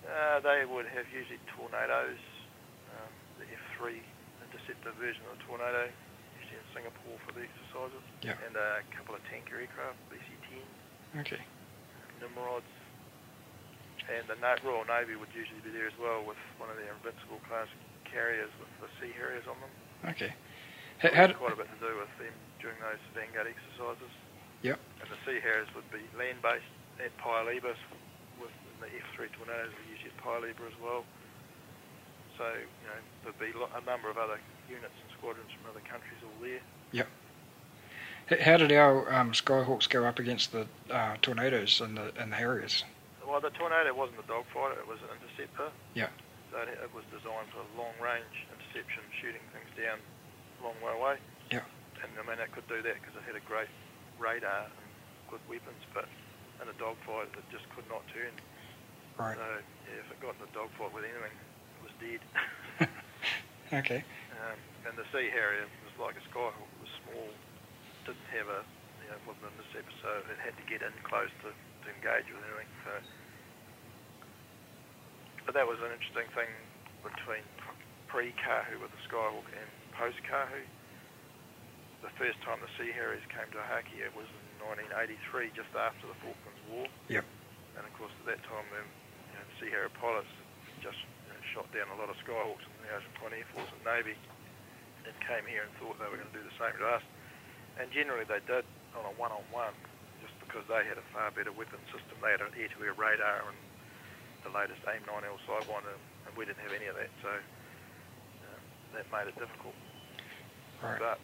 [0.06, 2.18] uh, they would have usually tornadoes,
[2.96, 4.00] um, the F-3
[4.48, 5.90] interceptor version of the Tornado,
[6.40, 8.38] usually in Singapore for the exercises, Yeah.
[8.48, 10.35] and a couple of tanker aircraft, VC-10,
[11.20, 11.40] Okay.
[12.20, 12.68] Nimrods,
[14.12, 17.40] and the Royal Navy would usually be there as well with one of their Invincible
[17.48, 17.68] class
[18.06, 19.74] carriers with the Sea Harriers on them.
[20.14, 20.32] Okay.
[21.04, 24.12] H- had quite a bit to do with them during those Vanguard exercises.
[24.62, 24.80] Yep.
[25.02, 26.72] And the Sea Harriers would be land-based
[27.04, 27.44] at Paya
[28.40, 31.04] with the F-3 Tornadoes were usually at Paya as well.
[32.38, 36.20] So, you know, there'd be a number of other units and squadrons from other countries
[36.24, 36.60] all there.
[37.08, 37.08] h-
[38.28, 42.36] how did our um, Skyhawks go up against the uh, tornadoes and the and the
[42.36, 42.84] Harriers?
[43.28, 45.70] Well, the Tornado wasn't a dogfighter, it was an interceptor.
[45.94, 46.10] Yeah.
[46.52, 51.16] So it, it was designed for long-range interception, shooting things down a long way away.
[51.52, 51.66] Yeah.
[52.06, 53.70] And I mean, it could do that because it had a great
[54.22, 54.90] radar and
[55.30, 56.06] good weapons, but
[56.62, 58.32] in a dogfight, it just could not turn.
[59.18, 59.36] Right.
[59.36, 59.44] So,
[59.90, 62.22] yeah, if it got in a dogfight with anything, it was dead.
[63.74, 64.06] Okay.
[64.46, 66.54] um, and the Sea Harrier was like a Skyhawk.
[66.54, 67.26] It was small,
[68.06, 68.62] didn't have a,
[69.02, 72.30] you know, wasn't an interceptor, so it had to get in close to, to engage
[72.30, 72.70] with anything.
[72.86, 72.94] So,
[75.46, 76.50] but that was an interesting thing
[77.06, 77.46] between
[78.10, 80.62] pre-Kahu with the Skyhawk and post-Kahu.
[82.02, 84.46] The first time the Sea Harriers came to Haki, it was in
[84.94, 86.86] 1983, just after the Falklands War.
[87.10, 87.26] Yep.
[87.78, 90.30] And of course, at that time, the you know, Sea Harrier pilots
[90.82, 93.70] just you know, shot down a lot of Skyhawks in the Ocean Flying Air Force
[93.74, 94.16] and Navy,
[95.06, 97.06] and came here and thought they were going to do the same to us.
[97.80, 98.64] And generally, they did
[98.96, 99.76] on a one-on-one,
[100.24, 102.16] just because they had a far better weapon system.
[102.24, 103.60] They had an air-to-air radar and
[104.48, 108.62] the latest AIM-9L Sidewinder, and we didn't have any of that, so um,
[108.94, 109.76] that made it difficult.
[110.80, 111.02] Right.
[111.02, 111.20] But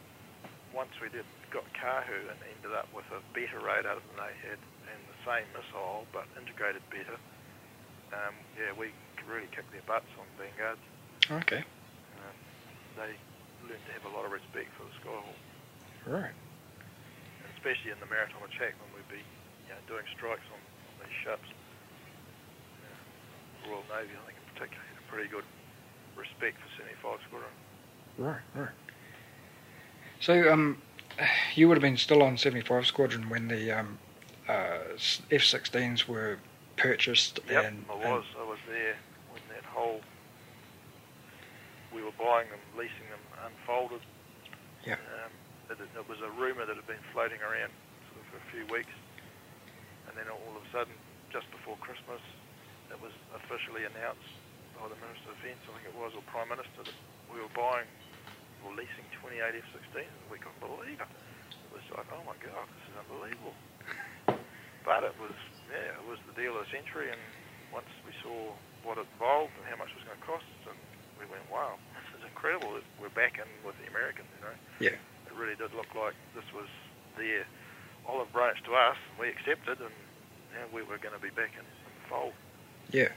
[0.74, 1.24] once we did
[1.54, 4.58] got Kahu and ended up with a better radar than they had
[4.88, 7.16] and the same missile but integrated better,
[8.12, 8.90] um, yeah, we
[9.28, 10.82] really kicked their butts on Vanguards.
[11.30, 11.62] Okay.
[11.62, 12.36] Um,
[12.96, 13.12] they
[13.68, 15.38] learned to have a lot of respect for the Skyhawk,
[16.08, 16.34] Right.
[17.64, 19.22] And especially in the maritime attack when we'd be
[19.66, 21.48] you know, doing strikes on, on these ships.
[22.82, 25.44] Uh, Royal Navy, I think in particular, had a pretty good
[26.16, 27.50] respect for 75 Squadron.
[28.18, 28.42] Right.
[28.54, 28.74] Right.
[30.20, 30.78] So um,
[31.54, 33.98] you would have been still on 75 Squadron when the um,
[34.48, 34.78] uh,
[35.30, 36.38] F-16s were
[36.76, 38.24] purchased Yep, and I and- was.
[38.38, 38.96] I was there
[39.30, 40.00] when that whole.
[41.94, 44.00] We were buying them, leasing them, unfolded.
[44.86, 44.94] Yeah.
[44.94, 45.30] Um,
[45.80, 47.72] it, it was a rumour that had been floating around
[48.10, 48.92] sort of for a few weeks,
[50.08, 50.92] and then all of a sudden,
[51.32, 52.20] just before Christmas,
[52.92, 54.28] it was officially announced
[54.76, 56.98] by the Minister of Defence, I think it was, or Prime Minister, that
[57.32, 57.88] we were buying
[58.66, 61.10] or leasing 28 F-16s, and we couldn't believe it.
[61.10, 63.56] It was like, oh my God, this is unbelievable.
[64.82, 65.34] But it was,
[65.70, 67.22] yeah, it was the deal of the century, and
[67.70, 70.78] once we saw what it involved and how much it was going to cost, and
[71.18, 72.74] we went, wow, this is incredible.
[72.98, 74.56] We're back in with the Americans, you know.
[74.82, 74.98] Yeah.
[75.32, 76.68] It really did look like this was
[77.16, 77.48] their
[78.04, 79.96] olive branch to us, we accepted, and
[80.62, 82.36] know, we were going to be back in, in the fold.
[82.92, 83.08] Yeah.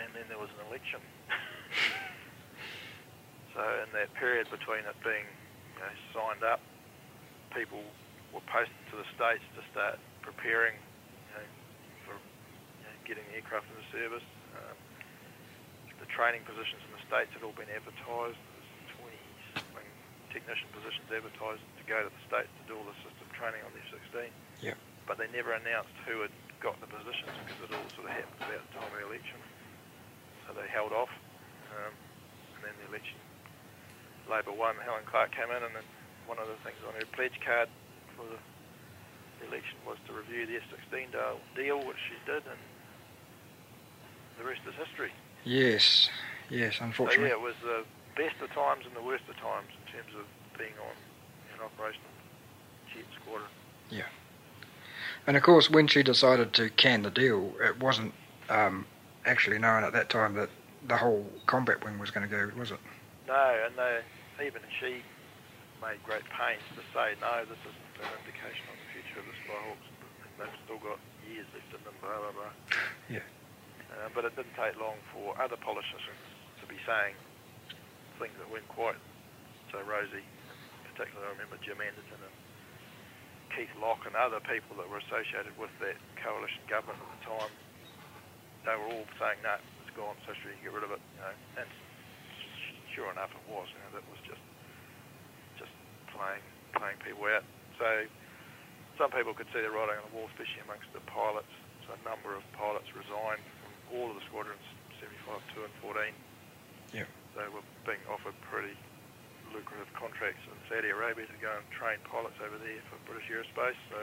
[0.00, 1.04] And then there was an election.
[3.54, 5.28] so in that period between it being
[5.76, 6.64] you know, signed up,
[7.52, 7.84] people
[8.32, 11.44] were posted to the states to start preparing you know,
[12.08, 14.24] for you know, getting the aircraft into service.
[14.56, 14.76] Um,
[16.00, 18.40] the training positions in the states had all been advertised.
[20.28, 22.96] There's 20 something technician positions advertised to go to the states to do all the
[23.00, 24.28] system training on the F-16.
[24.60, 24.76] Yeah.
[25.08, 28.44] But they never announced who had got the positions because it all sort of happened
[28.44, 29.40] about the time of the election.
[30.44, 31.12] So they held off,
[31.72, 31.92] um,
[32.56, 33.16] and then the election,
[34.28, 34.76] Labor won.
[34.80, 35.86] Helen Clark came in, and then
[36.28, 37.68] one of the things on her pledge card
[38.16, 38.40] for the
[39.48, 41.12] election was to review the F-16
[41.56, 42.60] deal, which she did, and
[44.36, 45.12] the rest is history.
[45.44, 46.08] Yes,
[46.48, 47.28] yes, unfortunately.
[47.28, 47.84] So, yeah, it was the
[48.16, 49.68] best of times and the worst of times
[49.98, 50.94] terms of being on
[51.54, 52.10] an operational
[52.94, 53.50] jet squadron.
[53.90, 54.06] Yeah.
[55.26, 58.14] And of course, when she decided to can the deal, it wasn't
[58.48, 58.86] um,
[59.26, 60.50] actually known at that time that
[60.86, 62.78] the whole combat wing was going to go, was it?
[63.26, 65.02] No, and they, even she
[65.82, 69.36] made great pains to say, no, this isn't an indication of the future of the
[69.44, 69.86] Skyhawks.
[70.38, 72.54] They've still got years left in them, blah, blah, blah.
[73.10, 73.26] Yeah.
[73.88, 76.20] Uh, but it didn't take long for other politicians
[76.60, 77.16] to be saying
[78.20, 79.00] things that weren't quite
[79.70, 80.24] so rosy.
[80.94, 82.36] Particularly, I remember Jim Anderton and
[83.54, 87.52] Keith Locke and other people that were associated with that coalition government at the time.
[88.66, 91.00] They were all saying, no, it's gone, it's history, get rid of it.
[91.16, 91.68] You know, and
[92.92, 93.70] sure enough, it was.
[93.70, 94.42] You know, that was just
[95.56, 95.74] just
[96.10, 96.42] playing
[96.74, 97.46] playing people out.
[97.78, 97.86] So
[98.98, 101.50] some people could see the writing on the wall, especially amongst the pilots.
[101.86, 104.62] So a number of pilots resigned from all of the squadrons,
[104.98, 106.12] 75, 2 and 14.
[106.92, 107.08] Yeah.
[107.38, 108.74] They were being offered pretty
[109.52, 113.78] lucrative contracts in Saudi Arabia to go and train pilots over there for British Aerospace.
[113.90, 113.98] So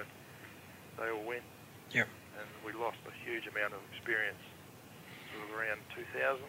[0.98, 1.46] they all went.
[1.92, 2.10] Yeah.
[2.36, 4.42] And we lost a huge amount of experience
[5.32, 6.44] sort of around 2000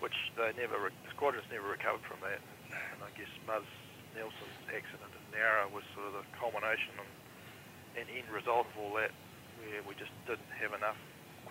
[0.00, 2.40] which they never, the squadrons never recovered from that.
[2.72, 3.68] And I guess Muzz
[4.16, 7.12] Neilson's accident at Nowra was sort of the culmination and,
[8.00, 9.12] and end result of all that,
[9.60, 10.98] where we just didn't have enough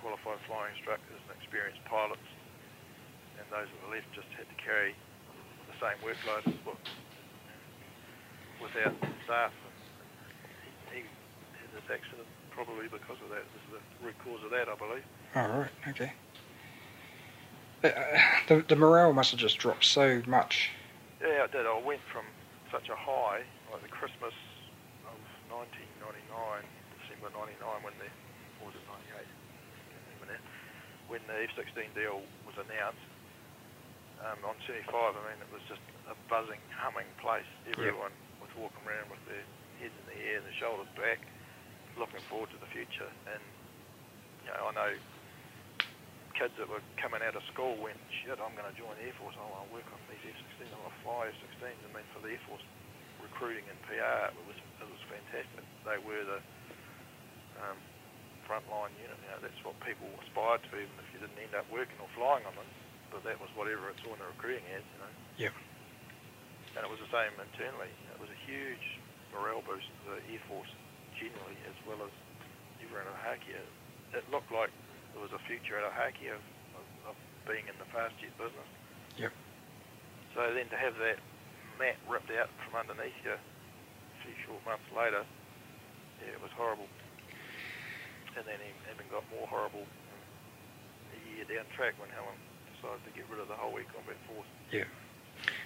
[0.02, 2.26] qualified flying instructors and experienced pilots,
[3.38, 4.98] and those that were left just had to carry
[5.80, 6.76] same workload but
[8.62, 8.94] without
[9.24, 9.52] staff.
[9.64, 13.48] And he, he had this accident probably because of that.
[13.56, 15.04] This is the root cause of that, I believe.
[15.36, 15.52] All right.
[15.56, 15.72] oh, right.
[15.88, 16.12] Okay.
[17.80, 17.92] Uh,
[18.48, 20.72] the, the morale must have just dropped so much.
[21.22, 21.66] Yeah, it did.
[21.66, 22.28] I went from
[22.72, 23.42] such a high,
[23.72, 24.36] like the Christmas
[25.08, 25.16] of
[25.48, 26.28] 1999,
[27.00, 28.12] December 99, when the,
[28.60, 28.84] or was it
[29.16, 29.24] 98?
[31.08, 33.02] When the F-16 deal was announced,
[34.28, 37.48] um, on 75, I mean, it was just a buzzing, humming place.
[37.72, 38.44] Everyone yep.
[38.44, 39.44] was walking around with their
[39.80, 41.24] heads in the air and their shoulders back,
[41.96, 43.08] looking forward to the future.
[43.32, 43.44] And,
[44.44, 44.92] you know, I know
[46.36, 49.16] kids that were coming out of school went, shit, I'm going to join the Air
[49.20, 49.36] Force.
[49.36, 50.72] I want to work on these F-16s.
[50.72, 51.80] I want to fly F-16s.
[51.84, 52.64] And then for the Air Force
[53.20, 55.64] recruiting and PR, it was it was fantastic.
[55.84, 56.40] They were the
[57.60, 57.76] um,
[58.48, 59.20] frontline unit.
[59.20, 62.08] You know, that's what people aspired to, even if you didn't end up working or
[62.16, 62.70] flying on them.
[63.10, 64.86] But that was whatever it saw in the recruiting ads.
[64.86, 65.14] You know.
[65.38, 65.54] Yeah.
[66.78, 67.90] And it was the same internally.
[68.14, 69.02] It was a huge
[69.34, 70.70] morale boost for the Air Force
[71.18, 72.14] generally, as well as
[72.80, 73.62] everyone at Ohakea.
[74.14, 74.70] It looked like
[75.14, 76.42] there was a future at Ohaki of,
[76.78, 77.16] of, of
[77.50, 78.70] being in the fast jet business.
[79.18, 79.34] Yep.
[80.38, 81.18] So then to have that
[81.82, 83.42] mat ripped out from underneath you a
[84.22, 85.26] few short months later,
[86.22, 86.88] yeah, it was horrible.
[88.38, 92.38] And then it even got more horrible a year down track when Helen
[92.82, 94.48] decided to get rid of the whole Air Combat Force.
[94.72, 94.84] Yeah.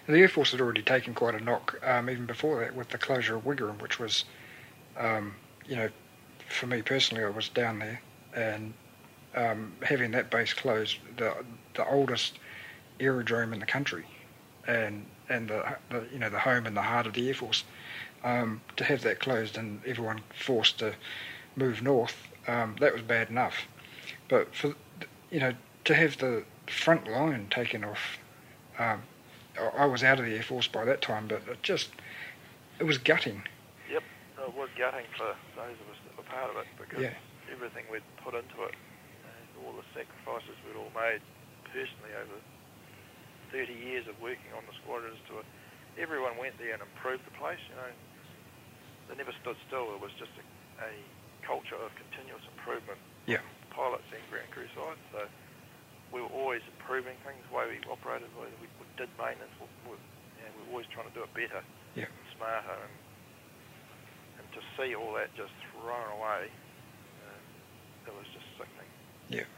[0.07, 2.97] The Air Force had already taken quite a knock um, even before that with the
[2.97, 4.25] closure of Wigram, which was,
[4.97, 5.35] um,
[5.65, 5.89] you know,
[6.49, 8.01] for me personally, I was down there
[8.35, 8.73] and
[9.35, 11.33] um, having that base closed, the
[11.75, 12.37] the oldest
[12.99, 14.05] aerodrome in the country,
[14.67, 17.63] and and the, the you know the home and the heart of the Air Force,
[18.23, 20.93] um, to have that closed and everyone forced to
[21.55, 23.55] move north, um, that was bad enough.
[24.27, 24.75] But for
[25.31, 25.53] you know
[25.85, 28.17] to have the front line taken off,
[28.79, 29.03] um,
[29.77, 31.89] I was out of the Air Force by that time, but it just
[32.79, 33.43] it was gutting.
[33.91, 34.03] Yep,
[34.47, 37.13] it was gutting for those of us that were part of it because yeah.
[37.51, 38.73] everything we'd put into it
[39.65, 41.23] all the sacrifices we'd all made
[41.71, 42.37] personally over
[43.55, 45.47] 30 years of working on the squadrons to it.
[45.97, 47.91] Everyone went there and improved the place, you know.
[49.09, 49.93] They never stood still.
[49.93, 50.43] It was just a,
[50.89, 50.91] a
[51.45, 52.97] culture of continuous improvement.
[53.29, 53.45] Yeah.
[53.69, 54.97] Pilots and ground crew side.
[55.13, 55.19] So
[56.13, 59.49] we were always improving things, the way we operated, the way we, did maintenance.
[59.57, 61.65] We, we, know, we were always trying to do it better,
[61.95, 62.05] yeah.
[62.37, 62.93] smarter, and
[64.37, 66.45] and to see all that just thrown away,
[67.25, 68.89] uh, it was just sickening.
[69.29, 69.49] Yeah.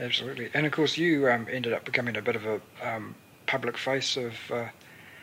[0.00, 0.50] Absolutely.
[0.54, 3.14] And of course, you um, ended up becoming a bit of a um,
[3.46, 4.66] public face of, uh,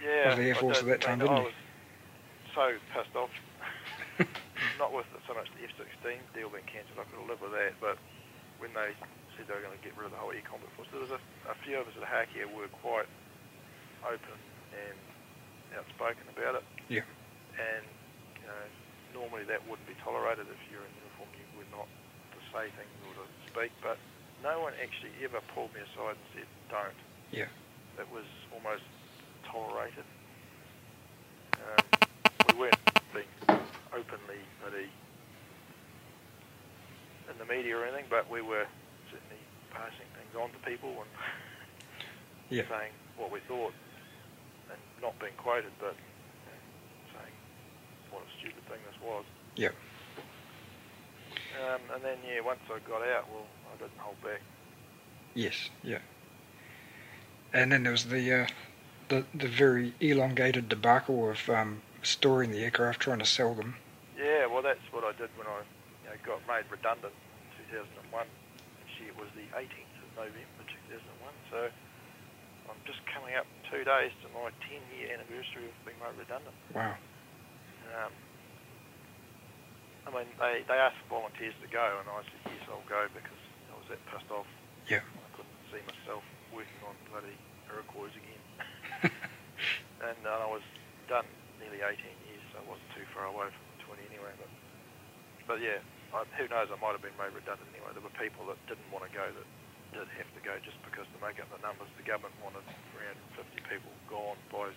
[0.02, 1.52] yeah, of the Air Force at that time, didn't you?
[2.56, 3.30] so pissed off.
[4.80, 7.74] Not with so much the F-16 deal being cancelled, I could have lived with that,
[7.80, 7.98] but
[8.60, 8.96] when they
[9.42, 11.10] said they were going to get rid of the whole Air Combat Force, there was
[11.10, 13.10] a, a few of us at Ohakea were quite
[14.06, 14.38] open
[14.70, 14.98] and
[15.74, 16.66] outspoken about it.
[16.94, 17.06] Yeah.
[17.58, 17.86] And,
[18.38, 22.40] you know, normally that wouldn't be tolerated if you're in uniform, you would not to
[22.54, 23.98] say things or to speak, but
[24.46, 27.02] no one actually ever pulled me aside and said, don't.
[27.34, 27.50] Yeah.
[27.98, 28.86] It was almost
[29.50, 30.06] tolerated.
[31.58, 31.82] Um,
[32.46, 32.78] we weren't
[33.14, 33.34] being
[33.90, 34.90] openly bloody
[37.26, 38.66] in the media or anything, but we were
[39.72, 41.10] passing things on to people and
[42.50, 42.68] Yeah.
[42.70, 43.74] saying what we thought
[44.70, 45.96] and not being quoted, but
[47.14, 47.36] saying
[48.12, 49.26] what a stupid thing this was.
[49.56, 49.72] Yeah.
[51.60, 54.42] Um, and then, yeah, once I got out, well, I didn't hold back.
[55.34, 55.70] Yes.
[55.84, 56.00] Yeah.
[57.54, 58.48] And then there was the uh,
[59.10, 63.76] the the very elongated debacle of um, storing the aircraft, trying to sell them.
[64.18, 65.60] Yeah, well, that's what I did when I
[66.04, 67.14] you know, got made redundant
[67.60, 68.26] in 2001.
[69.12, 71.04] It was the 18th of November 2001.
[71.52, 71.68] So
[72.72, 76.56] I'm just coming up two days to my 10-year anniversary of being made redundant.
[76.72, 76.96] Wow.
[77.92, 78.14] Um,
[80.08, 83.42] I mean, they, they asked volunteers to go, and I said, yes, I'll go because
[83.68, 84.48] I was that pissed off.
[84.88, 85.04] Yeah.
[85.04, 86.24] I couldn't see myself
[86.56, 87.36] working on bloody
[87.68, 88.44] Iroquois again.
[90.08, 90.64] and uh, I was
[91.12, 91.28] done
[91.60, 92.00] nearly 18
[92.32, 94.32] years, so I wasn't too far away from 20 anyway.
[94.40, 94.52] But,
[95.52, 97.92] but yeah, I, who knows, I might have been made redundant anyway.
[97.96, 99.48] There were people that didn't want to go that
[99.96, 102.64] did have to go just because to make up the numbers, the government wanted
[102.96, 104.72] 350 people gone by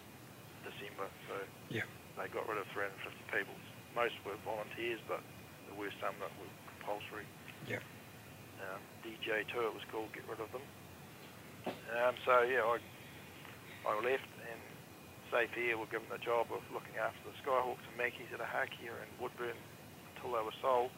[0.67, 1.35] December, so
[1.71, 1.87] Yeah.
[2.19, 2.99] they got rid of 350
[3.31, 3.55] people.
[3.95, 5.23] Most were volunteers, but
[5.71, 7.27] there were some that were compulsory.
[7.67, 7.83] Yeah.
[8.63, 10.63] Um, DJ too, it was called, get rid of them.
[11.67, 12.79] Um, so yeah, I
[13.87, 14.61] I left and
[15.31, 18.93] Safe Air were given the job of looking after the Skyhawks and Macchis at Ohakea
[18.97, 19.57] and Woodbourne
[20.15, 20.91] until they were sold.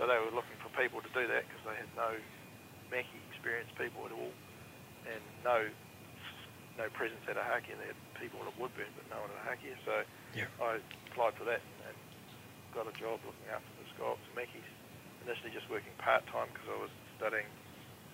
[0.00, 2.16] So they were looking for people to do that because they had no
[2.88, 4.32] Macchi experienced people at all
[5.04, 5.68] and no
[6.80, 7.76] no presence at Ohakea.
[7.76, 9.76] They had people at Woodbourne but no one at Ohakea.
[9.84, 10.00] So
[10.32, 10.48] Yeah.
[10.56, 10.80] I
[11.12, 11.96] applied for that and
[12.72, 14.64] got a job looking after the Skyhawks and Macchis.
[15.28, 17.44] Initially just working part-time because I was studying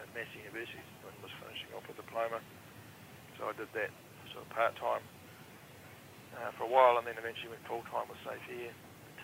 [0.02, 2.42] at Massey University and was finishing off a diploma.
[3.38, 3.94] So I did that
[4.34, 5.06] sort of part-time
[6.34, 9.14] uh, for a while and then eventually went full-time with Safe Air in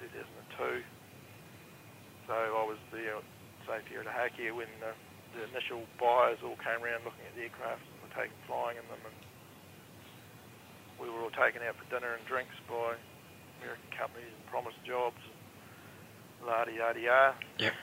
[0.78, 1.01] 2002.
[2.26, 4.94] So I was there uh, at Safe Air at Ohakea when the,
[5.34, 8.86] the initial buyers all came around looking at the aircraft and were taking flying in
[8.86, 9.18] them and
[11.00, 12.94] we were all taken out for dinner and drinks by
[13.58, 17.34] American companies and promised jobs and la di da di da.
[17.58, 17.74] Yep.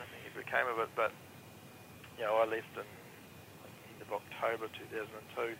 [0.00, 1.12] Nothing ever came of it, but
[2.16, 2.88] you know, I left in
[3.60, 5.56] like, end of October 2002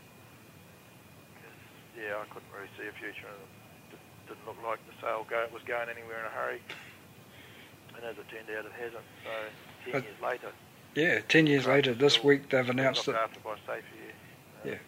[1.97, 5.63] yeah, I couldn't really see a future it didn't look like the sale go, was
[5.69, 6.61] going anywhere in a hurry.
[8.03, 9.05] And as it turned out, it hasn't.
[9.25, 9.31] So
[9.85, 10.49] ten But- years later,
[10.95, 11.21] Yeah.
[11.29, 13.15] Ten years later, this week they've announced that.
[13.15, 13.85] after by Safe
[14.65, 14.73] Air.
[14.73, 14.79] Yeah.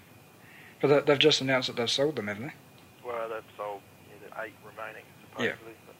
[0.81, 2.53] But they- they've just announced that they've sold them, haven't they?
[3.03, 3.81] Well, they've sold
[4.11, 5.05] yeah, the eight remaining,
[5.39, 5.53] Yeah.
[5.55, 5.75] supposedly.
[5.87, 5.95] But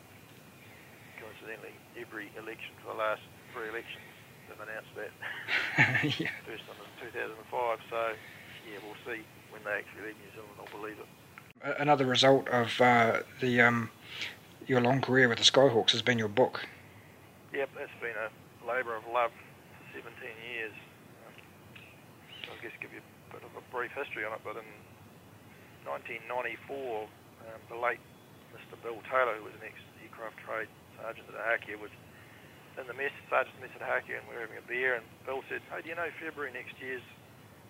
[1.21, 3.23] coincidentally, every election for the last
[3.53, 4.03] three elections,
[4.49, 5.11] they've announced that.
[6.21, 6.31] yeah.
[6.45, 8.15] First one was 2005, so
[8.71, 10.53] yeah, we'll see when they actually leave New Zealand.
[10.59, 11.07] I'll believe it.
[11.81, 13.91] Another result of uh, the um,
[14.67, 16.67] your long career with the Skyhawks has been your book.
[17.55, 18.35] Yep, that's been a
[18.67, 20.11] labour of love for 17
[20.43, 20.75] years.
[21.23, 21.35] Um,
[22.51, 24.67] I'll just give you a bit of a brief history on it, but in
[25.87, 26.27] 1994,
[27.07, 28.03] um, the late
[28.51, 28.75] Mr.
[28.83, 30.67] Bill Taylor, who was an ex-aircraft trade
[30.99, 31.95] sergeant at Ohakea, was
[32.75, 35.47] in the mess, sergeant's mess at Ohakea, and we were having a beer, and Bill
[35.47, 37.07] said, hey, do you know February next year's,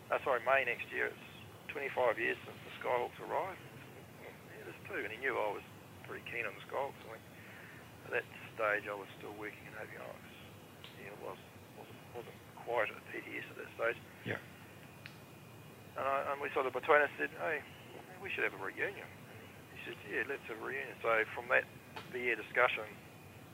[0.09, 1.29] uh, sorry, May next year, it's
[1.77, 3.61] 25 years since the Skyhawks arrived?
[3.61, 5.67] And yeah, it is too, and he knew I was
[6.09, 6.97] pretty keen on the Skyhawks.
[7.05, 7.25] I went,
[8.09, 10.35] at that stage, I was still working in avionics.
[10.99, 11.39] Yeah, it was,
[11.79, 13.99] wasn't, wasn't quite at PTS at that stage.
[14.25, 14.41] Yeah.
[15.99, 17.63] And, I, and we sort of between us said, hey,
[18.23, 19.07] we should have a reunion.
[19.75, 20.95] He said, yeah, let's have a reunion.
[21.03, 21.67] So from that
[22.11, 22.87] beer discussion,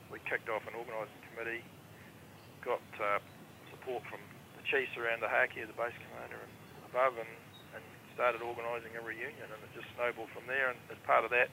[0.09, 1.65] we kicked off an organising committee,
[2.65, 3.21] got uh,
[3.73, 4.21] support from
[4.57, 7.33] the chiefs around the Haki, the base commander and above, and,
[7.77, 7.83] and
[8.17, 9.49] started organising a reunion.
[9.49, 10.73] And it just snowballed from there.
[10.73, 11.53] And as part of that,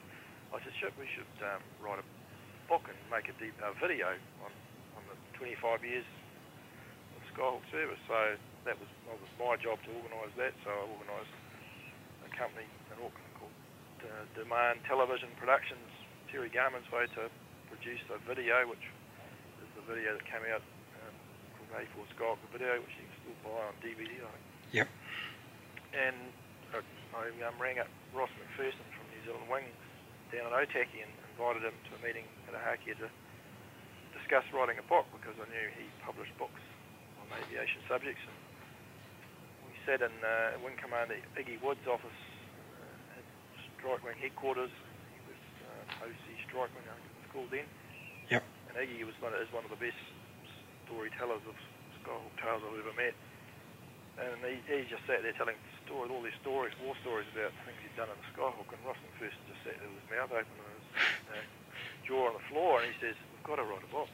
[0.52, 2.06] I said, shit, we should um, write a
[2.68, 4.12] book and make a, deep, a video
[4.44, 4.52] on,
[5.00, 6.04] on the 25 years
[7.16, 7.98] of Skyhawk service.
[8.04, 8.36] So
[8.68, 10.52] that was, that was my job to organise that.
[10.62, 11.36] So I organised
[12.28, 13.58] a company in Auckland called
[14.04, 15.88] uh, Demand Television Productions,
[16.28, 17.32] Terry Garman's way to
[17.72, 18.84] produce a video, which
[19.64, 20.60] is the video that came out
[21.00, 21.14] um,
[21.56, 24.46] called A4 Skyhawk, the video, which you can still buy on DVD, I think.
[24.76, 24.88] Yep.
[25.96, 26.18] And
[26.76, 26.84] I,
[27.16, 29.72] I um, rang up Ross McPherson from New Zealand Wings
[30.28, 33.06] down at Otaki and invited him to a meeting at a Ohakea to
[34.10, 36.58] discuss writing a book because I knew he published books
[37.22, 38.18] on aviation subjects.
[38.26, 38.34] And
[39.62, 42.18] we sat in uh, Wing Commander Iggy Wood's office
[42.82, 43.24] uh, at
[43.78, 44.74] Strike Wing headquarters.
[45.14, 47.70] He was uh, OC Strike Wing, I think it was called then.
[48.34, 48.42] Yep.
[48.42, 50.02] And Iggy was one, is one of the best
[50.90, 51.54] storytellers of
[52.02, 53.14] Skyhawk tales I've ever met.
[54.18, 55.54] And he, he just sat there telling
[55.86, 58.98] stories, all these stories, war stories about things he'd done in the Skyhawk, and Ross
[59.06, 60.77] McPherson just sat there with his mouth open and
[62.06, 64.08] jaw on the floor, and he says, "We've got to write a book."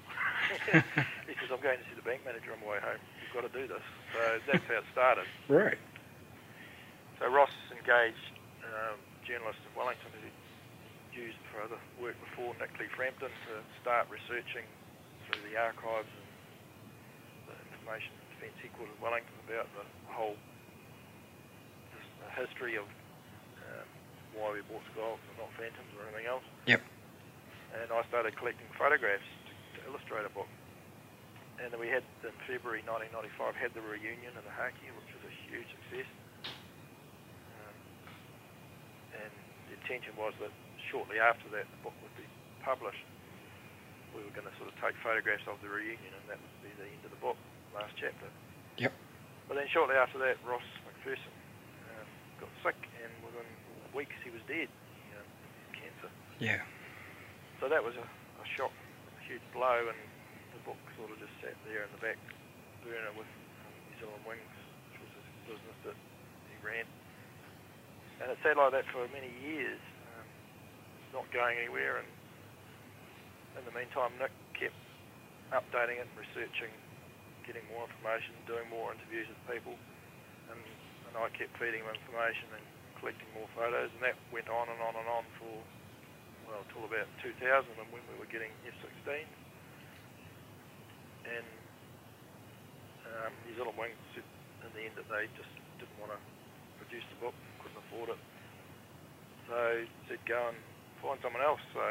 [1.31, 3.01] he says, "I'm going to see the bank manager on my way home.
[3.23, 4.21] We've got to do this." So
[4.51, 5.27] that's how it started.
[5.49, 5.79] Right.
[7.19, 8.35] So Ross engaged
[8.67, 10.29] um, journalists in Wellington who
[11.15, 14.67] used for other work before Nick Lee Frampton to start researching
[15.25, 16.27] through the archives and
[17.47, 20.35] the information Defence Headquarters in Wellington about the whole
[22.35, 22.85] history of
[24.39, 26.47] why we bought Skyhawks and not Phantoms or anything else.
[26.67, 26.83] Yep.
[27.75, 30.51] And I started collecting photographs to, to illustrate a book.
[31.59, 35.35] And then we had, in February 1995, had the reunion in Ohakea, which was a
[35.47, 36.11] huge success.
[37.63, 37.77] Um,
[39.23, 39.33] and
[39.71, 40.51] the intention was that
[40.91, 42.27] shortly after that the book would be
[42.67, 43.07] published.
[44.15, 46.71] We were going to sort of take photographs of the reunion, and that would be
[46.79, 47.39] the end of the book,
[47.75, 48.31] last chapter.
[48.79, 48.95] Yep.
[49.47, 51.35] But then shortly after that, Ross McPherson
[51.91, 52.07] um,
[52.43, 53.11] got sick, and
[53.95, 55.27] weeks he was dead, you know,
[55.73, 56.11] cancer.
[56.43, 56.61] Yeah.
[57.63, 59.99] So that was a, a shock, a huge blow, and
[60.53, 62.19] the book sort of just sat there in the back
[62.83, 63.31] burner with
[63.65, 64.55] um, New Zealand Wings,
[64.91, 65.99] which was his business that
[66.51, 66.85] he ran.
[68.21, 69.81] And it sat like that for many years,
[70.15, 70.27] um,
[71.23, 72.03] not going anywhere.
[72.03, 72.09] And
[73.59, 74.77] in the meantime, Nick kept
[75.55, 76.75] updating it, researching,
[77.47, 79.79] getting more information, doing more interviews with people,
[80.51, 82.65] and, and I kept feeding him information and
[83.05, 85.53] collecting more photos, and that went on and on and on for
[86.49, 89.29] well, until about 2000 and when we were getting F-16.
[91.29, 91.49] And
[93.05, 94.25] um, New Zealand Wings said
[94.65, 96.21] in the end that they just didn't want to
[96.81, 98.21] produce the book, couldn't afford it.
[99.53, 100.57] So said go and
[101.05, 101.61] find someone else.
[101.77, 101.85] So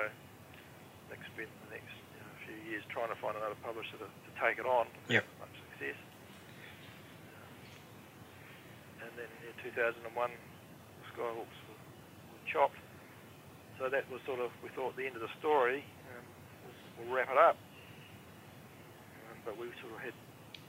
[1.13, 4.31] Nick spent the next you know, few years trying to find another publisher to, to
[4.41, 4.89] take it on.
[5.13, 5.21] Yep.
[5.37, 5.97] Much success.
[9.05, 10.52] And then in 2001, the
[11.13, 11.77] Skyhawks were,
[12.33, 12.81] were chopped.
[13.77, 15.85] So that was sort of, we thought, the end of the story.
[16.09, 16.25] Um,
[16.97, 17.57] we'll wrap it up.
[19.29, 20.13] Um, but we sort of had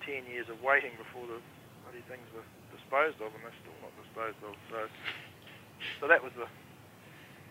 [0.04, 1.40] 10 years of waiting before the
[1.84, 4.52] bloody things were disposed of, and they're still not disposed of.
[4.72, 4.78] So,
[6.00, 6.48] so that was the,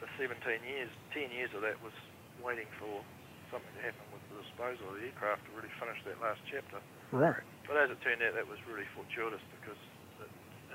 [0.01, 0.89] the 17 years.
[1.13, 1.93] 10 years of that was
[2.41, 3.01] waiting for
[3.53, 6.81] something to happen with the disposal of the aircraft to really finish that last chapter.
[7.13, 7.45] Right.
[7.69, 9.77] But as it turned out, that was really fortuitous because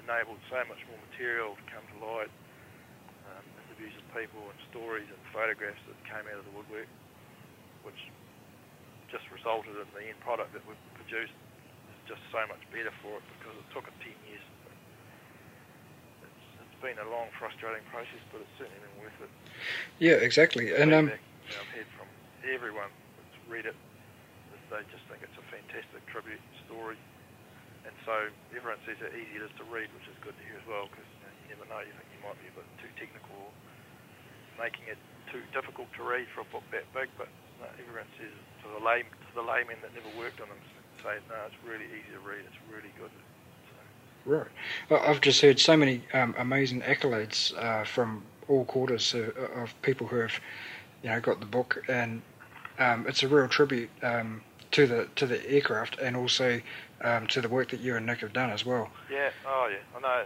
[0.09, 2.32] enabled so much more material to come to light
[3.28, 6.89] um, interviews with people and stories and photographs that came out of the woodwork,
[7.85, 8.01] which
[9.12, 11.36] just resulted in the end product that we've produced
[11.93, 14.44] is just so much better for it because it took it 10 years.
[16.24, 19.32] It's, it's been a long, frustrating process, but it's certainly been worth it.
[20.01, 20.72] Yeah, exactly.
[20.72, 22.09] And um, I've heard from
[22.48, 22.89] everyone
[23.20, 23.76] that's read it,
[24.72, 26.97] they just think it's a fantastic tribute story.
[27.89, 30.60] And so everyone says how easy it is to read, which is good to hear
[30.60, 32.69] as well, because you, know, you never know, you think you might be a bit
[32.85, 33.48] too technical
[34.59, 34.98] making it
[35.32, 37.28] too difficult to read for a book that big, but
[37.60, 40.59] no, everyone says to the lay to the layman that never worked on them,
[41.02, 43.10] say no, it's really easy to read, it's really good.
[44.27, 44.51] Right.
[44.90, 49.81] Well, I've just heard so many um, amazing accolades uh, from all quarters of, of
[49.82, 50.39] people who have,
[51.02, 52.20] you know, got the book, and
[52.78, 54.43] um, it's a real tribute um,
[54.73, 56.60] to the to the aircraft and also
[57.02, 58.90] um, to the work that you and Nick have done as well.
[59.10, 60.22] yeah, oh yeah, I know.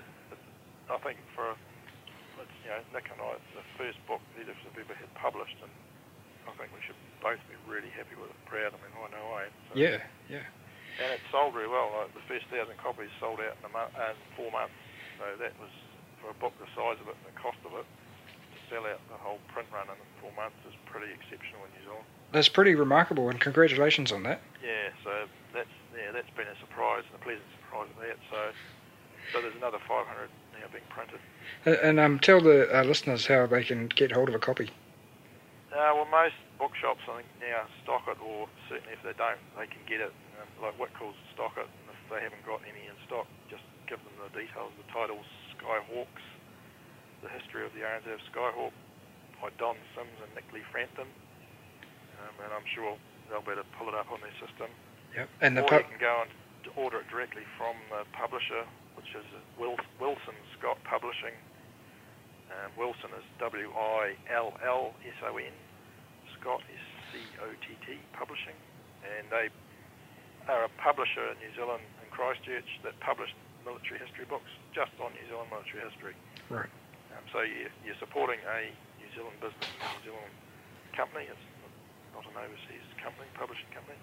[0.90, 4.74] I think for it's, you know Nick and I, it's the first book either of
[4.76, 5.70] ever had published, and
[6.48, 8.74] I think we should both be really happy with it, proud.
[8.74, 9.54] I mean, I know I am.
[9.70, 9.78] So.
[9.78, 10.46] Yeah, yeah.
[11.00, 11.88] And it sold very well.
[11.92, 14.76] Like the first thousand copies sold out in a month, uh, four months.
[15.16, 15.72] So that was
[16.20, 19.00] for a book the size of it and the cost of it to sell out
[19.08, 22.06] the whole print run in four months is pretty exceptional in New Zealand.
[22.32, 24.40] That's pretty remarkable, and congratulations on that.
[24.60, 28.18] Yeah, so that's yeah, that's been a surprise and a pleasant surprise of that.
[28.30, 28.38] So
[29.30, 30.28] so there's another 500
[30.58, 31.20] now being printed.
[31.64, 34.70] And, and um, tell the uh, listeners how they can get hold of a copy.
[35.70, 39.70] Uh, well, most bookshops I think now stock it, or certainly if they don't, they
[39.70, 40.12] can get it.
[40.36, 44.02] Um, like Whitcoulls stock it, and if they haven't got any in stock, just give
[44.04, 44.74] them the details.
[44.76, 46.24] The title's Skyhawks,
[47.24, 48.74] the history of the RNZ Skyhawk
[49.40, 51.08] by Don Simms and Nick Lee Frampton.
[52.20, 53.00] Um, and I'm sure
[53.32, 54.68] they'll be able to pull it up on their system.
[55.16, 55.28] Yep.
[55.40, 56.30] And the or pub- you can go and
[56.76, 58.64] order it directly from the publisher,
[58.96, 59.24] which is
[59.58, 61.34] Wilson Scott Publishing.
[62.52, 63.74] Um, Willson is W-I-L-L-S-O-N.
[66.40, 66.80] Scott is
[67.12, 68.56] C-O-T-T Publishing.
[69.02, 69.48] And they
[70.48, 73.30] are a publisher in New Zealand and Christchurch that publish
[73.64, 76.14] military history books just on New Zealand military history.
[76.50, 76.68] Right.
[77.14, 78.68] Um, so you, you're supporting a
[79.00, 80.34] New Zealand business, a New Zealand
[80.92, 81.24] company.
[81.30, 81.46] It's
[82.12, 83.96] not an overseas company, publishing company.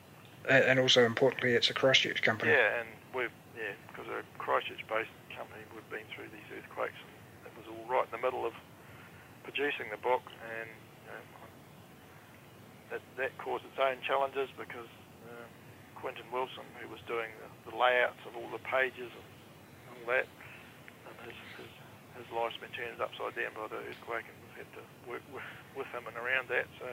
[0.50, 2.52] And also importantly, it's a Christchurch company.
[2.52, 7.54] Yeah, and we've yeah because a Christchurch-based company we've been through these earthquakes, and it
[7.54, 8.58] was all right in the middle of
[9.46, 10.70] producing the book, and
[11.06, 11.22] know,
[12.98, 14.90] that that caused its own challenges because
[15.30, 15.50] um,
[15.94, 19.26] Quentin Willson, who was doing the, the layouts of all the pages and
[20.02, 21.72] all that, and his, his
[22.18, 25.46] his life's been turned upside down by the earthquake, and we've had to work with,
[25.78, 26.66] with him and around that.
[26.82, 26.90] So,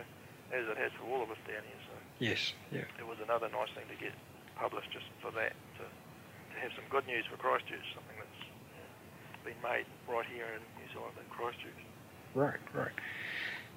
[0.53, 1.86] as it has for all of us down here.
[2.19, 4.13] Yes, yeah, it was another nice thing to get
[4.57, 8.43] published just for that to to have some good news for Christchurch, something that's
[9.45, 11.77] been made right here in New Zealand in Christchurch.
[12.35, 12.97] Right, right.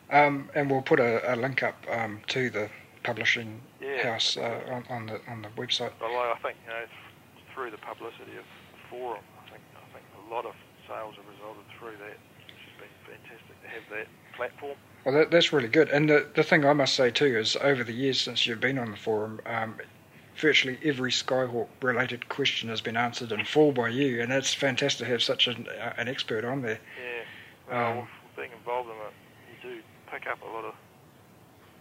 [0.10, 2.70] Um, and we'll put a, a link up um, to the
[3.04, 4.04] publishing Yeah.
[4.14, 5.92] house uh, on, on the on the website.
[6.00, 6.86] Like, I think you know
[7.54, 10.56] through the publicity of the forum, I think I think a lot of
[10.88, 12.16] sales have resulted through that.
[12.48, 14.78] It's been fantastic to have that platform.
[15.06, 15.90] Well, that, that's really good.
[15.90, 18.78] And the the thing I must say too is, over the years since you've been
[18.78, 19.78] on the forum, um,
[20.38, 25.06] virtually every Skyhawk related question has been answered in full by you, and it's fantastic
[25.08, 26.80] to have such an, uh, an expert on there.
[27.00, 27.24] Yeah.
[27.72, 29.14] Well, Um, being involved in it,
[29.52, 29.82] you do
[30.12, 30.76] pick up a lot of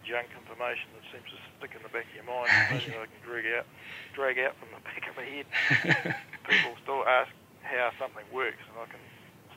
[0.05, 2.49] junk information that seems to stick in the back of your mind.
[2.71, 3.65] Something I can drag out,
[4.13, 5.45] drag out from the back of my head.
[6.49, 7.31] People still ask
[7.63, 8.99] how something works, and I can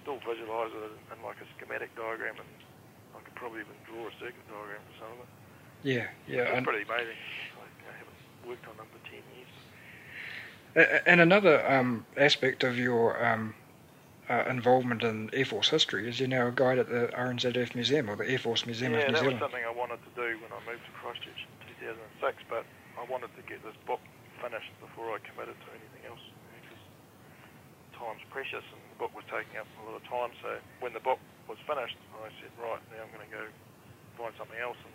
[0.02, 2.51] still visualise it in like a schematic diagram, and
[3.32, 5.30] could probably even draw a circuit diagram for some of it.
[5.82, 6.52] yeah, yeah.
[6.52, 7.16] it's pretty amazing.
[7.16, 11.02] I haven't worked on them for ten years.
[11.06, 13.54] and another um, aspect of your um,
[14.28, 18.09] uh, involvement in Air Force history is you're now a guide at the RNZF Museum
[18.10, 19.40] or the Air Force Museum yeah, of New that Zealand.
[19.40, 21.88] was something I wanted to do when I moved to Christchurch in
[22.20, 22.64] 2006, but
[22.98, 24.00] I wanted to get this book
[24.40, 26.22] finished before I committed to anything else
[26.62, 26.82] because
[27.94, 30.31] time's precious and the book was taking up a lot of time.
[30.44, 31.16] So when the book
[31.48, 33.44] was finished, I said, right, now I'm going to go
[34.20, 34.77] find something else.
[34.85, 34.94] And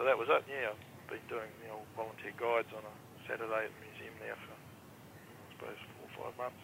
[0.00, 0.42] so that was it.
[0.48, 2.94] Yeah, I've been doing the old volunteer guides on a
[3.28, 6.62] Saturday at the museum now for, I suppose, four or five months.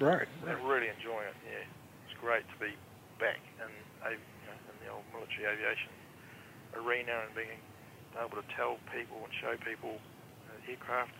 [0.00, 1.36] Right, I'm really enjoying it.
[1.44, 1.68] Yeah,
[2.08, 2.72] it's great to be
[3.20, 5.92] back in, you know, in the old military aviation
[6.72, 7.60] arena and being
[8.16, 10.00] able to tell people and show people
[10.48, 11.12] uh, aircraft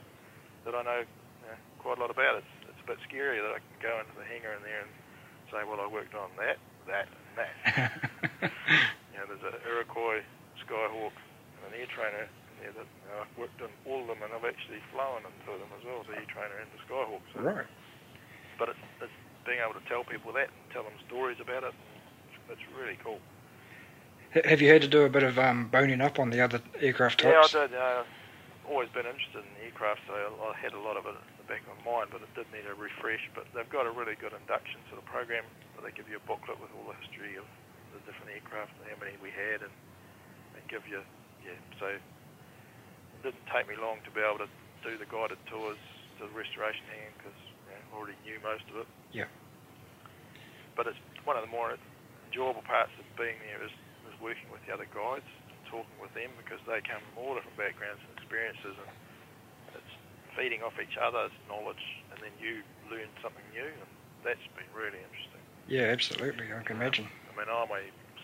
[0.64, 2.40] that I know you know, quite a lot about.
[2.40, 4.92] It's it's a bit scary that I can go into the hangar in there and
[5.52, 6.56] say, well, I worked on that,
[6.88, 7.52] that, and that.
[9.12, 10.24] you know, there's an Iroquois
[10.64, 14.08] Skyhawk and an air trainer in there that you know, I've worked on all of
[14.08, 17.24] them and I've actually flown into them as well, the air trainer and the Skyhawk.
[17.36, 17.68] So right.
[18.56, 21.76] but it's, it's being able to tell people that and tell them stories about it.
[22.32, 23.20] It's, it's really cool.
[24.32, 27.20] Have you had to do a bit of um, boning up on the other aircraft
[27.20, 27.52] types?
[27.52, 27.74] Yeah, I did.
[27.74, 28.02] Uh,
[28.70, 31.18] always been interested in aircraft, so I had a lot of it
[31.50, 33.26] back of my mind, but it did need a refresh.
[33.34, 35.42] But they've got a really good induction sort of program
[35.74, 37.44] where they give you a booklet with all the history of
[37.90, 39.74] the different aircraft and how many we had, and,
[40.54, 41.02] and give you,
[41.42, 41.58] yeah.
[41.82, 42.02] So it
[43.26, 44.50] didn't take me long to be able to
[44.86, 45.82] do the guided tours
[46.22, 48.88] to the restoration hangar because you know, I already knew most of it.
[49.10, 49.26] Yeah.
[50.78, 51.74] But it's one of the more
[52.30, 53.74] enjoyable parts of being there is,
[54.06, 55.26] is working with the other guides,
[55.66, 58.90] talking with them because they come from all different backgrounds and experiences, and
[60.40, 63.90] feeding off each other's knowledge, and then you learn something new, and
[64.24, 65.44] that's been really interesting.
[65.68, 66.48] Yeah, absolutely.
[66.48, 67.04] I can imagine.
[67.28, 67.68] I mean, I'm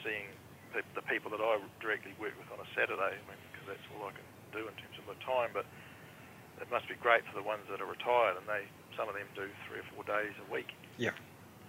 [0.00, 0.24] seeing
[0.72, 3.84] pe- the people that I directly work with on a Saturday, I mean, because that's
[3.92, 4.24] all I can
[4.56, 5.68] do in terms of my time, but
[6.56, 8.64] it must be great for the ones that are retired, and they
[8.96, 10.72] some of them do three or four days a week.
[10.96, 11.12] Yeah.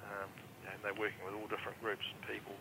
[0.08, 0.32] Um,
[0.72, 2.56] and they're working with all different groups and people.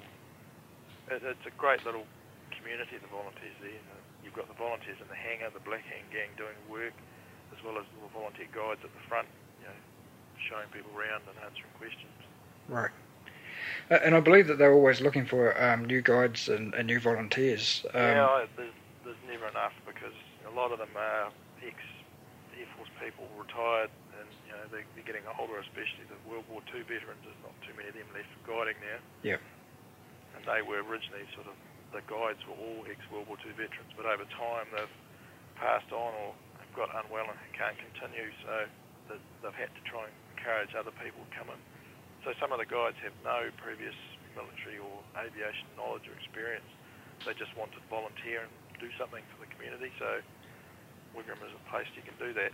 [1.07, 2.03] It, it's a great little
[2.51, 3.79] community, the volunteers there.
[4.27, 6.99] You've got the volunteers in the hangar, the Black Hand Gang doing work,
[7.53, 9.29] as well as the volunteer guides at the front,
[9.61, 9.79] you know,
[10.49, 12.17] showing people around and answering questions.
[12.69, 12.91] Right.
[13.91, 17.01] Uh, and I believe that they're always looking for um, new guides and, and new
[17.01, 17.85] volunteers.
[17.95, 18.75] Um, yeah, I, there's,
[19.05, 20.15] there's never enough because
[20.47, 21.31] a lot of them are
[21.63, 21.79] ex
[22.59, 26.65] Air Force people, retired, and you know they, they're getting older, especially the World War
[26.73, 27.21] II veterans.
[27.23, 29.01] There's not too many of them left guiding now.
[29.23, 29.41] Yeah.
[30.35, 31.57] And they were originally sort of
[31.95, 34.97] the guides were all ex World War II veterans, but over time they've
[35.57, 36.35] passed on or
[36.77, 38.69] got unwell and can't continue, so
[39.43, 41.61] they've had to try and encourage other people to come in.
[42.23, 43.97] So some of the guides have no previous
[44.37, 46.69] military or aviation knowledge or experience.
[47.25, 49.89] They just want to volunteer and do something for the community.
[49.97, 50.21] So
[51.17, 52.53] Wigram is a place you can do that.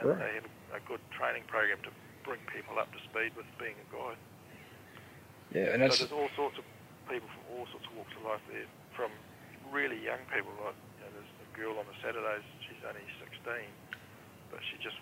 [0.00, 0.18] And Right.
[0.18, 1.92] they have a, good training program to
[2.24, 4.18] bring people up to speed with being a guide.
[5.52, 6.64] yeah, and So there's all sorts of
[7.06, 8.66] people from all sorts of walks of life there,
[8.96, 9.12] from
[9.70, 10.50] really young people.
[10.64, 12.42] Like you know, there's a girl on the Saturdays.
[12.66, 13.04] She's only
[13.44, 13.66] 16,
[14.50, 14.96] but she just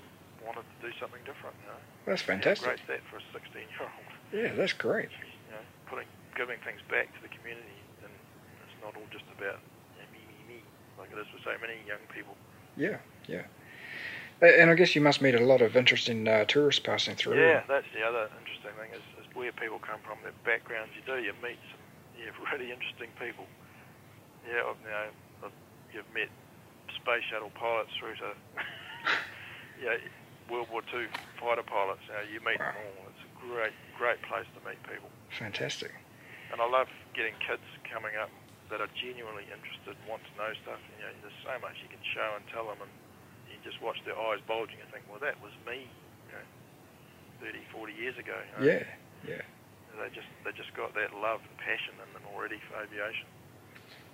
[0.44, 1.56] wanted to do something different.
[1.64, 2.66] You know, that's fantastic.
[2.66, 4.10] great that for a 16-year-old.
[4.32, 5.12] Yeah, that's great.
[5.48, 8.12] You know, putting, giving things back to the community, and
[8.64, 9.60] it's not all just about
[9.96, 10.58] you know, me, me, me,
[10.98, 12.34] like it is for so many young people.
[12.76, 12.98] Yeah,
[13.28, 13.44] yeah.
[14.40, 17.36] And I guess you must meet a lot of interesting uh, tourists passing through.
[17.36, 20.96] Yeah, that's the other interesting thing is, is where people come from, their backgrounds.
[20.96, 21.84] You do, you meet some
[22.16, 23.44] yeah, really interesting people.
[24.48, 25.08] Yeah, I've, you know,
[25.44, 25.56] I've,
[25.92, 26.32] you've met
[27.02, 28.30] space shuttle pilots through to
[29.84, 29.96] yeah,
[30.52, 31.06] World War II
[31.40, 32.04] fighter pilots.
[32.08, 32.72] You, know, you meet Wow.
[32.76, 33.08] them all.
[33.12, 35.08] It's a great, great place to meet people.
[35.38, 35.92] Fantastic.
[36.52, 38.28] And I love getting kids coming up
[38.68, 40.78] that are genuinely interested and want to know stuff.
[40.98, 42.90] You know, there's so much you can show and tell them, and
[43.50, 46.46] you just watch their eyes bulging and think, well, that was me, you know,
[47.42, 48.34] 30, 40 years ago.
[48.34, 48.62] You know?
[48.66, 48.86] Yeah,
[49.26, 49.42] yeah.
[49.98, 53.26] They just they just got that love and passion in them already for aviation,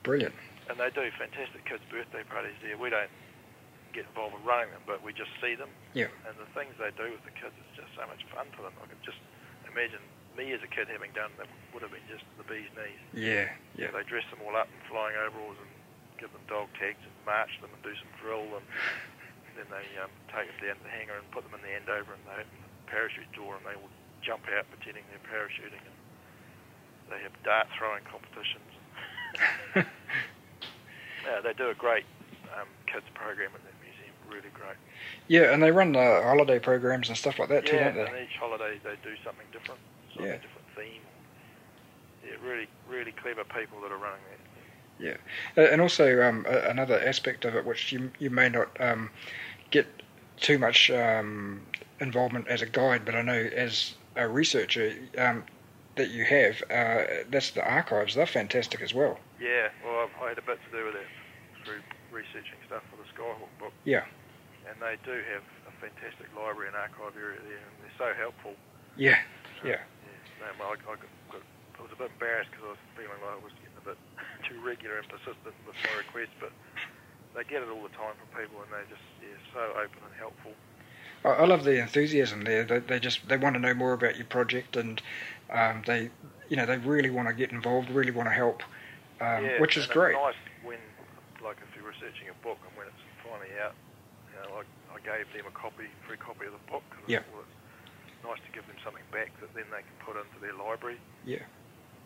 [0.02, 0.34] Brilliant.
[0.68, 2.76] And they do fantastic kids' birthday parties there.
[2.78, 3.12] We don't
[3.94, 5.70] get involved in running them, but we just see them.
[5.96, 6.12] Yeah.
[6.28, 8.74] And the things they do with the kids is just so much fun for them.
[8.82, 9.20] I can just
[9.70, 10.02] imagine
[10.36, 13.00] me as a kid having done that would have been just the bee's knees.
[13.16, 13.88] Yeah, yeah.
[13.88, 15.72] They dress them all up in flying overalls and
[16.20, 18.64] give them dog tags and march them and do some drill and
[19.56, 22.12] then they um, take them down to the hangar and put them in the Andover
[22.12, 25.96] and they open the parachute door and they will jump out pretending they're parachuting and
[27.08, 28.72] they have dart throwing competitions.
[31.26, 32.04] yeah, they do a great
[32.58, 34.76] um, kids program at that museum, really great.
[35.28, 38.06] Yeah, and they run uh, holiday programs and stuff like that too, don't they?
[38.06, 39.80] and each holiday they do something different,
[40.14, 40.34] sort Yeah.
[40.34, 41.02] of a different theme.
[42.24, 44.40] Yeah, really, really clever people that are running that.
[44.98, 45.16] Yeah,
[45.56, 49.10] and also um, another aspect of it, which you you may not um,
[49.70, 49.86] get
[50.38, 51.66] too much um,
[52.00, 55.44] involvement as a guide, but I know as a researcher um,
[55.96, 58.14] that you have, uh, that's the archives.
[58.14, 59.18] They're fantastic as well.
[59.40, 61.04] Yeah, well, I've, had a bit to do with that
[61.66, 61.82] through
[62.14, 63.74] researching stuff for the Skyhawk book.
[63.82, 64.06] Yeah.
[64.70, 68.54] And they do have a fantastic library and archive area there, and they're so helpful.
[68.94, 69.18] Yeah,
[69.60, 69.82] So, yeah.
[70.40, 71.44] no, well, I, I, got, got,
[71.76, 73.98] I was a bit embarrassed because I was feeling like I was getting a bit
[74.48, 76.54] too regular and persistent with my requests, but
[77.34, 80.14] they get it all the time from people, and they're just yeah, so open and
[80.16, 80.54] helpful.
[81.22, 82.64] I, I love the enthusiasm there.
[82.64, 85.02] They, they just they want to know more about your project, and
[85.52, 86.10] um, they
[86.48, 88.62] you know they really want to get involved, really want to help,
[89.20, 90.14] um, yeah, which is great.
[90.14, 90.78] Nice when,
[91.44, 93.74] like, if you're researching a book and when it's finally out,
[94.30, 96.86] you know, I, I gave them a copy, free copy of the book.
[96.94, 97.26] 'cause Yeah.
[97.26, 101.00] it's nice to give them something back that then they can put into their library,
[101.26, 101.42] Yeah,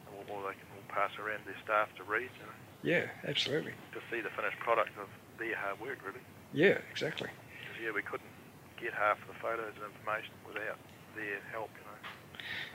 [0.09, 3.75] or, or they can all pass around their staff to read, you know, yeah, absolutely.
[3.93, 6.25] to see the finished product of their hard work, really.
[6.53, 7.29] Yeah, exactly.
[7.61, 8.33] Because yeah, we couldn't
[8.81, 10.79] get half the photos and information without
[11.15, 12.01] their help, you know.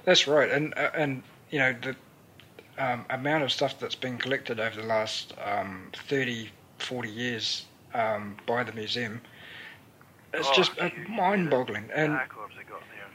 [0.05, 1.95] That's right, and uh, and you know the
[2.77, 8.37] um, amount of stuff that's been collected over the last um, 30, 40 years um,
[8.45, 9.21] by the museum,
[10.33, 11.87] it's Oh, just uh, mind-boggling.
[11.87, 13.07] The And archives they got there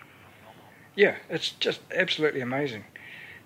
[0.97, 2.85] yeah, it's just absolutely amazing.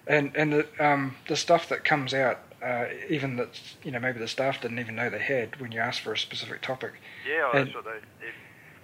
[0.07, 4.19] And and the um, the stuff that comes out, uh, even that you know maybe
[4.19, 6.95] the staff didn't even know they had when you ask for a specific topic.
[7.28, 8.35] Yeah, And- that's what they did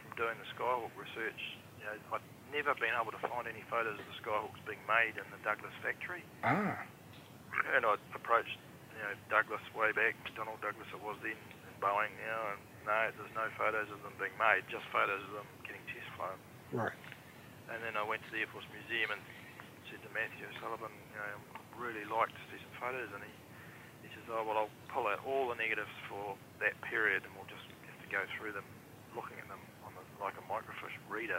[0.03, 1.41] from doing the Skyhawk research.
[1.79, 5.17] You know, I'd never been able to find any photos of the Skyhawks being made
[5.17, 6.23] in the Douglas factory.
[6.45, 6.79] Ah,
[7.75, 8.57] And I'd approached,
[9.01, 12.61] you know, Douglas way back, McDonnell Douglas it was then, and Boeing, you know, and
[12.85, 16.37] no, there's no photos of them being made, just photos of them getting test flown.
[16.77, 16.93] right.
[17.73, 19.23] And then I went to the Air Force Museum and
[19.89, 23.07] said to Matthew Sullivan, you know, I'd really like to see some photos.
[23.15, 23.33] And he,
[24.05, 27.47] he says, oh, well, I'll pull out all the negatives for that period and we'll
[27.47, 28.67] just have to go through them,
[29.15, 31.39] looking at them on the, like a microfiche reader.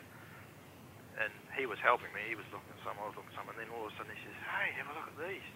[1.20, 2.24] And he was helping me.
[2.32, 3.52] He was looking at some, I was looking at some.
[3.52, 5.48] And then all of a sudden he says, hey, have a look at these.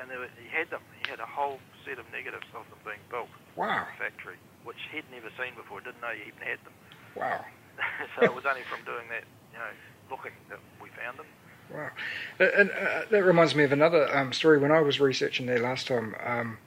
[0.00, 0.82] And were, he had them.
[1.02, 4.36] He had a whole set of negatives of them being built Wow, in the factory,
[4.64, 5.80] which he'd never seen before.
[5.80, 6.74] Didn't know he even had them.
[7.16, 7.44] wow,
[8.16, 9.72] so it was only from doing that, you know,
[10.10, 11.26] looking that we found them.
[11.72, 11.90] wow.
[12.38, 14.58] And uh, that reminds me of another um, story.
[14.58, 16.58] When I was researching there last time, um,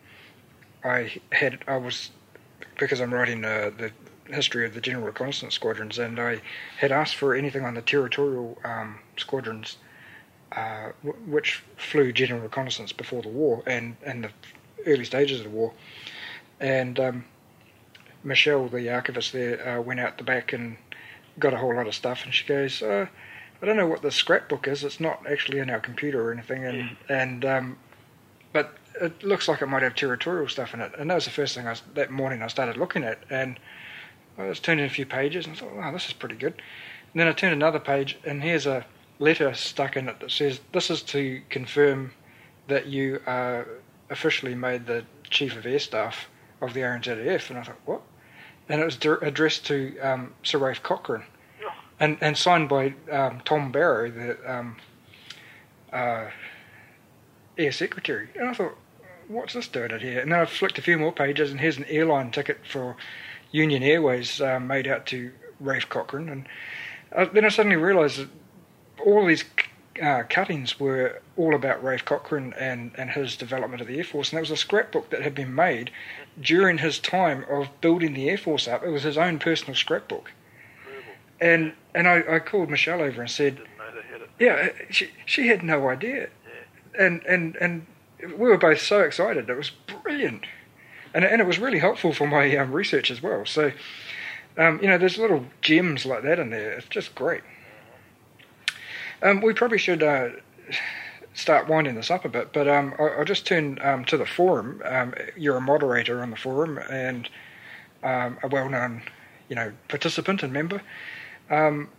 [0.84, 2.10] I had I was
[2.80, 3.92] because I'm writing uh, the
[4.34, 6.42] history of the General Reconnaissance Squadrons, and I
[6.78, 9.78] had asked for anything on the territorial um, squadrons,
[10.52, 14.32] uh, w- which flew general reconnaissance before the war and and the
[14.86, 15.74] early stages of the war,
[16.60, 17.26] and um,
[18.24, 20.78] Michelle, the archivist there, uh, went out the back and
[21.38, 22.82] got a whole lot of stuff, and she goes.
[22.82, 23.08] Uh,
[23.62, 24.86] I don't know what the scrapbook is.
[24.86, 27.78] It's not actually in our computer or anything, and and um,
[28.54, 30.94] but it looks like it might have territorial stuff in it.
[30.98, 33.60] And that was the first thing I was, that morning I started looking at, and
[34.38, 36.54] I was turning a few pages and I thought, wow, this is pretty good.
[37.14, 38.86] And then I turned another page, and here's a
[39.20, 42.14] letter stuck in it that says, "This is to confirm
[42.68, 43.68] that you are
[44.10, 46.28] officially made the chief of air staff
[46.62, 48.02] of the RNZAF." And I thought, what?
[48.70, 51.24] And it was addressed to um, Sir Ralph Cochrane
[51.64, 54.78] Oh, and and signed by um, Tom Barrow, the um,
[55.92, 56.28] uh,
[57.58, 58.30] air secretary.
[58.36, 58.78] And I thought,
[59.28, 60.20] what's this doing it here?
[60.20, 62.96] And then I flicked a few more pages, and here's an airline ticket for
[63.52, 66.48] Union Airways uh, made out to Ralph Cochrane, and
[67.16, 68.30] uh, then I suddenly realised that
[69.06, 69.44] all these
[70.02, 74.30] uh, cuttings were all about Ralph Cochrane and, and his development of the Air Force,
[74.30, 75.92] and there was a scrapbook that had been made
[76.40, 78.84] during his time of building the Air Force up.
[78.84, 80.32] It was his own personal scrapbook.
[80.86, 81.14] Incredible.
[81.42, 84.30] And and I, I called Michelle over and said, Didn't know they had it.
[84.40, 86.30] yeah, she she had no idea,
[86.96, 87.06] Yeah.
[87.06, 87.86] and and and
[88.22, 89.50] we were both so excited.
[89.50, 89.72] It was
[90.04, 90.46] brilliant,
[91.14, 93.46] and and it was really helpful for my um, research as well.
[93.46, 93.72] So,
[94.58, 96.72] um, you know, there's little gems like that in there.
[96.74, 97.42] It's just great.
[99.22, 100.30] Um, we probably should uh,
[101.34, 104.26] start winding this up a bit, but um, I, I'll just turn um, to the
[104.26, 104.82] forum.
[104.86, 107.30] Um, you're a moderator on the forum and
[108.04, 109.02] um, a well-known,
[109.50, 110.82] you know, participant and member.
[111.50, 111.90] Um,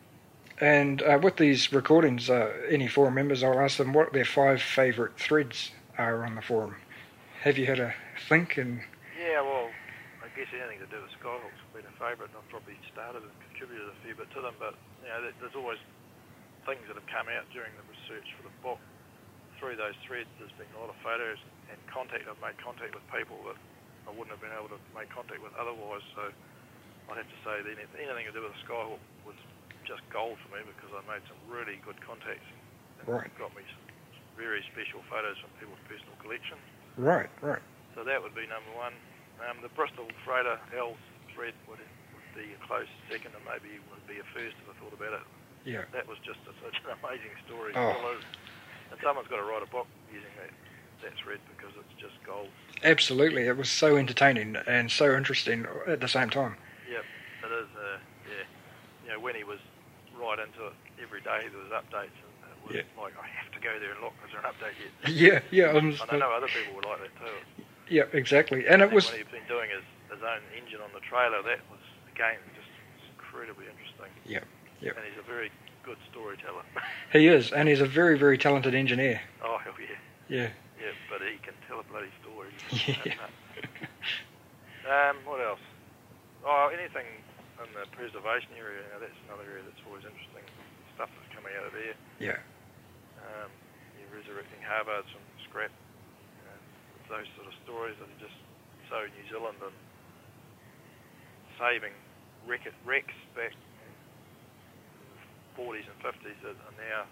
[0.61, 4.61] and uh, with these recordings, uh, any forum members, I'll ask them what their five
[4.61, 6.77] favourite threads are on the forum.
[7.43, 7.95] Have you had a
[8.29, 8.59] think?
[8.59, 8.81] And
[9.19, 9.69] Yeah, well,
[10.23, 13.23] I guess anything to do with Skyhawks would be a favourite, and I've probably started
[13.23, 15.79] and contributed a fair bit to them, but, you know, there's always
[16.69, 18.81] things that have come out during the research for the book.
[19.59, 21.37] Through those threads, there's been a lot of photos
[21.69, 22.25] and contact.
[22.25, 23.59] I've made contact with people that
[24.09, 26.33] I wouldn't have been able to make contact with otherwise, so
[27.13, 29.37] I'd have to say that anything to do with the Skyhawk was
[29.85, 32.47] just gold for me because I made some really good contacts
[33.01, 33.29] and Right.
[33.37, 33.85] got me some
[34.37, 36.63] very special photos from people's personal collections.
[36.97, 37.61] right, right,
[37.97, 38.97] So that would be number one.
[39.45, 41.01] Um, the Bristol Freighter L's
[41.37, 44.75] thread would, would be a close second and maybe would be a first if I
[44.81, 45.25] thought about it.
[45.65, 47.73] Yeah, That was just a, such an amazing story.
[47.77, 48.17] Oh.
[48.91, 50.51] And someone's got to write a book using that,
[51.03, 52.49] that thread because it's just gold.
[52.83, 53.47] absolutely.
[53.47, 56.57] It was so entertaining and so interesting at the same time.
[56.91, 57.05] Yep,
[57.45, 57.69] it is.
[57.77, 58.45] Uh, yeah,
[59.05, 59.59] you know, when he was
[60.19, 63.03] right into it every day, there was updates and it was Yeah.
[63.03, 64.13] like, I have to go there and look.
[64.27, 64.93] Is there an update yet?
[65.15, 67.65] Yeah, yeah, um, I know other people would like that too.
[67.89, 68.67] yeah, exactly.
[68.67, 71.61] And it was when he'd been doing his, his own engine on the trailer, that
[71.71, 71.81] was
[72.13, 72.69] again just
[73.15, 74.11] incredibly interesting.
[74.27, 74.45] Yep,
[74.81, 74.97] yep.
[74.97, 75.51] And he's a very
[75.85, 76.63] good storyteller.
[77.13, 79.21] he is, and he's a very, very talented engineer.
[79.45, 79.97] oh hell yeah,
[80.29, 80.49] Yeah,
[80.81, 80.93] yeah.
[81.11, 82.51] But he can tell a bloody story.
[83.05, 83.15] Yeah.
[85.11, 85.61] um, what else?
[86.45, 87.05] Oh, anything
[87.61, 88.81] in the preservation area.
[88.81, 90.45] You know, that's another area that's always interesting.
[90.97, 91.93] Stuff that's coming out of there.
[92.21, 92.41] yeah,
[93.21, 93.51] Um,
[94.01, 95.69] you're resurrecting harvards from scrap.
[96.49, 96.57] Know,
[97.21, 98.37] those sort of stories that are just
[98.89, 99.77] so New Zealand and
[101.61, 101.93] saving
[102.49, 103.53] wreck wrecks back
[105.61, 107.05] 40s and 50s that are now,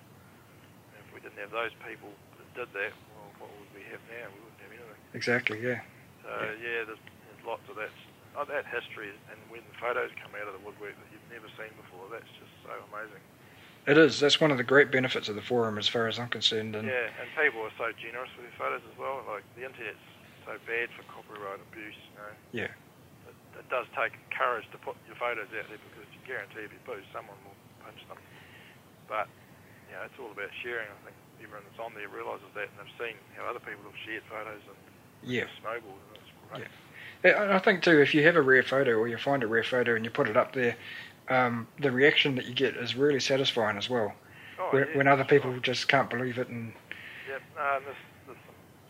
[0.96, 2.08] if we didn't have those people
[2.40, 4.24] that did that, well, what would we have now?
[4.32, 5.00] We wouldn't have anything.
[5.12, 5.60] exactly.
[5.60, 5.84] Yeah,
[6.24, 6.32] So,
[6.64, 7.92] yeah, there's, there's lots of that,
[8.40, 11.52] oh, that history and when the photos come out of the woodwork that you've never
[11.60, 13.20] seen before, that's just so amazing.
[13.84, 14.16] it is.
[14.16, 16.72] That's one of the great benefits of the forum, as far as I'm concerned.
[16.72, 19.20] And Yeah, and people are so generous with their photos as well.
[19.28, 20.00] Like the internet's
[20.48, 21.96] so bad for copyright abuse.
[21.96, 22.72] You know, yeah,
[23.28, 26.72] it, it does take courage to put your photos out there because you guarantee if
[26.72, 28.16] you post, someone will punch them.
[29.08, 29.26] But
[29.88, 30.86] you know, it's all about sharing.
[30.86, 33.98] I think everyone that's on there realises that, and they've seen how other people have
[34.04, 34.78] shared photos and
[35.24, 35.48] yeah.
[35.60, 36.68] snowballed, and it's great.
[37.24, 39.48] Yeah, and I think too, if you have a rare photo or you find a
[39.48, 40.76] rare photo and you put it up there,
[41.28, 44.14] um, the reaction that you get is really satisfying as well.
[44.60, 45.62] Oh, when, yeah, when other people right.
[45.62, 46.72] just can't believe it, and
[47.28, 48.44] Yep, no, there's, there's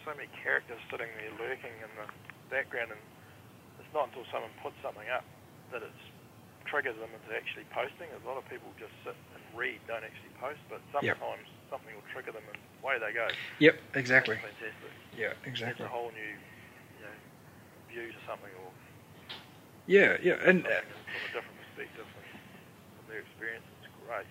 [0.07, 2.07] so many characters sitting there lurking in the
[2.55, 3.03] background, and
[3.82, 5.24] it's not until someone puts something up
[5.73, 5.90] that it
[6.69, 8.12] triggers them into actually posting.
[8.12, 11.16] A lot of people just sit and read, don't actually post, but Yep.
[11.16, 13.27] sometimes something will trigger them, and away they go.
[13.59, 14.36] yep, exactly.
[14.36, 14.93] That's fantastic.
[15.16, 15.86] Yeah, It's exactly.
[15.89, 16.32] a whole new
[16.97, 17.16] you know,
[17.89, 18.70] view to something, or
[19.89, 22.05] Yeah, yeah, and uh, from a different perspective
[22.97, 23.65] from their experience.
[23.81, 24.28] It's great.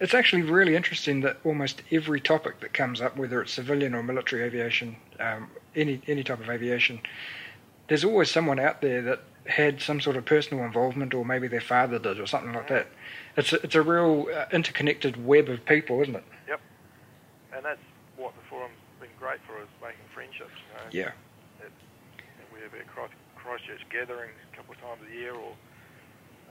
[0.00, 4.02] it's actually really interesting that almost every topic that comes up, whether it's civilian or
[4.02, 7.00] military aviation, um, any any type of aviation,
[7.88, 11.60] there's always someone out there that had some sort of personal involvement, or maybe their
[11.60, 12.88] father did, or something like that.
[13.36, 16.24] It's a, it's a real uh, interconnected web of people, isn't it?
[16.48, 16.60] Yep.
[17.54, 17.80] And that's
[18.16, 20.50] what the forum's been great for, is making friendships.
[20.92, 21.06] You know?
[21.06, 21.12] Yeah,
[21.62, 21.72] And
[22.52, 25.52] we have our Christ- Christchurch gatherings a couple of times a year, or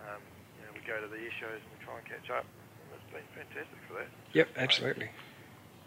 [0.08, 0.22] um,
[0.60, 2.46] you know, we go to the air shows and we try and catch up.
[2.46, 4.08] And it's been fantastic for that.
[4.34, 5.10] yep, absolutely.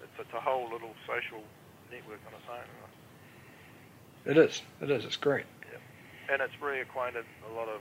[0.02, 1.42] It's, it's a whole little social
[1.90, 2.68] network on its own,
[4.30, 4.62] It is.
[4.82, 5.04] It is.
[5.04, 5.44] It's great.
[6.28, 7.80] And it's reacquainted a lot of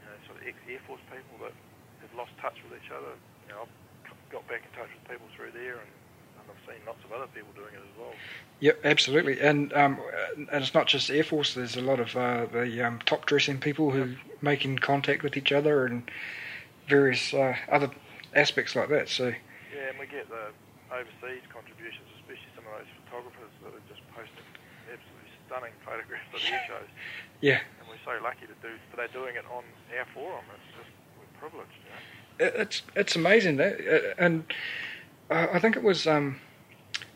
[0.00, 1.54] you know, sort of ex-Air Force people that
[2.02, 3.14] have lost touch with each other.
[3.46, 5.90] You know, I've got back in touch with people through there, and,
[6.38, 8.14] and I've seen lots of other people doing it as well.
[8.60, 9.40] Yep, absolutely.
[9.40, 9.98] And um,
[10.36, 11.54] and it's not just Air Force.
[11.54, 15.52] There's a lot of uh, the um, top dressing people who making contact with each
[15.52, 16.10] other and
[16.88, 17.90] various uh, other
[18.34, 19.08] aspects like that.
[19.08, 19.32] So
[19.74, 20.52] Yeah, and we get the
[20.92, 24.46] overseas contributions, especially some of those photographers that are just posting
[24.90, 26.90] absolutely stunning photographs of the air shows.
[27.40, 27.60] yeah,
[28.04, 29.62] So lucky to do, but they're doing it on
[29.98, 30.44] our forum.
[30.54, 31.68] It's just, we're privilege.
[32.38, 32.62] You know?
[32.62, 34.44] It's it's amazing that, uh, and
[35.30, 36.40] uh, I think it was um,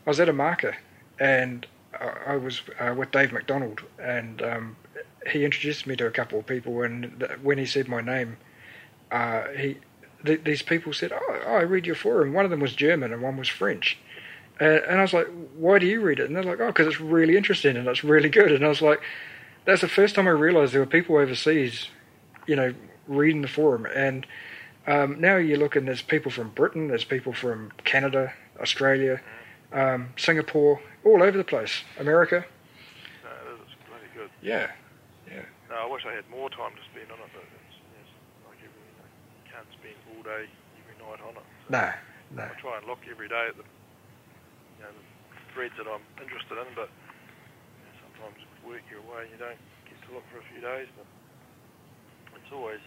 [0.05, 0.75] I was at Omaka
[1.19, 1.65] and
[2.27, 4.75] I, was uh, with Dave McDonald and um,
[5.27, 8.37] he introduced me to a couple of people and when he said my name,
[9.11, 9.77] uh, he
[10.25, 12.33] th- these people said, oh, oh, I read your forum.
[12.33, 13.97] One of them was German and one was French.
[14.59, 16.25] And, and I was like, why do you read it?
[16.25, 18.51] And they're like, oh, because it's really interesting and it's really good.
[18.51, 19.01] And I was like,
[19.65, 21.89] that's the first time I realised there were people overseas,
[22.47, 22.73] you know,
[23.07, 23.87] reading the forum.
[23.93, 24.25] And
[24.87, 29.21] um, now you look and there's people from Britain, there's people from Canada, Australia,
[29.73, 32.45] um, Singapore, all over the place, America.
[33.23, 33.75] No, it is.
[33.89, 34.29] Bloody good.
[34.41, 34.69] Yeah,
[35.27, 38.13] yeah, No, I wish I had more time to spend on it, but it's, it's
[38.45, 39.09] like every, you, know,
[39.49, 41.45] can't spend all day, every night on it.
[41.65, 41.89] So no,
[42.37, 46.05] no, I try and look every day at the, you know, the threads that I'm
[46.21, 48.37] interested in, but you know, sometimes
[48.67, 50.87] work you're away and you don't get to look for a few days.
[50.97, 51.05] But
[52.43, 52.79] it's always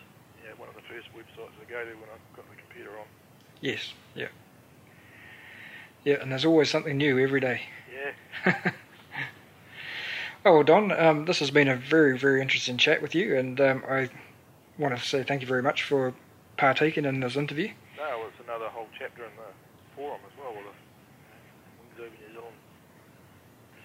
[0.44, 3.06] yeah, one of the first websites I go to when I've got the computer on.
[3.60, 4.28] yes, yeah,
[6.04, 7.62] yeah, and there's always something new every day.
[7.92, 8.54] Yeah,
[10.44, 13.60] oh well, Don, um, this has been a very, very interesting chat with you, and
[13.60, 14.08] um, I
[14.78, 16.14] want to say thank you very much for
[16.56, 17.70] partaking in this interview.
[17.96, 19.50] no, well, it's another whole chapter in the
[19.96, 20.52] forum as well.
[20.54, 20.72] We'll,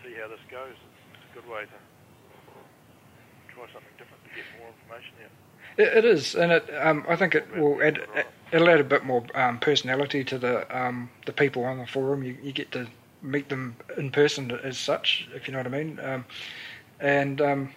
[0.03, 0.75] see how this goes.
[1.43, 1.67] Good way to
[3.53, 5.31] try something different to get more information out.
[5.77, 7.99] It, it is, and it, um, I think it will add
[8.51, 12.23] it'll add a bit more um, personality to the um, the people on the forum.
[12.23, 12.87] You, you get to
[13.21, 15.99] meet them in person as such, if you know what I mean.
[16.03, 16.25] Um,
[16.99, 17.69] and um,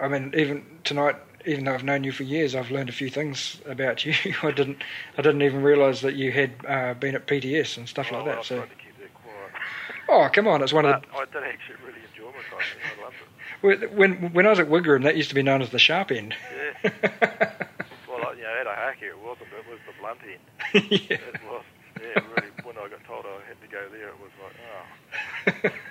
[0.00, 1.16] I mean, even tonight,
[1.46, 4.14] even though I've known you for years, I've learned a few things about you.
[4.42, 4.82] I didn't
[5.18, 8.34] I didn't even realise that you had uh, been at PTS and stuff like Well,
[8.34, 8.38] that.
[8.38, 9.50] I've So, tried to keep that quiet.
[10.08, 12.01] oh come on, it's one of But I did actually really
[12.44, 12.98] enjoy my time there.
[12.98, 13.90] I loved it.
[13.90, 16.10] the, when when I was at Wigram, that used to be known as the sharp
[16.10, 16.34] end.
[16.82, 16.90] Yeah.
[18.08, 20.42] Well, you know, at Ohakea it wasn't, it was the blunt end.
[20.90, 21.16] yeah.
[21.16, 21.64] It was,
[22.00, 25.70] yeah, really, when I got told I had to go there, it was like, oh.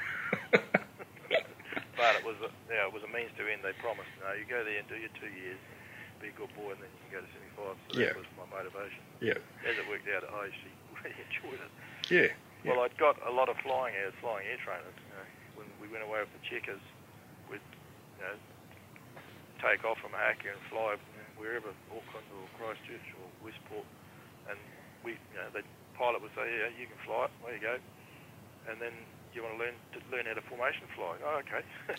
[1.97, 3.61] But it was, a, yeah, it was a means to end.
[3.61, 5.59] They promised, you know, you go there and do your two years,
[6.17, 7.29] be a good boy, and then you can go to
[7.61, 7.77] 75.
[7.77, 8.09] So Yeah.
[8.09, 9.01] that was my motivation.
[9.21, 9.37] yeah,
[9.69, 11.71] As it worked out, I actually really enjoyed it.
[12.09, 12.29] yeah,
[12.65, 12.73] yeah.
[12.73, 14.97] Well, I'd got a lot of flying air, flying air trainers.
[14.97, 15.25] You know,
[15.61, 16.81] when we went away with the checkers,
[17.51, 17.63] we'd
[18.17, 18.35] you know,
[19.61, 20.97] take off from Hacker and fly
[21.37, 23.85] wherever, Auckland or Christchurch or Westport,
[24.49, 24.57] and
[25.05, 25.61] we, you know, the
[25.97, 27.33] pilot would say, "Yeah, you can fly it.
[27.43, 27.75] There you go."
[28.69, 28.93] And then
[29.33, 31.17] you want to learn to learn how to formation fly.
[31.25, 31.61] Oh, okay.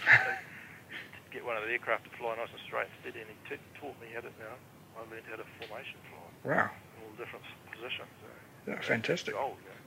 [1.35, 3.63] Get one of the aircraft to fly nice and straight and steady, and he t-
[3.81, 4.31] taught me how to.
[4.31, 4.59] You know,
[4.99, 6.71] I learned how to formation fly, Wow,
[7.01, 7.43] all the different
[7.73, 8.13] positions.
[8.21, 8.29] So,
[8.69, 9.33] yeah, fantastic.
[9.35, 9.81] gold, you know.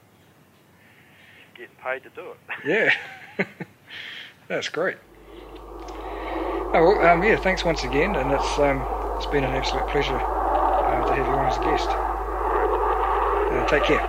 [1.55, 2.39] Getting paid to do it.
[2.65, 2.91] Yeah,
[4.47, 4.97] that's great.
[6.73, 7.37] Oh well, um, yeah.
[7.37, 10.23] Thanks once again, and it's um, it's been an absolute pleasure
[10.85, 11.95] uh, to have you on as a guest.
[13.49, 14.05] Uh, take care.